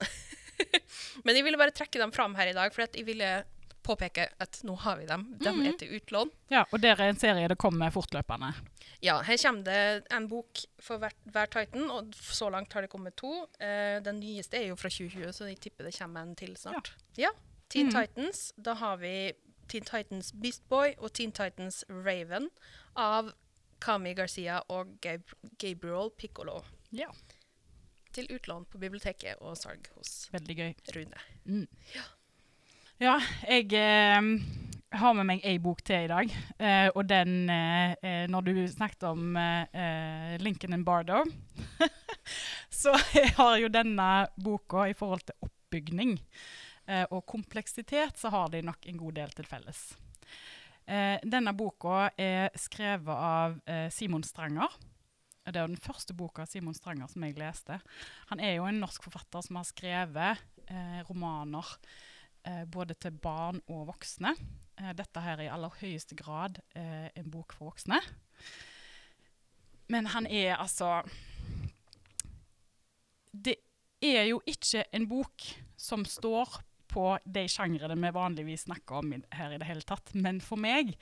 Men 1.24 1.36
jeg 1.36 1.44
ville 1.46 1.58
bare 1.60 1.74
trekke 1.74 2.00
dem 2.00 2.12
fram 2.12 2.34
her 2.38 2.50
i 2.50 2.56
dag, 2.56 2.72
for 2.74 2.84
at 2.86 2.96
jeg 2.96 3.06
ville 3.08 3.30
påpeke 3.84 4.26
at 4.44 4.58
nå 4.68 4.74
har 4.84 4.98
vi 5.00 5.06
dem. 5.08 5.24
De 5.40 5.50
er 5.66 5.76
til 5.80 5.94
utlån. 5.96 6.30
Ja, 6.52 6.64
og 6.70 6.82
der 6.82 7.00
er 7.00 7.10
en 7.10 7.18
serie 7.20 7.48
det 7.48 7.56
kommer 7.60 7.92
fortløpende. 7.94 8.52
Ja, 9.00 9.16
her 9.24 9.38
kommer 9.40 9.64
det 9.64 10.06
en 10.12 10.26
bok 10.28 10.60
for 10.84 11.00
hver, 11.00 11.14
hver 11.32 11.48
Titan, 11.52 11.86
og 11.90 12.12
så 12.14 12.50
langt 12.52 12.72
har 12.76 12.84
det 12.84 12.90
kommet 12.92 13.16
to. 13.16 13.30
Uh, 13.56 13.96
den 14.04 14.20
nyeste 14.20 14.60
er 14.60 14.68
jo 14.68 14.76
fra 14.76 14.90
2020, 14.92 15.32
så 15.32 15.48
jeg 15.48 15.60
tipper 15.64 15.88
det 15.88 15.94
kommer 15.96 16.26
en 16.28 16.36
til 16.36 16.52
snart. 16.60 16.92
Ja. 17.18 17.32
Teen 17.72 17.88
Titans. 17.94 18.50
Da 18.60 18.74
har 18.74 19.00
vi 19.00 19.32
Teen 19.70 19.86
Titans 19.86 20.32
Beast 20.36 20.66
Boy 20.68 20.92
og 20.98 21.12
Teen 21.16 21.32
Titans 21.32 21.84
Raven 21.88 22.50
av 22.98 23.32
Kami 23.80 24.12
Garcia 24.18 24.60
og 24.68 24.96
Gab 25.00 25.32
Gabriel 25.62 26.10
Piccolo. 26.18 26.60
Ja. 26.92 27.08
Til 28.10 28.26
utlån 28.34 28.64
på 28.66 28.80
biblioteket 28.82 29.38
og 29.38 29.54
salg 29.58 29.86
hos 29.94 30.26
Veldig 30.32 30.56
gøy. 30.58 30.72
Rune. 30.96 31.20
Ja, 33.00 33.14
jeg 33.46 33.70
eh, 33.78 34.30
har 34.98 35.14
med 35.14 35.28
meg 35.28 35.44
ei 35.46 35.58
bok 35.62 35.82
til 35.86 36.04
i 36.04 36.10
dag. 36.10 36.32
Eh, 36.58 36.88
og 36.90 37.06
den 37.08 37.48
eh, 37.52 37.94
eh, 38.02 38.24
Når 38.30 38.48
du 38.48 38.52
snakket 38.68 39.06
om 39.12 39.38
eh, 39.38 39.62
eh, 39.72 40.34
Lincoln 40.42 40.74
and 40.74 40.84
Bardo, 40.84 41.22
så 42.82 42.96
har 43.38 43.56
jo 43.62 43.70
denne 43.70 44.10
boka 44.36 44.88
i 44.90 44.96
forhold 44.98 45.24
til 45.30 45.38
oppbygning 45.46 46.16
eh, 46.90 47.06
og 47.10 47.24
kompleksitet, 47.30 48.18
så 48.18 48.34
har 48.34 48.50
de 48.50 48.64
nok 48.66 48.90
en 48.90 49.00
god 49.00 49.20
del 49.22 49.34
til 49.38 49.46
felles. 49.48 49.84
Eh, 50.90 51.22
denne 51.22 51.54
boka 51.54 52.10
er 52.18 52.50
skrevet 52.58 53.14
av 53.14 53.60
Simon 53.94 54.26
Stranger. 54.26 54.89
Det 55.44 55.56
er 55.56 55.64
jo 55.64 55.72
den 55.72 55.80
første 55.80 56.14
boka 56.14 56.44
av 56.44 56.50
Simon 56.50 56.76
Stranger 56.76 57.08
som 57.10 57.24
jeg 57.24 57.38
leste. 57.40 57.78
Han 58.30 58.42
er 58.44 58.58
jo 58.58 58.66
en 58.68 58.80
norsk 58.82 59.06
forfatter 59.06 59.44
som 59.46 59.58
har 59.58 59.66
skrevet 59.68 60.42
eh, 60.68 61.00
romaner 61.08 61.70
eh, 62.44 62.66
både 62.68 62.96
til 63.00 63.16
barn 63.16 63.62
og 63.72 63.88
voksne. 63.88 64.34
Eh, 64.76 64.92
dette 64.98 65.24
her 65.24 65.38
er 65.38 65.48
i 65.48 65.52
aller 65.52 65.80
høyeste 65.80 66.18
grad 66.18 66.60
eh, 66.76 67.08
en 67.16 67.32
bok 67.32 67.56
for 67.56 67.72
voksne. 67.72 68.02
Men 69.90 70.12
han 70.12 70.28
er 70.28 70.54
altså 70.60 71.00
Det 73.32 73.56
er 74.04 74.28
jo 74.28 74.42
ikke 74.46 74.84
en 74.92 75.08
bok 75.08 75.48
som 75.80 76.04
står 76.04 76.60
på 76.90 77.06
de 77.24 77.46
sjangrene 77.50 77.96
vi 78.00 78.12
vanligvis 78.14 78.66
snakker 78.66 79.00
om 79.00 79.14
her 79.36 79.54
i 79.54 79.60
det 79.62 79.68
hele 79.68 79.86
tatt. 79.86 80.12
Men 80.14 80.42
for 80.44 80.60
meg 80.60 80.96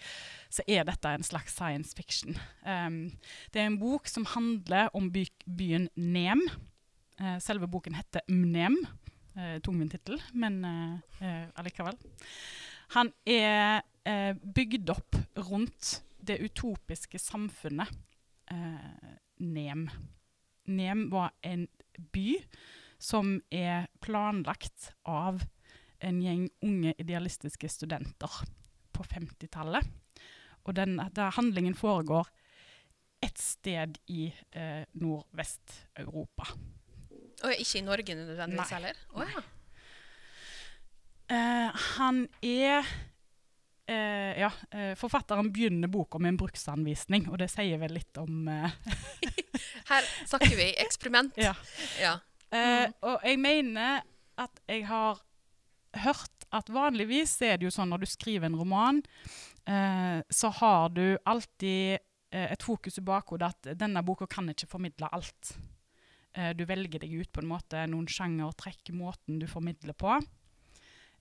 så 0.52 0.64
er 0.68 0.86
dette 0.88 1.12
en 1.14 1.26
slags 1.26 1.56
science 1.56 1.96
fiction. 1.96 2.38
Um, 2.62 3.00
det 3.54 3.62
er 3.62 3.70
en 3.70 3.80
bok 3.80 4.08
som 4.10 4.28
handler 4.36 4.92
om 4.96 5.10
by 5.14 5.26
byen 5.44 5.88
Nem. 5.96 6.44
Uh, 7.18 7.36
selve 7.42 7.66
boken 7.70 7.98
heter 7.98 8.24
Mnem. 8.30 8.78
Uh, 9.38 9.58
Tungvint 9.64 9.94
tittel, 9.94 10.20
men 10.34 10.62
uh, 10.66 10.96
uh, 11.22 11.46
allikevel. 11.58 11.98
Han 12.96 13.10
er 13.28 13.82
eh, 14.08 14.34
bygd 14.54 14.92
opp 14.92 15.16
rundt 15.48 15.98
det 16.24 16.38
utopiske 16.40 17.20
samfunnet 17.20 17.90
eh, 18.50 19.12
Nem. 19.44 19.88
Nem 20.68 21.08
var 21.12 21.34
en 21.44 21.66
by 22.12 22.38
som 22.98 23.38
er 23.52 23.88
planlagt 24.04 24.92
av 25.04 25.44
en 26.00 26.20
gjeng 26.22 26.48
unge 26.64 26.94
idealistiske 26.98 27.68
studenter 27.70 28.40
på 28.94 29.04
50-tallet. 29.06 29.86
Og 30.68 30.74
den, 30.76 30.98
der 31.14 31.34
handlingen 31.36 31.74
foregår 31.74 32.28
et 33.24 33.38
sted 33.40 33.98
i 34.06 34.28
eh, 34.52 34.84
Nordvest-Europa. 34.94 36.46
Og 37.44 37.54
ikke 37.54 37.78
i 37.78 37.86
Norge 37.86 38.14
nødvendigvis 38.18 38.74
heller? 38.74 38.98
Å 39.14 39.26
ja. 39.26 39.44
Eh, 41.28 41.82
han 41.98 42.22
er 42.40 42.86
eh, 43.88 44.38
Ja, 44.40 44.50
eh, 44.72 44.94
forfatteren 44.96 45.50
begynner 45.52 45.90
boka 45.92 46.18
med 46.18 46.34
en 46.34 46.40
bruksanvisning, 46.40 47.28
og 47.28 47.38
det 47.42 47.50
sier 47.52 47.80
vel 47.82 47.98
litt 47.98 48.20
om 48.20 48.48
eh, 48.48 48.78
Her 49.90 50.08
snakker 50.24 50.56
vi 50.56 50.72
eksperiment. 50.84 51.36
Ja. 51.48 51.54
Ja. 52.00 52.16
Eh, 52.48 52.88
og 53.04 53.24
jeg 53.26 53.40
mener 53.42 54.02
at 54.40 54.62
jeg 54.70 54.86
har 54.88 55.20
hørt 55.96 56.46
at 56.54 56.70
vanligvis 56.72 57.36
er 57.44 57.58
det 57.58 57.68
jo 57.68 57.72
sånn 57.74 57.90
når 57.92 58.04
du 58.04 58.08
skriver 58.08 58.48
en 58.48 58.58
roman, 58.58 59.02
eh, 59.68 60.20
så 60.28 60.52
har 60.60 60.92
du 60.96 61.18
alltid 61.28 61.98
eh, 61.98 62.48
et 62.52 62.64
fokus 62.64 63.00
i 63.00 63.04
bakhodet 63.04 63.50
at 63.52 63.72
denne 63.80 64.04
boka 64.04 64.28
kan 64.30 64.48
ikke 64.52 64.70
formidle 64.70 65.10
alt. 65.12 65.54
Eh, 66.32 66.54
du 66.56 66.64
velger 66.68 67.04
deg 67.04 67.14
ut 67.20 67.32
på 67.32 67.44
en 67.44 67.52
måte 67.52 67.84
noen 67.90 68.08
sjangertrekk, 68.08 68.92
måten 68.96 69.40
du 69.42 69.48
formidler 69.50 69.96
på. 69.96 70.18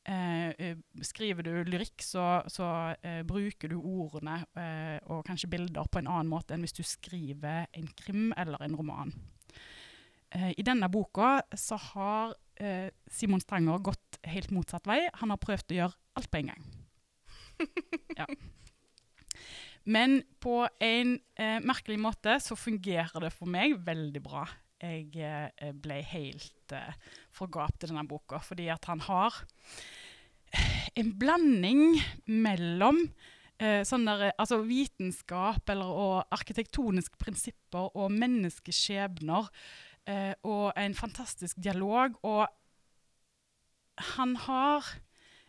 Eh, 0.07 0.49
eh, 0.49 0.77
skriver 1.03 1.43
du 1.43 1.51
lyrikk, 1.67 1.99
så, 1.99 2.39
så 2.47 2.67
eh, 3.03 3.23
bruker 3.27 3.67
du 3.67 3.75
ordene 3.75 4.39
og 5.11 5.25
kanskje 5.27 5.49
bilder 5.51 5.89
på 5.91 5.99
en 5.99 6.07
annen 6.07 6.29
måte 6.31 6.55
enn 6.55 6.63
hvis 6.63 6.77
du 6.77 6.83
skriver 6.87 7.67
en 7.75 7.89
krim 7.99 8.29
eller 8.39 8.63
en 8.63 8.77
roman. 8.79 9.11
I 10.37 10.63
denne 10.63 10.89
boka 10.91 11.41
så 11.55 11.77
har 11.79 12.33
eh, 12.59 12.89
Simon 13.11 13.43
Stranger 13.43 13.81
gått 13.83 14.19
helt 14.27 14.51
motsatt 14.55 14.87
vei. 14.89 15.01
Han 15.21 15.33
har 15.33 15.41
prøvd 15.41 15.73
å 15.73 15.79
gjøre 15.81 16.19
alt 16.19 16.31
på 16.31 16.41
en 16.41 16.53
gang. 16.53 16.69
ja. 18.19 18.27
Men 19.87 20.19
på 20.43 20.65
en 20.83 21.15
eh, 21.39 21.59
merkelig 21.63 21.99
måte 22.03 22.35
så 22.43 22.57
fungerer 22.59 23.23
det 23.23 23.31
for 23.35 23.49
meg 23.49 23.77
veldig 23.87 24.23
bra. 24.25 24.43
Jeg 24.83 25.07
eh, 25.23 25.71
ble 25.73 26.01
helt 26.11 26.75
eh, 26.75 26.97
forgapt 27.33 27.85
i 27.85 27.89
denne 27.89 28.03
boka, 28.09 28.41
fordi 28.43 28.67
at 28.73 28.85
han 28.91 29.01
har 29.07 29.39
en 30.99 31.13
blanding 31.19 31.97
mellom 32.27 32.99
eh, 33.61 33.81
sånn 33.87 34.05
der, 34.07 34.29
altså 34.37 34.59
vitenskap 34.67 35.69
eller, 35.71 35.87
og 35.87 36.35
arkitektoniske 36.35 37.19
prinsipper 37.21 37.89
og 37.97 38.13
menneskeskjebner 38.13 39.49
eh, 40.07 40.33
og 40.47 40.71
en 40.77 40.95
fantastisk 40.97 41.59
dialog. 41.63 42.17
Og 42.27 42.47
han 44.15 44.35
har 44.47 44.87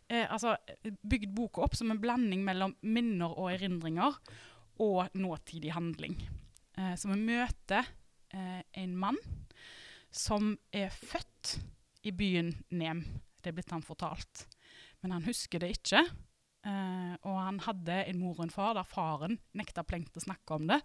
eh, 0.09 0.27
altså, 0.27 0.57
bygd 0.83 1.35
boka 1.37 1.65
opp 1.67 1.79
som 1.79 1.93
en 1.93 2.03
blanding 2.03 2.45
mellom 2.47 2.77
minner 2.83 3.33
og 3.35 3.53
erindringer 3.55 4.19
og 4.85 5.17
nåtidig 5.19 5.75
handling. 5.75 6.19
Eh, 6.79 6.95
så 6.99 7.11
vi 7.13 7.21
møter 7.23 7.89
eh, 8.35 8.63
en 8.83 8.97
mann 8.99 9.19
som 10.11 10.55
er 10.73 10.91
født 10.95 11.59
i 12.09 12.15
byen 12.17 12.53
Nem. 12.71 13.03
Det 13.39 13.51
er 13.51 13.59
blitt 13.59 13.75
han 13.75 13.85
fortalt. 13.85 14.47
Men 15.03 15.15
han 15.15 15.27
husker 15.27 15.63
det 15.63 15.77
ikke. 15.77 16.03
Eh, 16.67 17.15
og 17.23 17.39
han 17.39 17.61
hadde 17.65 18.03
en 18.09 18.21
mor 18.21 18.39
og 18.39 18.49
en 18.49 18.55
far 18.55 18.75
der 18.77 18.89
faren 18.89 19.39
nekta 19.57 19.85
plengt 19.87 20.17
å 20.19 20.25
snakke 20.25 20.57
om 20.57 20.67
det, 20.71 20.81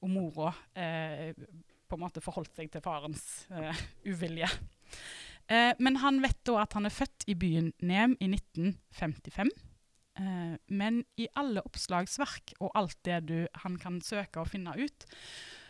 og 0.00 0.08
mora 0.08 0.52
eh, 0.72 1.36
på 1.90 1.98
en 1.98 2.04
måte 2.04 2.22
forholdt 2.24 2.54
seg 2.56 2.70
til 2.72 2.84
farens 2.84 3.24
eh, 3.50 3.82
uvilje. 4.06 4.48
Eh, 5.50 5.72
men 5.82 5.98
han 6.04 6.22
vet 6.22 6.38
da 6.46 6.60
at 6.62 6.76
han 6.78 6.86
er 6.86 6.94
født 6.94 7.26
i 7.30 7.36
byen 7.38 7.72
Nem 7.82 8.16
i 8.22 8.30
1955. 8.30 9.50
Eh, 10.20 10.56
men 10.70 11.02
i 11.20 11.28
alle 11.38 11.64
oppslagsverk 11.66 12.54
og 12.60 12.72
alt 12.78 12.98
det 13.08 13.20
du, 13.30 13.38
han 13.64 13.78
kan 13.82 14.00
søke 14.04 14.42
og 14.42 14.52
finne 14.52 14.76
ut, 14.78 15.06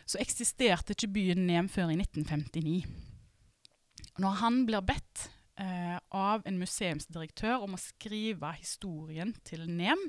så 0.05 0.21
eksisterte 0.21 0.95
ikke 0.95 1.13
byen 1.17 1.45
Nem 1.49 1.69
før 1.71 1.93
i 1.93 1.99
1959. 1.99 2.81
Når 4.21 4.41
han 4.41 4.65
blir 4.67 4.83
bedt 4.85 5.29
av 5.61 6.41
en 6.49 6.55
museumsdirektør 6.57 7.61
om 7.67 7.75
å 7.75 7.79
skrive 7.79 8.49
historien 8.55 9.35
til 9.45 9.67
Nem, 9.69 9.99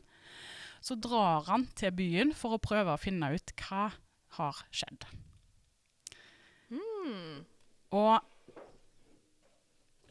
så 0.81 0.97
drar 0.97 1.45
han 1.51 1.67
til 1.77 1.93
byen 1.95 2.33
for 2.37 2.57
å 2.57 2.63
prøve 2.63 2.95
å 2.95 3.01
finne 3.01 3.29
ut 3.37 3.53
hva 3.61 3.91
har 4.39 4.63
skjedd. 4.73 5.05
Hmm. 7.03 7.45
Og 7.93 8.21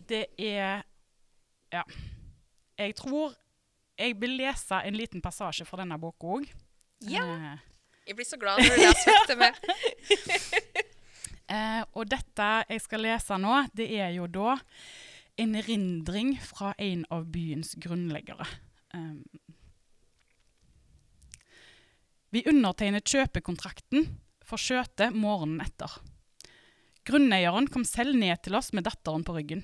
det 0.09 0.25
er 0.37 0.83
Ja. 1.71 1.83
Jeg 2.77 2.95
tror 2.99 3.35
jeg 3.97 4.15
vil 4.19 4.33
lese 4.39 4.79
en 4.83 4.95
liten 4.97 5.21
passasje 5.21 5.65
fra 5.65 5.77
denne 5.83 5.97
boka 6.01 6.27
òg. 6.27 6.47
Ja. 7.07 7.23
Eh, 7.23 7.57
Jeg 8.07 8.15
blir 8.17 8.25
så 8.25 8.37
glad 8.41 8.57
når 8.59 8.75
du 8.75 8.81
leser 8.81 9.11
dette 9.19 9.35
med. 9.39 9.53
Eh, 11.51 11.81
og 11.99 12.05
dette 12.07 12.45
jeg 12.69 12.79
skal 12.79 13.01
lese 13.03 13.35
nå, 13.35 13.65
det 13.75 13.89
er 13.99 14.13
jo 14.15 14.23
da 14.31 14.53
en 15.41 15.55
erindring 15.59 16.37
fra 16.39 16.69
en 16.79 17.01
av 17.11 17.25
byens 17.27 17.73
grunnleggere. 17.75 18.45
Um, 18.95 19.17
vi 22.31 22.45
undertegner 22.47 23.03
kjøpekontrakten 23.03 24.07
for 24.47 24.63
skjøtet 24.63 25.11
morgenen 25.11 25.59
etter. 25.65 25.91
Grunneieren 27.08 27.70
kom 27.72 27.86
selv 27.88 28.14
ned 28.18 28.43
til 28.45 28.58
oss 28.58 28.72
med 28.78 28.86
datteren 28.86 29.24
på 29.26 29.34
ryggen. 29.38 29.64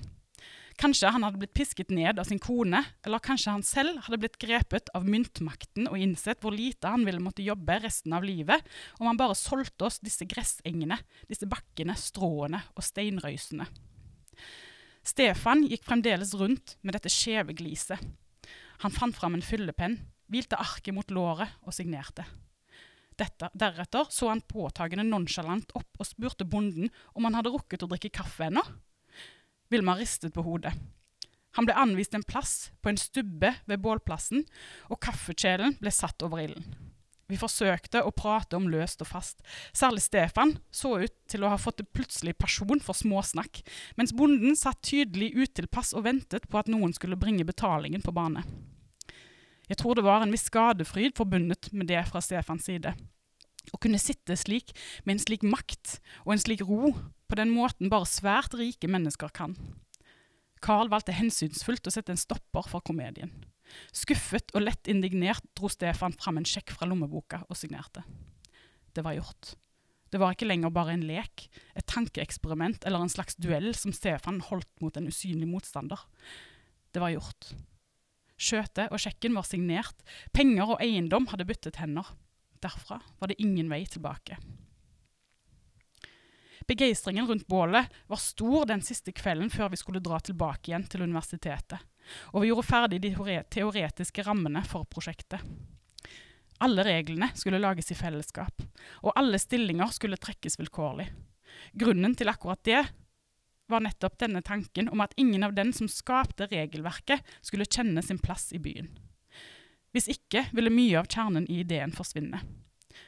Kanskje 0.78 1.10
han 1.10 1.24
hadde 1.26 1.40
blitt 1.42 1.56
pisket 1.58 1.90
ned 1.90 2.20
av 2.22 2.28
sin 2.28 2.38
kone, 2.38 2.84
eller 3.02 3.22
kanskje 3.22 3.50
han 3.50 3.64
selv 3.66 3.98
hadde 4.06 4.20
blitt 4.22 4.38
grepet 4.38 4.92
av 4.94 5.06
myntmakten 5.10 5.88
og 5.90 5.98
innsett 5.98 6.38
hvor 6.42 6.54
lite 6.54 6.90
han 6.92 7.02
ville 7.06 7.22
måtte 7.22 7.42
jobbe 7.42 7.80
resten 7.82 8.14
av 8.14 8.26
livet 8.26 8.62
om 9.00 9.08
han 9.10 9.18
bare 9.18 9.34
solgte 9.38 9.88
oss 9.88 9.98
disse 9.98 10.26
gressengene, 10.30 11.00
disse 11.26 11.50
bakkene, 11.50 11.98
stråene 11.98 12.62
og 12.76 12.86
steinrøysene. 12.86 13.66
Stefan 15.02 15.64
gikk 15.66 15.86
fremdeles 15.88 16.36
rundt 16.38 16.76
med 16.86 16.94
dette 16.94 17.10
skjeve 17.10 17.56
gliset. 17.58 17.98
Han 18.84 18.94
fant 18.94 19.16
fram 19.18 19.34
en 19.34 19.42
fyllepenn, 19.42 19.98
hvilte 20.30 20.58
arket 20.62 20.94
mot 20.94 21.10
låret 21.10 21.58
og 21.66 21.74
signerte. 21.74 22.26
Dette, 23.18 23.50
deretter 23.58 24.06
så 24.14 24.30
han 24.30 24.44
påtagende 24.46 25.06
nonsjalant 25.06 25.72
opp 25.78 25.98
og 25.98 26.06
spurte 26.06 26.46
bonden 26.46 26.92
om 27.18 27.26
han 27.26 27.38
hadde 27.38 27.52
rukket 27.54 27.82
å 27.82 27.90
drikke 27.90 28.12
kaffe 28.20 28.46
ennå. 28.46 28.62
Vilma 29.72 29.96
ristet 29.98 30.34
på 30.34 30.44
hodet. 30.46 30.72
Han 31.58 31.66
ble 31.66 31.74
anvist 31.74 32.14
en 32.14 32.22
plass 32.22 32.70
på 32.80 32.92
en 32.92 33.00
stubbe 33.00 33.50
ved 33.66 33.82
bålplassen, 33.82 34.44
og 34.86 35.00
kaffekjelen 35.02 35.74
ble 35.80 35.90
satt 35.92 36.22
over 36.22 36.44
ilden. 36.44 36.68
Vi 37.28 37.36
forsøkte 37.36 38.00
å 38.06 38.12
prate 38.16 38.56
om 38.56 38.70
løst 38.72 39.02
og 39.04 39.10
fast. 39.10 39.42
Særlig 39.76 40.00
Stefan 40.06 40.54
så 40.72 40.94
ut 41.02 41.16
til 41.28 41.44
å 41.44 41.50
ha 41.52 41.58
fått 41.60 41.82
en 41.82 41.90
plutselig 41.92 42.38
pasjon 42.40 42.80
for 42.80 42.96
småsnakk, 42.96 43.60
mens 44.00 44.14
bonden 44.16 44.56
satt 44.56 44.80
tydelig 44.86 45.34
utilpass 45.36 45.92
og 45.98 46.06
ventet 46.06 46.48
på 46.48 46.60
at 46.60 46.70
noen 46.72 46.94
skulle 46.96 47.20
bringe 47.20 47.44
betalingen 47.48 48.04
på 48.04 48.14
bane. 48.16 48.46
Jeg 49.68 49.80
tror 49.80 49.98
det 49.98 50.06
var 50.06 50.24
en 50.24 50.32
viss 50.32 50.46
skadefryd 50.48 51.16
forbundet 51.18 51.70
med 51.76 51.90
det 51.90 52.00
fra 52.08 52.22
Stefans 52.24 52.68
side. 52.68 52.94
Å 53.68 53.80
kunne 53.82 54.00
sitte 54.00 54.36
slik, 54.38 54.72
med 55.04 55.16
en 55.16 55.24
slik 55.26 55.44
makt 55.44 55.98
og 56.24 56.32
en 56.34 56.42
slik 56.42 56.64
ro, 56.64 56.94
på 57.28 57.36
den 57.36 57.52
måten 57.52 57.92
bare 57.92 58.08
svært 58.08 58.56
rike 58.56 58.88
mennesker 58.88 59.32
kan. 59.36 59.56
Carl 60.64 60.88
valgte 60.90 61.14
hensynsfullt 61.14 61.86
å 61.86 61.92
sette 61.92 62.14
en 62.14 62.20
stopper 62.20 62.66
for 62.66 62.82
komedien. 62.84 63.30
Skuffet 63.92 64.54
og 64.56 64.64
lett 64.64 64.88
indignert 64.88 65.44
dro 65.58 65.68
Stefan 65.70 66.16
fram 66.16 66.40
en 66.40 66.48
sjekk 66.48 66.72
fra 66.74 66.88
lommeboka 66.88 67.42
og 67.46 67.58
signerte. 67.60 68.02
Det 68.96 69.04
var 69.04 69.18
gjort. 69.18 69.54
Det 70.08 70.20
var 70.20 70.32
ikke 70.32 70.48
lenger 70.48 70.72
bare 70.72 70.94
en 70.96 71.04
lek, 71.04 71.50
et 71.76 71.86
tankeeksperiment 71.86 72.86
eller 72.88 73.04
en 73.04 73.12
slags 73.12 73.36
duell 73.36 73.74
som 73.76 73.92
Stefan 73.92 74.40
holdt 74.48 74.70
mot 74.80 74.96
en 74.96 75.10
usynlig 75.12 75.48
motstander. 75.50 76.00
Det 76.96 77.02
var 77.04 77.12
gjort. 77.12 77.52
Skjøtet 78.38 78.92
og 78.94 79.02
sjekken 79.02 79.34
var 79.34 79.46
signert, 79.46 79.98
penger 80.32 80.76
og 80.76 80.82
eiendom 80.84 81.26
hadde 81.32 81.46
byttet 81.48 81.80
hender. 81.82 82.06
Derfra 82.62 83.00
var 83.18 83.30
det 83.30 83.38
ingen 83.42 83.70
vei 83.70 83.84
tilbake. 83.90 84.38
Begeistringen 86.68 87.26
rundt 87.26 87.46
bålet 87.48 87.88
var 88.06 88.20
stor 88.20 88.66
den 88.68 88.82
siste 88.84 89.14
kvelden 89.16 89.50
før 89.50 89.72
vi 89.72 89.78
skulle 89.80 90.02
dra 90.04 90.18
tilbake 90.20 90.68
igjen 90.68 90.84
til 90.90 91.06
universitetet, 91.06 91.80
og 92.34 92.42
vi 92.42 92.50
gjorde 92.50 92.68
ferdig 92.68 93.00
de 93.02 93.12
teoretiske 93.50 94.24
rammene 94.26 94.62
for 94.68 94.84
prosjektet. 94.84 95.40
Alle 96.60 96.84
reglene 96.84 97.30
skulle 97.38 97.60
lages 97.62 97.92
i 97.94 97.96
fellesskap, 97.96 98.62
og 99.06 99.14
alle 99.16 99.38
stillinger 99.40 99.94
skulle 99.94 100.18
trekkes 100.20 100.58
vilkårlig. 100.60 101.06
Grunnen 101.78 102.14
til 102.18 102.30
akkurat 102.30 102.60
det 102.66 102.82
var 103.68 103.84
nettopp 103.84 104.18
denne 104.20 104.42
tanken 104.44 104.88
om 104.92 105.02
at 105.04 105.14
ingen 105.20 105.44
av 105.46 105.54
den 105.56 105.72
som 105.76 105.90
skapte 105.90 106.48
regelverket, 106.50 107.22
skulle 107.40 107.68
kjenne 107.68 108.02
sin 108.04 108.20
plass 108.22 108.50
i 108.56 108.60
byen. 108.62 108.90
Hvis 109.92 110.10
ikke 110.12 110.48
ville 110.52 110.72
mye 110.72 110.98
av 111.00 111.08
kjernen 111.08 111.46
i 111.48 111.62
ideen 111.62 111.94
forsvinne. 111.94 112.40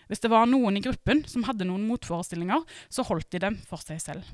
Hvis 0.08 0.22
det 0.22 0.30
var 0.32 0.48
noen 0.48 0.78
i 0.78 0.84
gruppen 0.84 1.24
som 1.28 1.44
hadde 1.46 1.66
noen 1.68 1.86
motforestillinger, 1.88 2.64
så 2.88 3.04
holdt 3.06 3.30
de 3.34 3.42
dem 3.42 3.58
for 3.68 3.82
seg 3.82 4.00
selv. 4.02 4.26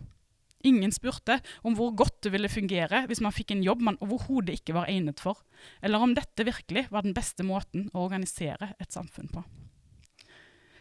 Ingen 0.67 0.91
spurte 0.95 1.39
om 1.67 1.77
hvor 1.79 1.93
godt 1.95 2.25
det 2.27 2.33
ville 2.35 2.51
fungere 2.51 3.05
hvis 3.07 3.21
man 3.23 3.35
fikk 3.35 3.53
en 3.55 3.63
jobb 3.63 3.85
man 3.87 3.99
overhodet 4.03 4.57
ikke 4.59 4.75
var 4.75 4.91
egnet 4.91 5.21
for, 5.23 5.39
eller 5.85 6.03
om 6.03 6.15
dette 6.17 6.47
virkelig 6.47 6.87
var 6.91 7.07
den 7.07 7.15
beste 7.17 7.47
måten 7.47 7.91
å 7.93 8.07
organisere 8.07 8.73
et 8.83 8.95
samfunn 8.95 9.31
på. 9.31 9.45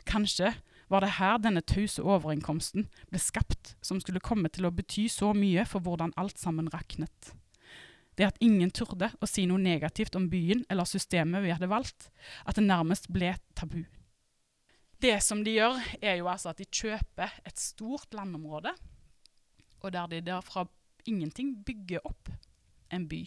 Kanskje 0.09 0.53
var 0.88 1.01
det 1.01 1.15
her 1.17 1.39
denne 1.41 1.63
tause 1.65 2.03
overinnkomsten 2.03 2.86
ble 3.09 3.21
skapt, 3.21 3.73
som 3.81 3.99
skulle 4.01 4.23
komme 4.23 4.51
til 4.53 4.67
å 4.67 4.73
bety 4.75 5.07
så 5.09 5.31
mye 5.38 5.65
for 5.69 5.81
hvordan 5.86 6.13
alt 6.19 6.38
sammen 6.41 6.69
raknet. 6.73 7.33
Det 8.15 8.27
at 8.29 8.39
ingen 8.43 8.71
turde 8.71 9.09
å 9.19 9.27
si 9.27 9.43
noe 9.49 9.59
negativt 9.59 10.15
om 10.15 10.29
byen 10.31 10.63
eller 10.71 10.88
systemet 10.88 11.43
vi 11.43 11.51
hadde 11.51 11.71
valgt, 11.71 12.09
at 12.45 12.55
det 12.55 12.63
nærmest 12.63 13.09
ble 13.11 13.33
tabu. 13.57 13.83
Det 15.01 15.17
som 15.23 15.43
de 15.43 15.57
gjør, 15.57 15.81
er 15.99 16.21
jo 16.21 16.29
altså 16.31 16.53
at 16.53 16.61
de 16.61 16.69
kjøper 16.71 17.33
et 17.45 17.59
stort 17.59 18.15
landområde, 18.15 18.71
og 19.83 19.91
der 19.93 20.07
de 20.09 20.21
derfra 20.23 20.63
ingenting 21.05 21.57
bygger 21.65 22.05
opp 22.07 22.31
en 22.93 23.09
by 23.09 23.25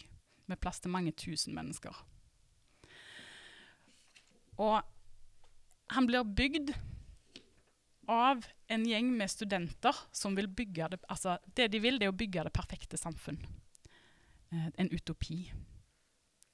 med 0.49 0.59
plass 0.59 0.81
til 0.81 0.91
mange 0.91 1.13
tusen 1.13 1.53
mennesker. 1.55 1.93
Og 4.59 4.81
han 5.93 6.09
blir 6.09 6.25
bygd 6.25 6.73
av 8.09 8.45
en 8.67 8.85
gjeng 8.85 9.11
med 9.17 9.31
studenter 9.31 9.95
som 10.11 10.35
vil 10.37 10.49
bygge 10.49 10.89
det 10.93 10.99
Altså, 11.09 11.37
det 11.55 11.69
de 11.73 11.81
vil, 11.83 11.99
det 11.99 12.09
er 12.09 12.13
å 12.13 12.19
bygge 12.19 12.45
det 12.47 12.53
perfekte 12.55 12.97
samfunn. 12.97 13.39
Eh, 14.51 14.69
en 14.81 14.89
utopi. 14.91 15.43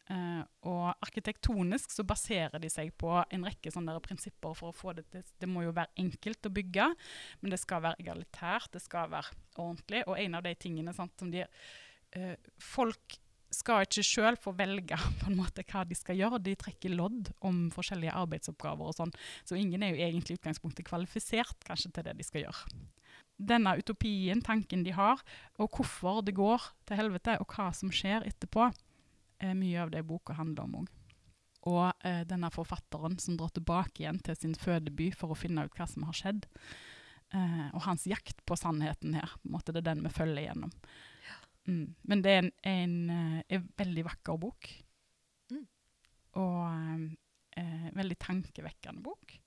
Eh, 0.06 0.42
og 0.70 0.84
arkitektonisk 1.02 1.96
så 1.96 2.04
baserer 2.06 2.62
de 2.62 2.70
seg 2.70 2.92
på 3.00 3.10
en 3.24 3.46
rekke 3.48 3.72
sånne 3.74 3.96
prinsipper 4.06 4.54
for 4.54 4.70
å 4.70 4.76
få 4.76 4.94
det 4.94 5.08
til 5.10 5.24
Det 5.42 5.50
må 5.50 5.64
jo 5.66 5.74
være 5.74 5.96
enkelt 5.98 6.46
å 6.46 6.54
bygge, 6.54 6.92
men 7.42 7.54
det 7.54 7.60
skal 7.64 7.82
være 7.88 8.04
egalitært, 8.04 8.70
det 8.76 8.84
skal 8.84 9.10
være 9.16 9.34
ordentlig. 9.56 10.04
Og 10.06 10.20
en 10.22 10.38
av 10.38 10.46
de 10.46 10.54
tingene 10.60 10.94
sant, 10.94 11.16
som 11.18 11.32
de 11.34 11.46
eh, 11.46 12.36
Folk 12.62 13.18
skal 13.56 13.86
ikke 13.86 14.04
sjøl 14.06 14.38
få 14.42 14.54
velge 14.58 14.98
på 15.22 15.30
en 15.30 15.40
måte 15.40 15.66
hva 15.70 15.86
de 15.88 15.98
skal 15.98 16.20
gjøre. 16.20 16.42
De 16.44 16.56
trekker 16.60 16.96
lodd 16.96 17.32
om 17.46 17.66
forskjellige 17.74 18.16
arbeidsoppgaver 18.16 18.92
og 18.92 18.98
sånn. 18.98 19.16
Så 19.48 19.58
ingen 19.60 19.84
er 19.84 19.94
jo 19.94 20.04
egentlig 20.04 20.36
i 20.36 20.40
utgangspunktet 20.42 20.88
kvalifisert 20.88 21.66
kanskje 21.68 21.94
til 21.96 22.08
det 22.08 22.18
de 22.20 22.28
skal 22.28 22.46
gjøre. 22.46 22.84
Denne 23.36 23.74
utopien, 23.76 24.40
tanken 24.44 24.86
de 24.86 24.94
har, 24.96 25.20
og 25.60 25.76
hvorfor 25.76 26.22
det 26.24 26.38
går 26.38 26.70
til 26.88 27.00
helvete, 27.02 27.36
og 27.44 27.52
hva 27.52 27.68
som 27.76 27.92
skjer 27.92 28.24
etterpå, 28.30 28.70
er 29.44 29.58
mye 29.60 29.82
av 29.84 29.92
det 29.92 30.06
boka 30.08 30.38
handler 30.38 30.64
om 30.64 30.78
òg. 30.82 30.94
Og 31.66 32.06
eh, 32.06 32.22
denne 32.30 32.52
forfatteren 32.54 33.18
som 33.20 33.36
drar 33.40 33.52
tilbake 33.56 34.04
igjen 34.04 34.22
til 34.24 34.38
sin 34.38 34.54
fødeby 34.56 35.10
for 35.18 35.34
å 35.34 35.40
finne 35.40 35.66
ut 35.66 35.76
hva 35.76 35.88
som 35.90 36.06
har 36.08 36.16
skjedd. 36.16 36.46
Eh, 37.34 37.68
og 37.74 37.82
hans 37.88 38.06
jakt 38.08 38.44
på 38.46 38.58
sannheten 38.60 39.18
her. 39.18 39.34
på 39.42 39.50
en 39.50 39.56
måte 39.58 39.74
Det 39.74 39.82
er 39.82 39.90
den 39.90 40.06
vi 40.06 40.14
følger 40.14 40.46
gjennom. 40.46 40.72
Mm. 41.66 41.96
Men 42.06 42.22
det 42.22 42.32
er 42.32 42.44
en, 42.44 42.52
en, 42.70 42.98
en, 43.10 43.40
eh, 43.50 43.64
veldig 43.78 44.06
vakker 44.06 44.38
bok. 44.42 44.70
Mm. 45.52 45.66
Og 46.42 47.08
eh, 47.58 47.90
veldig 47.96 48.18
tankevekkende 48.22 49.04
bok. 49.06 49.38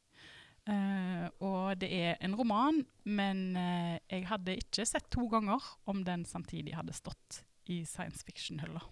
Eh, 0.68 1.26
og 1.46 1.78
det 1.80 1.88
er 1.94 2.18
en 2.24 2.36
roman, 2.36 2.82
men 3.08 3.56
eh, 3.56 3.96
jeg 4.10 4.26
hadde 4.28 4.58
ikke 4.60 4.84
sett 4.88 5.06
to 5.14 5.24
ganger 5.32 5.64
om 5.88 6.02
den 6.04 6.26
samtidig 6.28 6.76
hadde 6.76 6.96
stått 6.96 7.42
i 7.72 7.82
science 7.88 8.24
fiction-hylla. 8.26 8.82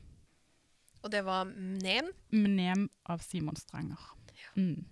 Og 1.04 1.12
det 1.12 1.22
var 1.26 1.44
Mnem? 1.46 2.08
Mnem 2.32 2.88
av 3.12 3.20
Simon 3.24 3.56
Stranger. 3.60 4.00
Ja. 4.36 4.54
Mm. 4.56 4.86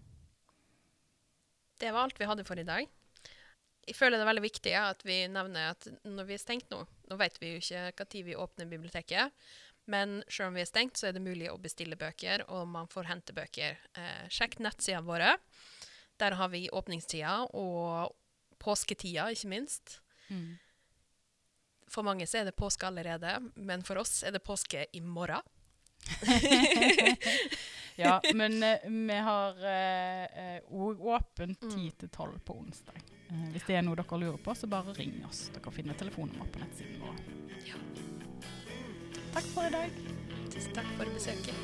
Det 1.81 1.91
var 1.93 2.07
alt 2.07 2.21
vi 2.21 2.29
hadde 2.29 2.45
for 2.47 2.61
i 2.61 2.67
dag. 2.67 2.87
Jeg 3.85 3.97
føler 3.99 4.19
det 4.19 4.25
er 4.25 4.31
veldig 4.31 4.45
viktig 4.45 4.75
at 4.81 5.05
vi 5.05 5.19
nevner 5.29 5.75
at 5.75 5.87
når 6.09 6.29
vi 6.29 6.37
er 6.37 6.41
stengt 6.41 6.71
nå 6.73 6.85
Nå 7.11 7.19
vet 7.21 7.37
vi 7.41 7.53
jo 7.53 7.61
ikke 7.61 7.93
når 8.01 8.25
vi 8.25 8.37
åpner 8.41 8.69
biblioteket, 8.71 9.45
men 9.85 10.23
selv 10.29 10.49
om 10.49 10.57
vi 10.57 10.63
er 10.63 10.69
stengt, 10.69 10.97
så 10.97 11.09
er 11.09 11.17
det 11.17 11.23
mulig 11.25 11.51
å 11.53 11.61
bestille 11.61 11.99
bøker, 12.01 12.47
og 12.49 12.67
man 12.73 12.89
får 12.89 13.11
hente 13.11 13.35
bøker. 13.37 13.77
Eh, 14.01 14.23
sjekk 14.33 14.57
nettsidene 14.65 15.05
våre. 15.05 15.35
Der 16.21 16.37
har 16.39 16.49
vi 16.55 16.71
åpningstida 16.73 17.43
og 17.53 18.15
påsketida, 18.63 19.29
ikke 19.35 19.51
minst. 19.53 19.99
Mm. 20.31 20.55
For 21.93 22.07
mange 22.07 22.27
så 22.27 22.41
er 22.41 22.49
det 22.49 22.57
påske 22.57 22.89
allerede, 22.89 23.37
men 23.61 23.85
for 23.85 24.01
oss 24.01 24.23
er 24.25 24.33
det 24.33 24.45
påske 24.47 24.87
i 24.97 25.03
morgen. 25.05 25.45
ja, 28.01 28.17
men 28.33 28.57
eh, 28.65 28.89
vi 28.89 29.21
har 29.29 29.61
òg 29.61 30.97
eh, 30.97 31.13
åpent 31.19 31.61
10 31.61 31.77
mm. 31.77 31.93
til 32.01 32.09
12 32.09 32.41
på 32.49 32.57
onsdag. 32.65 33.14
Uh, 33.31 33.47
hvis 33.55 33.65
det 33.69 33.79
er 33.79 33.85
noe 33.87 33.97
dere 33.99 34.21
lurer 34.21 34.41
på, 34.43 34.55
så 34.59 34.69
bare 34.71 34.95
ring 34.99 35.17
oss. 35.29 35.49
Dere 35.55 35.73
finner 35.75 35.97
telefonnummer 35.99 36.51
på 36.53 36.63
nettsiden 36.63 37.01
vår. 37.03 37.17
Ja. 37.69 37.81
Takk 39.35 39.49
for 39.55 39.69
i 39.69 39.73
dag. 39.75 40.03
Tusen 40.53 40.77
takk 40.77 40.91
for 40.99 41.17
besøket. 41.17 41.57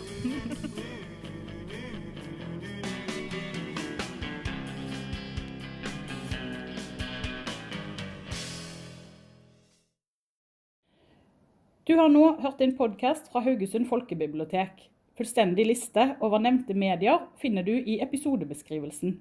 Du 11.90 11.96
har 11.98 12.10
nå 12.12 12.22
hørt 12.38 12.60
en 12.62 12.76
podkast 12.78 13.32
fra 13.32 13.40
Haugesund 13.42 13.88
folkebibliotek. 13.90 14.84
Fullstendig 15.18 15.64
liste 15.66 16.04
over 16.22 16.38
nevnte 16.38 16.76
medier 16.78 17.24
finner 17.42 17.66
du 17.66 17.72
i 17.74 17.96
episodebeskrivelsen. 18.04 19.16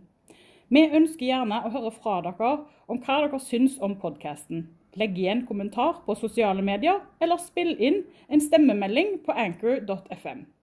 Vi 0.70 0.84
ønsker 0.86 1.26
gjerne 1.26 1.64
å 1.66 1.72
høre 1.74 1.90
fra 1.96 2.20
dere 2.22 2.52
om 2.90 3.00
hva 3.02 3.16
dere 3.24 3.40
syns 3.42 3.80
om 3.82 3.96
podkasten. 3.98 4.68
Legg 5.02 5.18
igjen 5.18 5.42
kommentar 5.50 6.04
på 6.06 6.14
sosiale 6.18 6.62
medier, 6.66 7.02
eller 7.22 7.42
spill 7.42 7.76
inn 7.78 8.04
en 8.30 8.42
stemmemelding 8.42 9.20
på 9.26 9.34
anchor.fm. 9.34 10.46